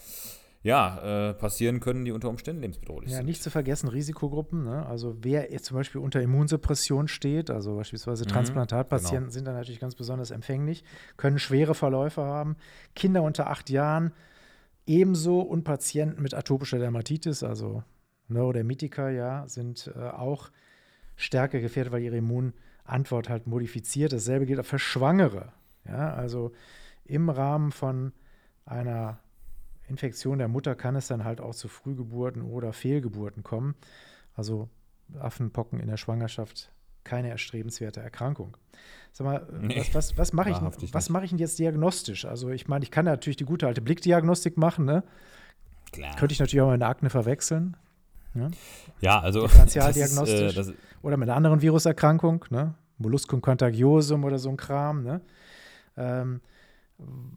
ja, 0.62 1.30
äh, 1.30 1.34
passieren 1.34 1.80
können, 1.80 2.04
die 2.04 2.12
unter 2.12 2.30
Umständen 2.30 2.62
lebensbedrohlich 2.62 3.12
ja, 3.12 3.17
sind. 3.17 3.26
Ja, 3.26 3.30
nicht 3.30 3.41
zu 3.41 3.50
vergessen 3.50 3.88
Risikogruppen. 3.88 4.65
Ne? 4.65 4.86
Also 4.86 5.15
wer 5.22 5.52
jetzt 5.52 5.65
zum 5.65 5.78
Beispiel 5.78 6.02
unter 6.02 6.22
Immunsuppression 6.22 7.08
steht, 7.08 7.50
also 7.50 7.76
beispielsweise 7.76 8.26
mhm, 8.26 8.30
Transplantatpatienten 8.30 9.19
genau. 9.19 9.32
sind 9.32 9.45
da 9.45 9.54
natürlich 9.54 9.80
ganz 9.80 9.95
besonders 9.95 10.32
empfänglich, 10.32 10.84
können 11.15 11.39
schwere 11.39 11.76
Verläufe 11.76 12.24
haben. 12.24 12.58
Kinder 12.93 13.24
unter 13.24 13.48
acht 13.48 13.69
Jahren 13.69 14.12
ebenso 14.86 15.41
und 15.41 15.63
Patienten 15.63 16.22
mit 16.22 16.34
atopischer 16.34 16.80
Dermatitis, 16.80 17.43
also 17.43 17.84
Neurodermitiker, 18.28 19.10
ja, 19.10 19.48
sind 19.48 19.91
äh, 19.95 20.10
auch 20.10 20.50
stärker 21.15 21.60
gefährdet, 21.60 21.93
weil 21.93 22.04
ihre 22.04 22.17
Immun 22.17 22.54
Antwort 22.84 23.30
halt 23.30 23.48
modifiziert. 23.48 24.12
Dasselbe 24.13 24.45
gilt 24.45 24.60
auch 24.60 24.65
für 24.65 24.80
Schwangere. 24.80 25.54
Ja, 25.86 26.13
also 26.13 26.52
im 27.06 27.30
Rahmen 27.30 27.72
von 27.72 28.13
einer 28.65 29.19
Infektion 29.89 30.38
der 30.39 30.47
Mutter 30.47 30.75
kann 30.75 30.95
es 30.95 31.08
dann 31.08 31.23
halt 31.23 31.41
auch 31.41 31.56
zu 31.56 31.67
Frühgeburten 31.67 32.41
oder 32.41 32.73
Fehlgeburten 32.73 33.43
kommen. 33.43 33.75
Also 34.36 34.69
Affenpocken 35.19 35.80
in 35.80 35.88
der 35.88 35.97
Schwangerschaft 35.97 36.71
keine 37.04 37.30
erstrebenswerte 37.30 38.02
Erkrankung. 38.02 38.56
Sag 39.12 39.25
mal, 39.25 39.47
nee, 39.60 39.80
was, 39.80 39.95
was, 39.95 40.17
was 40.17 40.34
mache 40.34 40.52
ich, 40.52 40.58
was 40.93 41.10
ich 41.10 41.30
denn 41.32 41.39
jetzt 41.39 41.58
diagnostisch? 41.58 42.25
Also 42.25 42.49
ich 42.49 42.67
meine, 42.67 42.84
ich 42.84 42.91
kann 42.91 43.06
natürlich 43.06 43.38
die 43.38 43.45
gute 43.45 43.67
alte 43.67 43.82
Blickdiagnostik 43.82 44.58
machen, 44.58 44.86
ne? 44.86 45.04
Klar. 45.91 46.15
Könnte 46.17 46.34
ich 46.34 46.39
natürlich 46.39 46.62
auch 46.62 46.67
meine 46.67 46.86
Akne 46.86 47.10
verwechseln. 47.10 47.75
Ne? 48.36 48.52
Ja, 49.02 49.19
also 49.19 49.41
Differentialdiagnostisch. 49.41 50.58
Äh, 50.58 50.73
oder 51.02 51.17
mit 51.17 51.28
einer 51.28 51.36
anderen 51.36 51.62
Viruserkrankung, 51.62 52.45
ne? 52.52 52.75
Molluscum 52.99 53.41
contagiosum 53.41 54.23
oder 54.23 54.38
so 54.38 54.49
ein 54.49 54.58
Kram, 54.58 55.04
ne? 55.04 55.21
Ähm, 55.97 56.41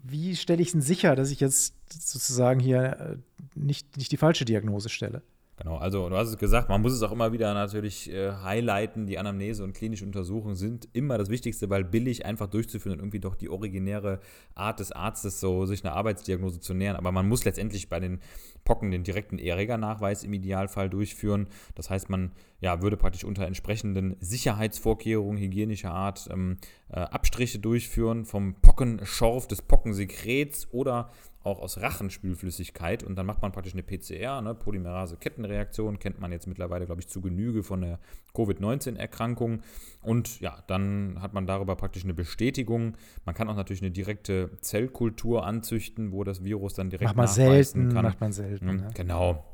wie 0.02 0.36
stelle 0.36 0.62
ich 0.62 0.72
denn 0.72 0.82
sicher, 0.82 1.16
dass 1.16 1.30
ich 1.30 1.40
jetzt 1.40 1.74
sozusagen 1.90 2.60
hier 2.60 2.82
äh, 2.82 3.16
nicht, 3.54 3.96
nicht 3.96 4.12
die 4.12 4.16
falsche 4.16 4.44
Diagnose 4.44 4.88
stelle? 4.88 5.22
Genau, 5.56 5.76
also 5.76 6.08
du 6.08 6.16
hast 6.16 6.28
es 6.28 6.38
gesagt, 6.38 6.70
man 6.70 6.80
muss 6.80 6.94
es 6.94 7.02
auch 7.02 7.12
immer 7.12 7.32
wieder 7.32 7.52
natürlich 7.52 8.10
äh, 8.10 8.32
highlighten. 8.32 9.06
Die 9.06 9.18
Anamnese 9.18 9.62
und 9.62 9.74
klinische 9.74 10.04
Untersuchungen 10.04 10.56
sind 10.56 10.88
immer 10.94 11.18
das 11.18 11.28
Wichtigste, 11.28 11.68
weil 11.68 11.84
billig 11.84 12.24
einfach 12.24 12.46
durchzuführen 12.46 12.94
und 12.94 13.00
irgendwie 13.00 13.20
doch 13.20 13.34
die 13.34 13.50
originäre 13.50 14.20
Art 14.54 14.80
des 14.80 14.92
Arztes, 14.92 15.40
so 15.40 15.66
sich 15.66 15.84
einer 15.84 15.94
Arbeitsdiagnose 15.94 16.60
zu 16.60 16.72
nähern. 16.72 16.96
Aber 16.96 17.12
man 17.12 17.28
muss 17.28 17.44
letztendlich 17.44 17.90
bei 17.90 18.00
den 18.00 18.20
Pocken 18.64 18.90
den 18.90 19.04
direkten 19.04 19.38
Erregernachweis 19.38 20.24
im 20.24 20.32
Idealfall 20.32 20.88
durchführen. 20.88 21.48
Das 21.74 21.90
heißt, 21.90 22.08
man 22.08 22.32
ja, 22.60 22.80
würde 22.80 22.96
praktisch 22.96 23.24
unter 23.24 23.46
entsprechenden 23.46 24.16
Sicherheitsvorkehrungen 24.20 25.38
hygienischer 25.38 25.90
Art 25.90 26.28
ähm, 26.32 26.56
äh, 26.88 27.00
Abstriche 27.00 27.58
durchführen 27.58 28.24
vom 28.24 28.54
Pockenschorf 28.54 29.48
des 29.48 29.60
Pockensekrets 29.60 30.68
oder 30.72 31.10
auch 31.44 31.60
aus 31.60 31.80
Rachenspülflüssigkeit 31.80 33.02
und 33.02 33.16
dann 33.16 33.26
macht 33.26 33.42
man 33.42 33.52
praktisch 33.52 33.72
eine 33.72 33.82
PCR, 33.82 34.40
ne, 34.42 34.54
Polymerase-Kettenreaktion, 34.54 35.98
kennt 35.98 36.20
man 36.20 36.32
jetzt 36.32 36.46
mittlerweile, 36.46 36.86
glaube 36.86 37.00
ich, 37.00 37.08
zu 37.08 37.20
Genüge 37.20 37.62
von 37.62 37.80
der 37.80 37.98
Covid-19-Erkrankung 38.34 39.62
und 40.02 40.40
ja, 40.40 40.62
dann 40.66 41.20
hat 41.20 41.34
man 41.34 41.46
darüber 41.46 41.76
praktisch 41.76 42.04
eine 42.04 42.14
Bestätigung. 42.14 42.96
Man 43.24 43.34
kann 43.34 43.48
auch 43.48 43.56
natürlich 43.56 43.82
eine 43.82 43.90
direkte 43.90 44.50
Zellkultur 44.60 45.44
anzüchten, 45.46 46.12
wo 46.12 46.24
das 46.24 46.44
Virus 46.44 46.74
dann 46.74 46.90
direkt 46.90 47.08
macht 47.08 47.16
man 47.16 47.28
selten, 47.28 47.92
kann. 47.92 48.04
Macht 48.04 48.20
man 48.20 48.32
selten. 48.32 48.66
Mhm, 48.66 48.84
Genau. 48.94 49.44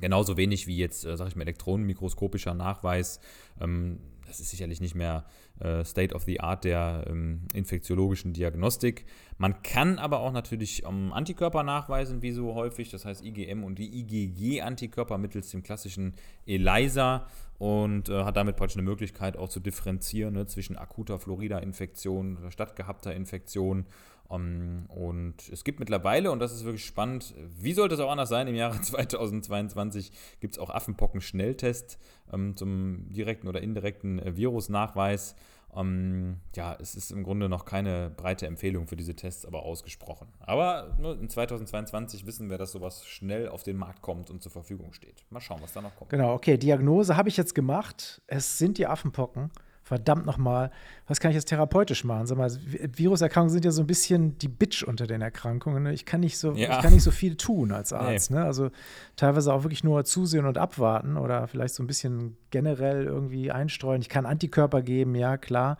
Genauso 0.00 0.36
wenig 0.36 0.66
wie 0.66 0.76
jetzt, 0.76 1.04
äh, 1.04 1.16
sage 1.16 1.30
ich 1.30 1.36
mal, 1.36 1.42
elektronenmikroskopischer 1.42 2.54
Nachweis. 2.54 3.20
Ähm, 3.60 3.98
das 4.28 4.40
ist 4.40 4.50
sicherlich 4.50 4.80
nicht 4.80 4.94
mehr 4.94 5.24
äh, 5.60 5.84
State 5.84 6.14
of 6.14 6.22
the 6.24 6.40
Art 6.40 6.64
der 6.64 7.04
ähm, 7.08 7.48
infektiologischen 7.52 8.32
Diagnostik. 8.32 9.06
Man 9.38 9.62
kann 9.62 9.98
aber 9.98 10.20
auch 10.20 10.32
natürlich 10.32 10.84
ähm, 10.84 11.12
Antikörper 11.12 11.62
nachweisen, 11.62 12.22
wie 12.22 12.32
so 12.32 12.54
häufig, 12.54 12.90
das 12.90 13.04
heißt 13.04 13.24
IgM 13.24 13.64
und 13.64 13.78
die 13.78 14.00
IgG-Antikörper 14.00 15.18
mittels 15.18 15.50
dem 15.50 15.62
klassischen 15.62 16.14
ELISA 16.46 17.26
und 17.58 18.08
äh, 18.08 18.24
hat 18.24 18.36
damit 18.36 18.56
praktisch 18.56 18.76
eine 18.76 18.84
Möglichkeit 18.84 19.36
auch 19.36 19.48
zu 19.48 19.60
differenzieren 19.60 20.34
ne, 20.34 20.46
zwischen 20.46 20.76
akuter 20.76 21.18
Florida-Infektion 21.18 22.36
oder 22.36 22.50
stattgehabter 22.52 23.14
Infektion 23.14 23.86
um, 24.28 24.40
ähm, 24.40 24.86
und 24.88 25.48
es 25.48 25.64
gibt 25.64 25.80
mittlerweile, 25.80 26.30
und 26.30 26.38
das 26.38 26.52
ist 26.52 26.64
wirklich 26.64 26.84
spannend, 26.84 27.34
wie 27.58 27.72
sollte 27.72 27.94
es 27.94 28.00
auch 28.00 28.10
anders 28.10 28.28
sein, 28.28 28.46
im 28.46 28.54
Jahre 28.54 28.80
2022 28.80 30.12
gibt 30.40 30.54
es 30.54 30.58
auch 30.58 30.70
Affenpocken-Schnelltest 30.70 31.98
ähm, 32.32 32.56
zum 32.56 33.10
direkten 33.10 33.48
oder 33.48 33.62
indirekten 33.62 34.18
äh, 34.18 34.36
Virusnachweis. 34.36 35.34
Ähm, 35.74 36.38
ja, 36.56 36.76
es 36.80 36.94
ist 36.94 37.10
im 37.10 37.22
Grunde 37.22 37.48
noch 37.48 37.64
keine 37.64 38.10
breite 38.10 38.46
Empfehlung 38.46 38.86
für 38.86 38.96
diese 38.96 39.14
Tests, 39.14 39.44
aber 39.46 39.62
ausgesprochen. 39.62 40.28
Aber 40.40 40.96
ne, 40.98 41.12
in 41.12 41.28
2022 41.28 42.26
wissen 42.26 42.50
wir, 42.50 42.58
dass 42.58 42.72
sowas 42.72 43.06
schnell 43.06 43.48
auf 43.48 43.62
den 43.62 43.76
Markt 43.76 44.02
kommt 44.02 44.30
und 44.30 44.42
zur 44.42 44.52
Verfügung 44.52 44.92
steht. 44.92 45.24
Mal 45.30 45.40
schauen, 45.40 45.60
was 45.62 45.72
da 45.72 45.82
noch 45.82 45.94
kommt. 45.94 46.10
Genau, 46.10 46.34
okay, 46.34 46.56
Diagnose 46.56 47.16
habe 47.16 47.28
ich 47.28 47.36
jetzt 47.36 47.54
gemacht. 47.54 48.22
Es 48.26 48.58
sind 48.58 48.78
die 48.78 48.86
Affenpocken 48.86 49.50
verdammt 49.88 50.26
nochmal, 50.26 50.70
was 51.06 51.18
kann 51.18 51.30
ich 51.30 51.34
jetzt 51.34 51.48
therapeutisch 51.48 52.04
machen? 52.04 52.26
Sag 52.26 52.36
mal, 52.36 52.50
Viruserkrankungen 52.52 53.50
sind 53.50 53.64
ja 53.64 53.70
so 53.70 53.82
ein 53.82 53.86
bisschen 53.86 54.36
die 54.36 54.48
Bitch 54.48 54.82
unter 54.82 55.06
den 55.06 55.22
Erkrankungen. 55.22 55.82
Ne? 55.82 55.94
Ich 55.94 56.04
kann 56.04 56.20
nicht 56.20 56.36
so, 56.36 56.52
ja. 56.52 56.76
ich 56.76 56.82
kann 56.82 56.92
nicht 56.92 57.02
so 57.02 57.10
viel 57.10 57.36
tun 57.36 57.72
als 57.72 57.94
Arzt. 57.94 58.30
Nee. 58.30 58.36
Ne? 58.36 58.44
Also 58.44 58.70
teilweise 59.16 59.52
auch 59.52 59.64
wirklich 59.64 59.84
nur 59.84 60.04
zusehen 60.04 60.44
und 60.44 60.58
abwarten 60.58 61.16
oder 61.16 61.48
vielleicht 61.48 61.74
so 61.74 61.82
ein 61.82 61.86
bisschen 61.86 62.36
generell 62.50 63.04
irgendwie 63.04 63.50
einstreuen. 63.50 64.02
Ich 64.02 64.10
kann 64.10 64.26
Antikörper 64.26 64.82
geben, 64.82 65.14
ja, 65.14 65.38
klar. 65.38 65.78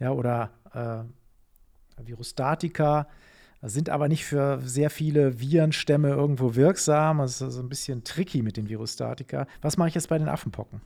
Ja, 0.00 0.12
oder 0.12 0.50
äh, 0.72 1.04
Virustatika 2.02 3.06
sind 3.60 3.90
aber 3.90 4.08
nicht 4.08 4.24
für 4.24 4.60
sehr 4.62 4.88
viele 4.88 5.40
Virenstämme 5.40 6.08
irgendwo 6.08 6.54
wirksam. 6.54 7.18
Das 7.18 7.32
ist 7.32 7.42
also 7.42 7.60
ein 7.60 7.68
bisschen 7.68 8.02
tricky 8.02 8.40
mit 8.40 8.56
den 8.56 8.70
Virustatika. 8.70 9.46
Was 9.60 9.76
mache 9.76 9.90
ich 9.90 9.94
jetzt 9.94 10.08
bei 10.08 10.16
den 10.16 10.30
Affenpocken? 10.30 10.80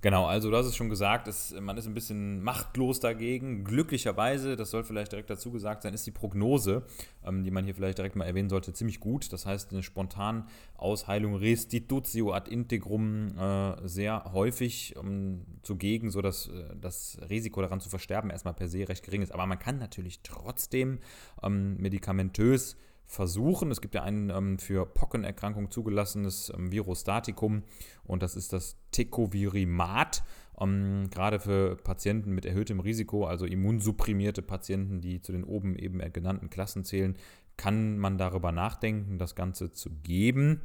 Genau, 0.00 0.26
also 0.26 0.50
du 0.50 0.56
hast 0.56 0.66
es 0.66 0.76
schon 0.76 0.88
gesagt, 0.88 1.28
es, 1.28 1.54
man 1.58 1.76
ist 1.76 1.86
ein 1.86 1.94
bisschen 1.94 2.42
machtlos 2.42 3.00
dagegen. 3.00 3.64
Glücklicherweise, 3.64 4.56
das 4.56 4.70
soll 4.70 4.84
vielleicht 4.84 5.12
direkt 5.12 5.30
dazu 5.30 5.50
gesagt 5.50 5.82
sein, 5.82 5.94
ist 5.94 6.06
die 6.06 6.10
Prognose, 6.10 6.84
ähm, 7.24 7.44
die 7.44 7.50
man 7.50 7.64
hier 7.64 7.74
vielleicht 7.74 7.98
direkt 7.98 8.16
mal 8.16 8.24
erwähnen 8.24 8.48
sollte, 8.48 8.72
ziemlich 8.72 9.00
gut. 9.00 9.32
Das 9.32 9.46
heißt, 9.46 9.72
eine 9.72 9.82
spontane 9.82 10.46
Ausheilung, 10.76 11.36
Restitutio 11.36 12.32
ad 12.32 12.50
integrum, 12.50 13.36
äh, 13.38 13.88
sehr 13.88 14.32
häufig 14.32 14.94
ähm, 14.96 15.42
zugegen, 15.62 16.10
sodass 16.10 16.48
äh, 16.48 16.76
das 16.80 17.18
Risiko 17.28 17.60
daran 17.60 17.80
zu 17.80 17.88
versterben 17.88 18.30
erstmal 18.30 18.54
per 18.54 18.68
se 18.68 18.88
recht 18.88 19.04
gering 19.04 19.22
ist. 19.22 19.32
Aber 19.32 19.46
man 19.46 19.58
kann 19.58 19.78
natürlich 19.78 20.20
trotzdem 20.22 20.98
ähm, 21.42 21.76
medikamentös 21.76 22.76
versuchen. 23.10 23.72
Es 23.72 23.80
gibt 23.80 23.96
ja 23.96 24.04
ein 24.04 24.30
ähm, 24.30 24.58
für 24.58 24.86
Pockenerkrankungen 24.86 25.70
zugelassenes 25.70 26.52
ähm, 26.56 26.70
Virostatikum 26.70 27.64
und 28.04 28.22
das 28.22 28.36
ist 28.36 28.52
das 28.52 28.76
Tecovirimat. 28.92 30.22
Ähm, 30.60 31.08
gerade 31.10 31.40
für 31.40 31.76
Patienten 31.76 32.30
mit 32.30 32.46
erhöhtem 32.46 32.78
Risiko, 32.78 33.26
also 33.26 33.46
immunsupprimierte 33.46 34.42
Patienten, 34.42 35.00
die 35.00 35.20
zu 35.20 35.32
den 35.32 35.42
oben 35.42 35.74
eben 35.74 35.98
genannten 36.12 36.50
Klassen 36.50 36.84
zählen, 36.84 37.16
kann 37.56 37.98
man 37.98 38.16
darüber 38.16 38.52
nachdenken, 38.52 39.18
das 39.18 39.34
Ganze 39.34 39.72
zu 39.72 39.90
geben. 40.04 40.60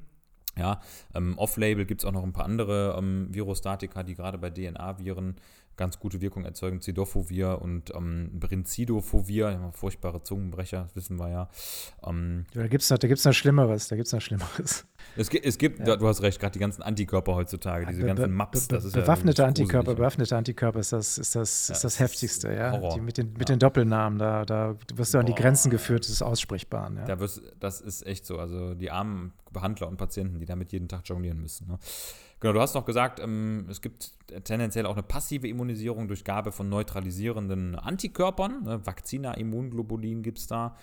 Ja, 0.56 0.82
ähm, 1.16 1.38
Off-Label 1.38 1.86
gibt 1.86 2.02
es 2.02 2.06
auch 2.06 2.14
noch 2.14 2.24
ein 2.24 2.32
paar 2.32 2.46
andere 2.46 2.96
ähm, 2.98 3.28
Virostatika, 3.32 4.04
die 4.04 4.14
gerade 4.14 4.38
bei 4.38 4.52
DNA-Viren 4.52 5.36
ganz 5.78 6.00
gute 6.00 6.22
Wirkung 6.22 6.46
erzeugen. 6.46 6.82
Zidofovir 6.82 7.62
und 7.62 7.94
ähm, 7.96 8.32
Brincidofovir, 8.34 9.52
ja, 9.52 9.72
furchtbare 9.72 10.24
Zungenbrecher, 10.24 10.84
das 10.84 10.96
wissen 10.96 11.20
wir 11.20 11.30
ja. 11.30 11.50
Ähm, 12.06 12.46
ja 12.54 12.62
da 12.62 12.68
gibt 12.68 12.84
es 12.84 12.90
noch, 12.90 13.00
noch 13.00 13.34
Schlimmeres, 13.34 13.88
da 13.88 13.96
gibt 13.96 14.08
es 14.08 14.14
noch 14.14 14.22
Schlimmeres. 14.22 14.86
Es, 15.18 15.30
es 15.30 15.58
gibt, 15.58 15.88
ja. 15.88 15.96
du 15.96 16.08
hast 16.08 16.22
recht, 16.22 16.40
gerade 16.40 16.54
die 16.54 16.60
ganzen 16.60 16.82
Antikörper 16.82 17.36
heutzutage, 17.36 17.86
diese 17.86 18.02
be 18.02 18.08
ganzen 18.08 18.32
Maps. 18.32 18.68
Be 18.68 18.80
be 18.80 18.90
bewaffnete 18.90 19.42
ja 19.44 19.48
Antikörper, 19.48 19.96
bewaffnete 19.96 20.36
Antikörper 20.36 20.80
ist 20.80 20.94
das, 20.94 21.18
ist 21.18 21.36
das, 21.36 21.70
ist 21.70 21.84
das 21.84 22.00
Heftigste, 22.00 22.54
ja. 22.54 22.78
Die 22.90 23.02
mit 23.02 23.18
den, 23.18 23.34
mit 23.34 23.50
den 23.50 23.60
Doppelnamen, 23.60 24.20
da, 24.20 24.46
da 24.46 24.76
wirst 24.96 25.14
du 25.14 25.20
an 25.20 25.26
die 25.26 25.36
Grenzen 25.36 25.70
geführt 25.70 26.08
des 26.08 26.22
Aussprechbaren. 26.22 26.98
Ja. 26.98 27.06
Da 27.06 27.20
wirst, 27.20 27.42
das 27.60 27.82
ist 27.82 28.06
echt 28.06 28.26
so. 28.26 28.40
Also 28.40 28.74
die 28.74 28.92
armen 28.92 29.34
Behandler 29.52 29.88
und 29.88 29.98
Patienten, 29.98 30.40
die 30.40 30.46
damit 30.46 30.72
jeden 30.72 30.88
Tag 30.88 31.08
jonglieren 31.08 31.40
müssen. 31.42 31.68
Ne? 31.68 31.80
Genau, 32.40 32.54
du 32.54 32.62
hast 32.62 32.76
noch 32.76 32.86
gesagt, 32.86 33.20
ähm, 33.20 33.66
es 33.70 33.82
gibt 33.82 34.14
tendenziell 34.44 34.86
auch 34.86 34.94
eine 34.94 35.04
passive 35.04 35.48
Immunisierung 35.48 36.08
durch 36.08 36.24
Gabe 36.24 36.52
von 36.52 36.70
neutralisierenden 36.70 37.76
Antikörpern. 37.76 38.64
Ne? 38.64 38.86
Vaccina-Immunglobulin 38.86 40.22
gibt 40.22 40.40
es 40.40 40.48
da. 40.48 40.76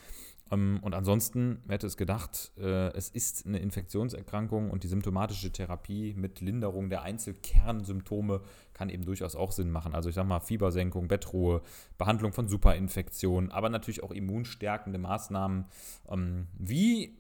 Ähm, 0.53 0.79
und 0.83 0.95
ansonsten, 0.95 1.61
wer 1.65 1.75
hätte 1.75 1.87
es 1.87 1.97
gedacht, 1.97 2.53
äh, 2.59 2.93
es 2.95 3.09
ist 3.09 3.47
eine 3.47 3.59
Infektionserkrankung 3.59 4.71
und 4.71 4.85
die 4.85 4.89
symptomatische 4.89 5.51
Therapie 5.51 6.15
mit 6.15 6.41
Linderung 6.41 6.91
der 6.91 7.03
Einzelkernsymptome 7.03 8.43
kann 8.75 8.91
eben 8.91 9.05
durchaus 9.05 9.35
auch 9.35 9.53
Sinn 9.53 9.71
machen. 9.71 9.95
Also 9.95 10.11
ich 10.11 10.15
sage 10.15 10.29
mal 10.29 10.41
Fiebersenkung, 10.41 11.09
Bettruhe, 11.09 11.63
Behandlung 11.99 12.33
von 12.33 12.49
Superinfektionen, 12.49 13.51
aber 13.51 13.71
natürlich 13.71 14.03
auch 14.03 14.11
immunstärkende 14.11 14.99
Maßnahmen 14.99 15.65
ähm, 16.11 16.47
wie 16.59 17.17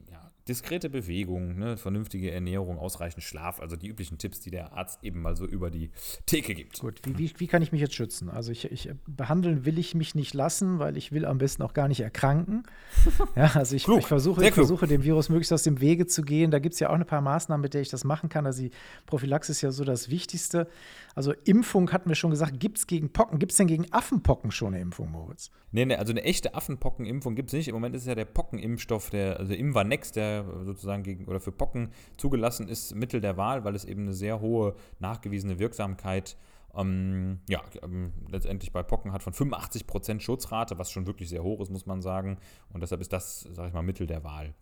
diskrete 0.48 0.90
Bewegung, 0.90 1.59
ne, 1.59 1.76
vernünftige 1.76 2.31
Ernährung, 2.31 2.78
ausreichend 2.78 3.22
Schlaf, 3.22 3.61
also 3.61 3.76
die 3.76 3.88
üblichen 3.88 4.18
Tipps, 4.18 4.40
die 4.40 4.50
der 4.50 4.72
Arzt 4.72 5.02
eben 5.05 5.20
mal 5.22 5.37
so 5.37 5.46
über 5.46 5.70
die 5.70 5.90
Theke 6.26 6.55
gibt. 6.55 6.81
Gut, 6.81 7.00
wie, 7.05 7.18
wie, 7.18 7.33
wie 7.38 7.46
kann 7.46 7.62
ich 7.62 7.72
mich 7.72 7.81
jetzt 7.81 7.94
schützen? 7.94 8.28
Also 8.28 8.50
ich, 8.52 8.70
ich, 8.70 8.90
behandeln 9.07 9.64
will 9.64 9.78
ich 9.78 9.94
mich 9.94 10.14
nicht 10.14 10.35
lassen, 10.35 10.78
weil 10.78 10.96
ich 10.96 11.12
will 11.12 11.24
am 11.24 11.38
besten 11.38 11.62
auch 11.62 11.74
gar 11.74 11.88
nicht 11.88 12.00
erkranken. 12.00 12.64
ja, 13.37 13.52
also 13.55 13.76
ich, 13.76 13.87
ich 13.87 14.07
versuche, 14.07 14.44
ich 14.44 14.55
versuche 14.55 14.87
dem 14.87 15.05
Virus 15.05 15.28
möglichst 15.28 15.52
aus 15.52 15.62
dem 15.62 15.81
Wege 15.81 16.07
zu 16.07 16.22
gehen. 16.22 16.50
Da 16.50 16.59
gibt 16.59 16.74
es 16.74 16.81
ja 16.81 16.90
auch 16.90 16.94
ein 16.94 17.07
paar 17.07 17.20
Maßnahmen, 17.20 17.62
mit 17.62 17.74
denen 17.74 17.83
ich 17.83 17.90
das 17.90 18.05
machen 18.05 18.28
kann. 18.28 18.46
Also 18.46 18.62
die 18.62 18.70
Prophylaxe 19.07 19.52
ist 19.52 19.62
ja 19.62 19.70
so 19.70 19.85
das 19.85 20.11
Wichtigste. 20.11 20.68
Also 21.15 21.33
Impfung 21.45 21.93
hatten 21.93 22.09
wir 22.09 22.15
schon 22.15 22.31
gesagt, 22.31 22.59
gibt 22.59 22.79
es 22.79 22.87
gegen 22.87 23.13
Pocken, 23.13 23.39
gibt 23.39 23.53
es 23.53 23.59
denn 23.59 23.67
gegen 23.67 23.93
Affenpocken 23.93 24.51
schon 24.51 24.75
eine 24.75 24.81
Impfung, 24.81 25.11
Moritz? 25.11 25.51
Nee, 25.71 25.85
nee, 25.85 25.97
also 25.97 26.13
eine 26.13 26.23
echte 26.25 26.55
Affenpockenimpfung 26.55 27.35
gibt 27.35 27.49
es 27.49 27.53
nicht. 27.55 27.69
Im 27.69 27.75
Moment 27.75 27.95
ist 27.95 28.07
ja 28.07 28.15
der 28.15 28.25
Pockenimpfstoff, 28.25 29.11
der, 29.11 29.39
also 29.39 29.53
Imvanex, 29.53 30.13
der 30.13 30.45
sozusagen 30.65 31.03
gegen 31.03 31.27
oder 31.27 31.41
für 31.41 31.53
Pocken 31.53 31.91
zugelassen 32.17 32.69
ist, 32.69 32.95
Mittel 32.95 33.21
der 33.21 33.37
Wahl, 33.37 33.65
weil 33.65 33.75
es 33.75 33.85
eben 33.85 34.03
eine 34.03 34.15
sehr 34.15 34.41
hohe 34.41 34.75
nachgewiesene 35.01 35.59
Wirksamkeit 35.59 36.37
Ähm, 36.75 37.41
ja, 37.51 37.61
ähm, 37.83 38.13
letztendlich 38.31 38.73
bei 38.73 38.83
Pocken 38.83 39.13
hat 39.13 39.23
von 39.23 39.35
85% 39.35 40.21
Schutzrate, 40.21 40.79
was 40.79 40.91
schon 40.91 41.07
wirklich 41.07 41.29
sehr 41.29 41.43
hoch 41.43 41.61
ist, 41.61 41.71
muss 41.71 41.85
man 41.85 42.01
sagen. 42.01 42.39
Und 42.73 42.83
deshalb 42.83 43.03
ist 43.03 43.13
das, 43.13 43.41
sage 43.53 43.69
ich 43.69 43.75
mal, 43.75 43.83
Mittel 43.83 44.07
der 44.07 44.25
Wahl. 44.25 44.55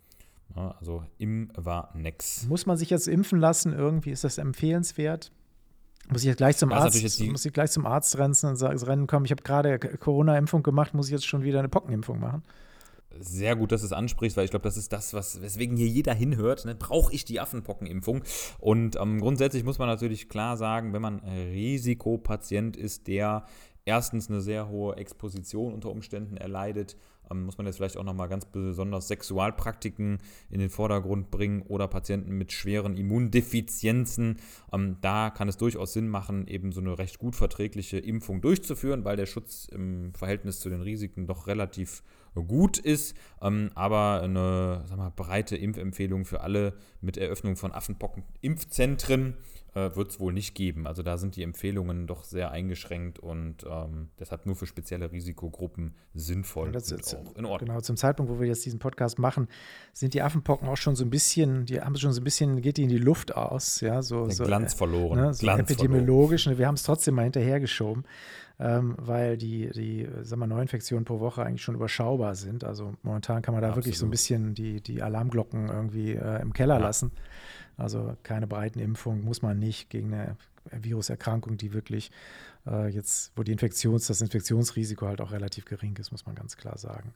Ja, 0.56 0.74
also 0.80 1.04
im 1.18 1.50
war 1.54 1.92
nix. 1.94 2.46
Muss 2.48 2.66
man 2.66 2.76
sich 2.76 2.90
jetzt 2.90 3.06
impfen 3.06 3.38
lassen? 3.38 3.72
Irgendwie 3.72 4.10
ist 4.10 4.24
das 4.24 4.38
empfehlenswert? 4.38 5.30
Muss 6.10 6.22
ich 6.22 6.28
jetzt 6.28 6.38
gleich 6.38 6.56
zum 6.56 6.70
Das 6.70 6.82
Arzt, 6.82 7.20
muss 7.20 7.44
ich 7.44 7.52
gleich 7.52 7.70
zum 7.70 7.86
Arzt 7.86 8.18
rennen 8.18 8.34
und 8.42 8.56
sagen, 8.56 8.78
rennen, 8.78 9.06
komm, 9.06 9.24
ich 9.24 9.30
habe 9.30 9.42
gerade 9.42 9.78
Corona-Impfung 9.78 10.62
gemacht, 10.62 10.94
muss 10.94 11.06
ich 11.06 11.12
jetzt 11.12 11.26
schon 11.26 11.42
wieder 11.42 11.60
eine 11.60 11.68
Pockenimpfung 11.68 12.18
machen? 12.18 12.42
Sehr 13.18 13.56
gut, 13.56 13.72
dass 13.72 13.80
du 13.82 13.86
es 13.86 13.92
ansprichst, 13.92 14.36
weil 14.36 14.44
ich 14.44 14.50
glaube, 14.50 14.62
das 14.62 14.76
ist 14.76 14.92
das, 14.92 15.14
was, 15.14 15.42
weswegen 15.42 15.76
hier 15.76 15.88
jeder 15.88 16.14
hinhört. 16.14 16.64
Ne? 16.64 16.74
Brauche 16.74 17.12
ich 17.12 17.24
die 17.24 17.40
Affenpockenimpfung? 17.40 18.22
Und 18.58 18.96
ähm, 18.96 19.20
grundsätzlich 19.20 19.64
muss 19.64 19.78
man 19.78 19.88
natürlich 19.88 20.28
klar 20.28 20.56
sagen, 20.56 20.92
wenn 20.92 21.02
man 21.02 21.20
äh, 21.20 21.50
Risikopatient 21.50 22.76
ist, 22.76 23.08
der 23.08 23.44
erstens 23.84 24.30
eine 24.30 24.40
sehr 24.40 24.68
hohe 24.68 24.96
Exposition 24.96 25.74
unter 25.74 25.90
Umständen 25.90 26.36
erleidet, 26.36 26.96
muss 27.34 27.58
man 27.58 27.66
jetzt 27.66 27.76
vielleicht 27.76 27.96
auch 27.96 28.04
nochmal 28.04 28.28
ganz 28.28 28.44
besonders 28.44 29.08
Sexualpraktiken 29.08 30.18
in 30.50 30.60
den 30.60 30.70
Vordergrund 30.70 31.30
bringen 31.30 31.62
oder 31.62 31.88
Patienten 31.88 32.36
mit 32.36 32.52
schweren 32.52 32.96
Immundefizienzen. 32.96 34.36
Ähm, 34.72 34.96
da 35.00 35.30
kann 35.30 35.48
es 35.48 35.56
durchaus 35.56 35.92
Sinn 35.92 36.08
machen, 36.08 36.46
eben 36.46 36.72
so 36.72 36.80
eine 36.80 36.98
recht 36.98 37.18
gut 37.18 37.36
verträgliche 37.36 37.98
Impfung 37.98 38.40
durchzuführen, 38.40 39.04
weil 39.04 39.16
der 39.16 39.26
Schutz 39.26 39.66
im 39.70 40.12
Verhältnis 40.14 40.60
zu 40.60 40.68
den 40.68 40.82
Risiken 40.82 41.26
doch 41.26 41.46
relativ 41.46 42.02
gut 42.34 42.78
ist, 42.78 43.16
ähm, 43.42 43.70
aber 43.74 44.22
eine 44.22 44.84
mal, 44.96 45.10
breite 45.10 45.56
Impfempfehlung 45.56 46.24
für 46.24 46.40
alle 46.40 46.74
mit 47.00 47.16
Eröffnung 47.16 47.56
von 47.56 47.72
Affenpocken-Impfzentren 47.72 49.34
äh, 49.74 49.94
wird 49.94 50.10
es 50.10 50.18
wohl 50.20 50.32
nicht 50.32 50.54
geben. 50.54 50.86
Also 50.86 51.02
da 51.02 51.16
sind 51.16 51.36
die 51.36 51.42
Empfehlungen 51.42 52.06
doch 52.06 52.24
sehr 52.24 52.50
eingeschränkt 52.50 53.18
und 53.18 53.64
ähm, 53.70 54.08
deshalb 54.18 54.46
nur 54.46 54.56
für 54.56 54.66
spezielle 54.66 55.12
Risikogruppen 55.12 55.94
sinnvoll 56.14 56.66
Und 56.68 56.74
das 56.74 56.90
ist- 56.90 57.14
auch 57.14 57.36
in 57.36 57.44
Ordnung. 57.44 57.68
Genau, 57.68 57.80
zum 57.80 57.96
Zeitpunkt, 57.96 58.32
wo 58.32 58.40
wir 58.40 58.48
jetzt 58.48 58.64
diesen 58.66 58.78
Podcast 58.80 59.18
machen, 59.18 59.48
sind 59.92 60.14
die 60.14 60.22
Affenpocken 60.22 60.68
auch 60.68 60.76
schon 60.76 60.96
so 60.96 61.04
ein 61.04 61.10
bisschen, 61.10 61.66
die 61.66 61.80
haben 61.80 61.94
schon 61.96 62.12
so 62.12 62.20
ein 62.20 62.24
bisschen, 62.24 62.60
geht 62.62 62.78
die 62.78 62.82
in 62.82 62.88
die 62.88 62.98
Luft 62.98 63.34
aus, 63.36 63.80
ja, 63.80 64.02
so, 64.02 64.28
so, 64.28 64.44
Glanz 64.44 64.74
verloren. 64.74 65.18
ne, 65.20 65.34
so 65.34 65.40
Glanz 65.40 65.70
epidemiologisch. 65.70 66.46
Ne, 66.46 66.58
wir 66.58 66.66
haben 66.66 66.74
es 66.74 66.82
trotzdem 66.82 67.14
mal 67.14 67.22
hinterhergeschoben, 67.22 68.04
ähm, 68.58 68.94
weil 68.98 69.36
die, 69.36 69.70
die 69.70 70.02
äh, 70.02 70.24
sagen 70.24 70.40
wir, 70.40 70.46
Neuinfektionen 70.48 71.04
pro 71.04 71.20
Woche 71.20 71.42
eigentlich 71.44 71.62
schon 71.62 71.74
überschaubar 71.76 72.34
sind. 72.34 72.64
Also 72.64 72.94
momentan 73.02 73.40
kann 73.42 73.54
man 73.54 73.62
da 73.62 73.76
wirklich 73.76 73.96
so 73.98 74.04
ein 74.04 74.12
Absolut. 74.12 74.12
bisschen 74.12 74.54
die, 74.54 74.80
die 74.82 75.00
Alarmglocken 75.02 75.68
irgendwie 75.68 76.12
äh, 76.12 76.42
im 76.42 76.52
Keller 76.52 76.74
Ja. 76.78 76.80
lassen. 76.86 77.12
Also 77.80 78.16
keine 78.22 78.46
breiten 78.46 78.78
Impfungen 78.78 79.24
muss 79.24 79.42
man 79.42 79.58
nicht 79.58 79.90
gegen 79.90 80.12
eine 80.14 80.36
Viruserkrankung, 80.70 81.56
die 81.56 81.72
wirklich 81.72 82.10
äh, 82.66 82.88
jetzt, 82.88 83.32
wo 83.36 83.42
die 83.42 83.52
Infektions, 83.52 84.06
das 84.06 84.20
Infektionsrisiko 84.20 85.06
halt 85.06 85.20
auch 85.20 85.32
relativ 85.32 85.64
gering 85.64 85.96
ist, 85.96 86.12
muss 86.12 86.26
man 86.26 86.34
ganz 86.34 86.56
klar 86.56 86.76
sagen. 86.76 87.14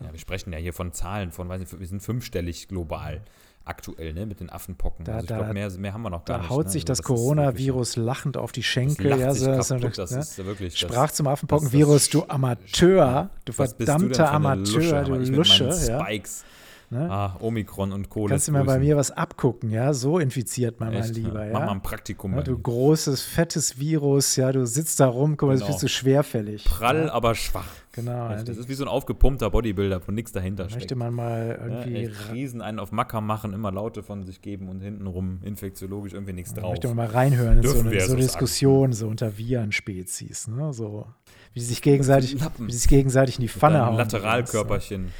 Ja, 0.00 0.06
ja, 0.06 0.12
wir 0.12 0.20
sprechen 0.20 0.52
ja 0.52 0.58
hier 0.58 0.72
von 0.72 0.92
Zahlen, 0.92 1.32
von, 1.32 1.48
weiß 1.48 1.58
nicht, 1.60 1.78
wir 1.80 1.86
sind 1.86 2.00
fünfstellig 2.00 2.68
global 2.68 3.20
aktuell, 3.64 4.14
ne, 4.14 4.24
mit 4.24 4.38
den 4.40 4.48
Affenpocken. 4.50 5.04
Da- 5.04 5.14
also 5.14 5.24
ich 5.24 5.28
da- 5.28 5.36
glaube, 5.38 5.52
mehr, 5.52 5.70
mehr 5.72 5.92
haben 5.92 6.02
wir 6.02 6.10
noch 6.10 6.24
gar 6.24 6.36
Da 6.38 6.42
nicht. 6.44 6.50
haut 6.50 6.66
ne? 6.66 6.70
sich 6.70 6.82
Also 6.82 6.86
das, 6.92 6.98
wirklich- 7.00 7.16
Coronavirus 7.16 7.96
lachend 7.96 8.36
auf 8.36 8.52
die 8.52 8.60
Das 8.60 8.66
Schenkel. 8.68 9.08
lacht 9.08 9.20
ja, 9.20 9.34
so, 9.34 9.46
kaputt, 9.76 9.98
das 9.98 10.10
ne? 10.12 10.18
ist 10.20 10.38
wirklich, 10.46 10.80
das- 10.80 10.90
Sprach 10.90 11.10
zum 11.10 11.24
das- 11.24 11.32
Affenpockenvirus, 11.34 12.08
du 12.10 12.20
das- 12.20 12.30
Amateur, 12.30 13.30
du 13.44 13.44
du 13.46 13.52
verdammter 13.52 14.28
eine 14.28 14.36
Amateur, 14.36 15.02
du 15.04 15.14
Lusche, 15.16 15.30
mit 15.30 15.36
Lusche. 15.36 15.64
Ja, 15.88 16.00
Spikes. 16.06 16.44
Ne? 16.90 17.10
Ah, 17.10 17.36
Omikron 17.40 17.92
und 17.92 18.08
Co. 18.08 18.26
Kannst 18.26 18.48
du 18.48 18.52
mal 18.52 18.64
bei 18.64 18.78
mir 18.78 18.96
was 18.96 19.10
abgucken, 19.10 19.70
ja? 19.70 19.92
So 19.94 20.18
infiziert 20.18 20.80
man, 20.80 20.92
mein 20.92 21.02
Echt, 21.02 21.14
Lieber, 21.16 21.44
ja. 21.46 21.52
Mach 21.52 21.60
mal 21.60 21.66
ja? 21.66 21.72
ein 21.72 21.82
Praktikum 21.82 22.34
ja 22.34 22.42
du 22.42 22.52
mir. 22.52 22.62
großes, 22.62 23.22
fettes 23.22 23.78
Virus, 23.78 24.36
ja, 24.36 24.52
du 24.52 24.66
sitzt 24.66 25.00
da 25.00 25.06
rum, 25.06 25.36
guck 25.36 25.48
mal, 25.48 25.52
das 25.54 25.60
Genau. 25.62 25.72
bist 25.72 25.82
du 25.82 25.88
schwerfällig. 25.88 26.64
Prall, 26.64 27.06
ja? 27.06 27.12
aber 27.12 27.34
schwach. 27.34 27.66
Genau, 27.92 28.12
ja, 28.12 28.34
das 28.34 28.44
das 28.44 28.56
ist 28.58 28.68
wie 28.68 28.74
so 28.74 28.84
ein 28.84 28.88
aufgepumpter 28.88 29.50
Bodybuilder, 29.50 30.00
wo 30.06 30.12
nichts 30.12 30.30
dahinter 30.30 30.64
möchte 30.64 30.78
steckt. 30.80 30.96
man 30.96 31.12
mal 31.14 31.58
Ja, 31.60 31.64
irgendwie, 31.66 31.96
echt 32.06 32.32
Riesen 32.32 32.62
einen 32.62 32.78
auf 32.78 32.92
Macker 32.92 33.20
machen, 33.20 33.52
immer 33.52 33.72
Laute 33.72 34.04
von 34.04 34.22
sich 34.24 34.40
geben 34.40 34.68
und 34.68 34.80
hintenrum 34.80 35.40
infektiologisch 35.42 36.12
irgendwie 36.12 36.32
nichts 36.32 36.54
drauf. 36.54 36.70
möchte 36.70 36.86
man 36.88 36.96
mal 36.96 37.06
reinhören 37.06 37.56
in 37.58 37.62
so 37.64 37.72
Dürfen 37.72 37.88
eine, 37.88 38.00
so 38.02 38.12
eine. 38.12 38.22
Diskussion, 38.22 38.92
so 38.92 39.08
unter 39.08 39.36
Viren-Spezies, 39.36 40.46
ne? 40.48 40.72
So, 40.72 41.06
wie 41.54 41.60
die 41.60 41.66
sich 41.66 41.82
gegenseitig, 41.82 42.36
wie 42.58 42.66
die 42.66 42.76
sich 42.76 42.88
gegenseitig 42.88 43.36
in 43.36 43.42
die 43.42 43.48
Pfanne 43.48 43.84
hauen. 43.84 43.96
Lateralkörperchen. 43.96 45.06
So. 45.06 45.12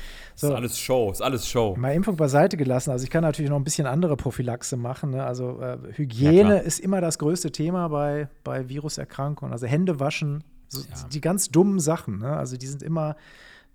Ist 0.42 0.54
alles 0.54 0.78
Show, 0.78 1.10
ist 1.10 1.20
alles 1.22 1.48
Show. 1.48 1.74
Mal 1.76 1.92
Impfung 1.94 2.16
beiseite 2.16 2.56
gelassen. 2.56 2.90
Also 2.90 3.04
ich 3.04 3.10
kann 3.10 3.22
natürlich 3.22 3.50
noch 3.50 3.56
ein 3.58 3.64
bisschen 3.64 3.86
andere 3.86 4.16
Prophylaxe 4.16 4.76
machen. 4.76 5.10
Ne? 5.10 5.24
Also 5.24 5.60
äh, 5.60 5.76
Ja, 5.76 5.78
Hygiene 5.96 6.42
klar. 6.44 6.62
ist 6.62 6.78
immer 6.80 7.00
das 7.00 7.18
größte 7.18 7.50
Thema 7.52 7.88
bei, 7.88 8.28
bei 8.44 8.68
Viruserkrankungen. 8.68 9.52
Also 9.52 9.66
Hände 9.66 9.98
waschen, 10.00 10.44
so, 10.68 10.80
Ja. 10.82 11.08
die 11.12 11.20
ganz 11.20 11.50
dummen 11.50 11.80
Sachen. 11.80 12.18
Ne? 12.18 12.36
Also 12.36 12.56
die 12.56 12.66
sind 12.66 12.82
immer 12.82 13.16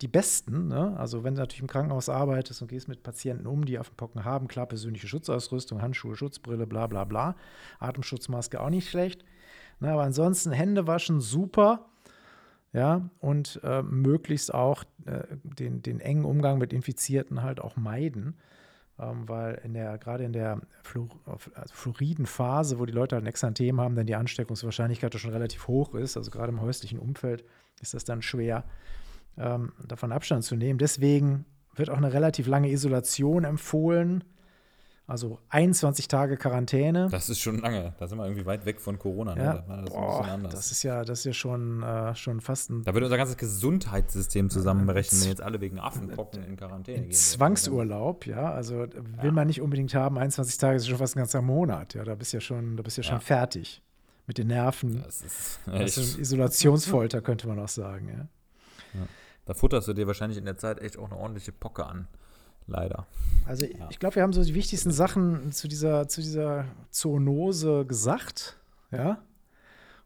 die 0.01 0.07
besten. 0.07 0.67
Ne? 0.69 0.95
Also 0.97 1.23
wenn 1.23 1.35
du 1.35 1.41
natürlich 1.41 1.61
im 1.61 1.67
Krankenhaus 1.67 2.09
arbeitest 2.09 2.61
und 2.61 2.67
gehst 2.67 2.87
mit 2.87 3.03
Patienten 3.03 3.45
um, 3.45 3.65
die 3.65 3.77
Affenpocken 3.77 4.23
haben, 4.25 4.47
klar, 4.47 4.65
persönliche 4.65 5.07
Schutzausrüstung, 5.07 5.81
Handschuhe, 5.81 6.15
Schutzbrille, 6.15 6.65
bla 6.67 6.87
bla 6.87 7.03
bla. 7.03 7.35
Atemschutzmaske 7.79 8.59
auch 8.61 8.69
nicht 8.69 8.89
schlecht. 8.89 9.23
Ne? 9.79 9.91
Aber 9.91 10.03
ansonsten 10.03 10.51
Hände 10.51 10.87
waschen 10.87 11.19
super. 11.21 11.89
Ja, 12.73 13.07
und 13.19 13.61
äh, 13.63 13.83
möglichst 13.83 14.53
auch 14.53 14.83
äh, 15.05 15.23
den, 15.43 15.83
den 15.83 15.99
engen 15.99 16.25
Umgang 16.25 16.57
mit 16.57 16.73
Infizierten 16.73 17.43
halt 17.43 17.61
auch 17.61 17.75
meiden. 17.75 18.35
Ähm, 18.99 19.27
weil 19.27 19.59
in 19.63 19.73
der, 19.73 19.97
gerade 19.97 20.23
in 20.23 20.33
der 20.33 20.61
Flu 20.83 21.07
also 21.25 21.73
fluoriden 21.73 22.25
Phase, 22.25 22.77
wo 22.77 22.85
die 22.85 22.93
Leute 22.93 23.15
halt 23.15 23.23
ein 23.23 23.27
Exanthem 23.27 23.81
haben, 23.81 23.95
dann 23.95 24.05
die 24.05 24.15
Ansteckungswahrscheinlichkeit 24.15 25.15
schon 25.19 25.31
relativ 25.31 25.67
hoch 25.67 25.95
ist, 25.95 26.15
also 26.15 26.29
gerade 26.29 26.51
im 26.51 26.61
häuslichen 26.61 26.99
Umfeld 26.99 27.43
ist 27.81 27.95
das 27.95 28.03
dann 28.03 28.21
schwer, 28.21 28.63
ähm, 29.37 29.73
davon 29.87 30.11
Abstand 30.11 30.43
zu 30.43 30.55
nehmen. 30.55 30.77
Deswegen 30.77 31.45
wird 31.75 31.89
auch 31.89 31.97
eine 31.97 32.13
relativ 32.13 32.45
lange 32.45 32.69
Isolation 32.69 33.45
empfohlen. 33.45 34.23
Also 35.05 35.39
21 35.49 36.07
Tage 36.07 36.37
Quarantäne. 36.37 37.09
Das 37.11 37.29
ist 37.29 37.39
schon 37.39 37.57
lange. 37.59 37.93
Da 37.99 38.07
sind 38.07 38.17
wir 38.17 38.25
irgendwie 38.25 38.45
weit 38.45 38.65
weg 38.65 38.79
von 38.79 38.97
Corona. 38.97 39.35
Ne? 39.35 39.43
ja, 39.43 39.53
Da 39.67 39.81
das 39.81 39.89
boah, 39.89 40.39
das 40.49 40.71
ist 40.71 40.83
ja, 40.83 41.03
das 41.03 41.19
ist 41.19 41.25
ja 41.25 41.33
schon, 41.33 41.83
äh, 41.83 42.15
schon 42.15 42.39
fast 42.39 42.69
ein 42.69 42.83
da 42.83 42.93
würde 42.93 43.07
unser 43.07 43.17
ganzes 43.17 43.35
Gesundheitssystem 43.35 44.49
zusammenbrechen, 44.49 45.21
wenn 45.21 45.27
jetzt 45.27 45.41
alle 45.41 45.59
wegen 45.59 45.77
Affenpocken 45.77 46.43
in 46.45 46.55
Quarantäne 46.55 46.99
gehen. 46.99 47.05
würden. 47.07 47.13
Zwangsurlaub, 47.15 48.25
ja. 48.25 48.51
Also 48.53 48.87
will 49.21 49.33
man 49.33 49.47
nicht 49.47 49.59
unbedingt 49.61 49.93
haben, 49.93 50.17
21 50.17 50.57
Tage 50.57 50.77
ist 50.77 50.87
schon 50.87 50.97
fast 50.97 51.15
ein 51.17 51.19
ganzer 51.19 51.41
Monat. 51.41 51.95
Ja, 51.95 52.05
da 52.05 52.15
bist 52.15 52.31
du 52.31 52.37
ja 52.37 52.41
schon, 52.41 52.77
da 52.77 52.83
bist 52.83 52.95
ja 52.95 53.03
schon 53.03 53.15
Ja. 53.15 53.19
fertig 53.19 53.81
mit 54.25 54.37
den 54.37 54.47
Nerven. 54.47 55.03
Das 55.03 55.21
ist 55.21 55.59
Das 55.65 55.97
ist 55.97 56.17
Isolationsfolter, 56.17 57.21
könnte 57.21 57.47
man 57.49 57.59
auch 57.59 57.67
sagen, 57.67 58.07
ja. 58.07 59.01
da 59.45 59.53
futterst 59.53 59.89
du 59.89 59.93
dir 59.93 60.07
wahrscheinlich 60.07 60.37
in 60.37 60.45
der 60.45 60.57
Zeit 60.57 60.79
echt 60.79 60.97
auch 60.97 61.11
eine 61.11 61.17
ordentliche 61.19 61.51
Pocke 61.51 61.85
an. 61.85 62.07
Leider. 62.67 63.05
Also 63.45 63.65
ich 63.89 63.99
glaube, 63.99 64.15
wir 64.15 64.23
haben 64.23 64.33
so 64.33 64.43
die 64.43 64.53
wichtigsten 64.53 64.91
Sachen 64.91 65.51
zu 65.51 65.67
dieser, 65.67 66.07
zu 66.07 66.21
dieser 66.21 66.65
Zoonose 66.91 67.85
gesagt, 67.85 68.57
ja. 68.91 69.17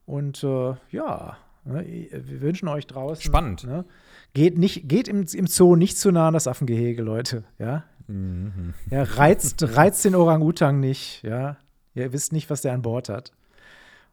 Und 0.05 0.43
äh, 0.43 0.73
ja, 0.91 1.37
ne, 1.65 1.85
wir 2.11 2.41
wünschen 2.41 2.67
euch 2.67 2.87
draußen. 2.87 3.21
Spannend. 3.21 3.65
Ne, 3.65 3.85
geht 4.33 4.57
nicht, 4.57 4.87
geht 4.87 5.07
im, 5.07 5.25
im 5.31 5.47
Zoo 5.47 5.75
nicht 5.75 5.97
zu 5.97 6.11
nah 6.11 6.29
an 6.29 6.33
das 6.33 6.47
Affengehege, 6.47 7.03
Leute, 7.03 7.43
ja. 7.59 7.83
Mhm. 8.07 8.73
Ja, 8.89 9.03
reizt, 9.03 9.75
reizt 9.75 10.03
den 10.05 10.15
Orang-Utang 10.15 10.79
nicht, 10.79 11.23
ja. 11.23 11.57
Ihr 11.93 12.13
wisst 12.13 12.31
nicht, 12.31 12.49
was 12.49 12.61
der 12.61 12.73
an 12.73 12.81
Bord 12.81 13.09
hat. 13.09 13.33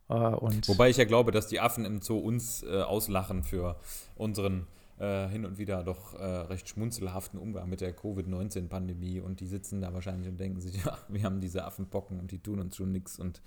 Äh, 0.09 0.15
Wobei 0.15 0.91
ich 0.91 0.97
ja 0.97 1.05
glaube, 1.05 1.33
dass 1.33 1.47
die 1.47 1.61
Affen 1.61 1.85
im 1.85 2.01
Zoo 2.03 2.19
uns 2.19 2.63
äh, 2.63 2.83
auslachen 2.83 3.43
für 3.43 3.77
unseren 4.17 4.67
äh, 4.99 5.29
hin 5.29 5.45
und 5.45 5.59
wieder 5.59 5.83
doch 5.83 6.15
äh, 6.15 6.25
recht 6.25 6.69
schmunzelhaften 6.69 7.39
Umgang 7.39 7.69
mit 7.69 7.81
der 7.81 7.93
Covid-19-Pandemie 7.93 9.21
und 9.21 9.41
die 9.41 9.47
sitzen 9.47 9.81
da 9.81 9.93
wahrscheinlich 9.93 10.29
und 10.29 10.39
denken 10.39 10.61
sich, 10.61 10.77
ja, 10.85 10.99
wir 11.09 11.23
haben 11.23 11.41
diese 11.41 11.65
Affenpocken 11.65 12.21
und 12.21 12.31
die 12.31 12.39
tun 12.39 12.61
uns 12.61 12.77
schon 12.77 12.93
nichts 12.93 13.19
und 13.19 13.43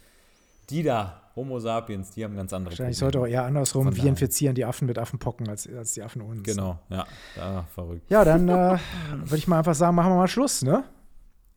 die 0.69 0.83
da, 0.83 1.21
Homo 1.37 1.59
sapiens, 1.59 2.11
die 2.11 2.25
haben 2.25 2.35
ganz 2.35 2.51
andere 2.51 2.73
wahrscheinlich 2.73 2.97
sollte 2.97 3.21
auch 3.21 3.25
eher 3.25 3.45
andersrum, 3.45 3.85
Von 3.85 3.93
wir 3.93 3.99
daher. 3.99 4.09
infizieren 4.09 4.53
die 4.53 4.65
Affen 4.65 4.85
mit 4.85 4.97
Affenpocken 4.97 5.47
als, 5.47 5.65
als 5.73 5.93
die 5.93 6.03
Affen 6.03 6.21
uns. 6.21 6.43
Genau, 6.43 6.77
ja, 6.89 7.05
ja 7.37 7.63
verrückt. 7.73 8.09
Ja, 8.09 8.25
dann 8.25 8.49
äh, 8.49 8.77
würde 9.23 9.37
ich 9.37 9.47
mal 9.47 9.59
einfach 9.59 9.75
sagen, 9.75 9.95
machen 9.95 10.11
wir 10.11 10.17
mal 10.17 10.27
Schluss, 10.27 10.63
ne? 10.63 10.83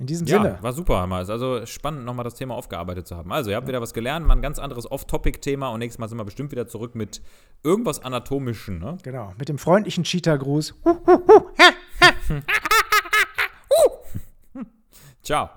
In 0.00 0.06
diesem 0.06 0.26
Ja, 0.26 0.42
Sinne. 0.42 0.58
war 0.62 0.72
super, 0.72 0.96
Hammer. 0.98 1.20
Ist 1.20 1.28
Also 1.28 1.66
spannend, 1.66 2.06
nochmal 2.06 2.24
das 2.24 2.34
Thema 2.34 2.54
aufgearbeitet 2.54 3.06
zu 3.06 3.16
haben. 3.16 3.30
Also, 3.32 3.50
ihr 3.50 3.56
habt 3.56 3.68
wieder 3.68 3.82
was 3.82 3.92
gelernt, 3.92 4.26
mal 4.26 4.34
ein 4.34 4.40
ganz 4.40 4.58
anderes 4.58 4.90
Off-Topic-Thema 4.90 5.68
und 5.68 5.80
nächstes 5.80 5.98
Mal 5.98 6.08
sind 6.08 6.16
wir 6.16 6.24
bestimmt 6.24 6.52
wieder 6.52 6.66
zurück 6.66 6.94
mit 6.94 7.20
irgendwas 7.62 8.02
Anatomischen. 8.02 8.78
Ne? 8.78 8.96
Genau, 9.02 9.34
mit 9.38 9.50
dem 9.50 9.58
freundlichen 9.58 10.04
Cheetah-Gruß. 10.04 10.74
Ciao. 15.22 15.50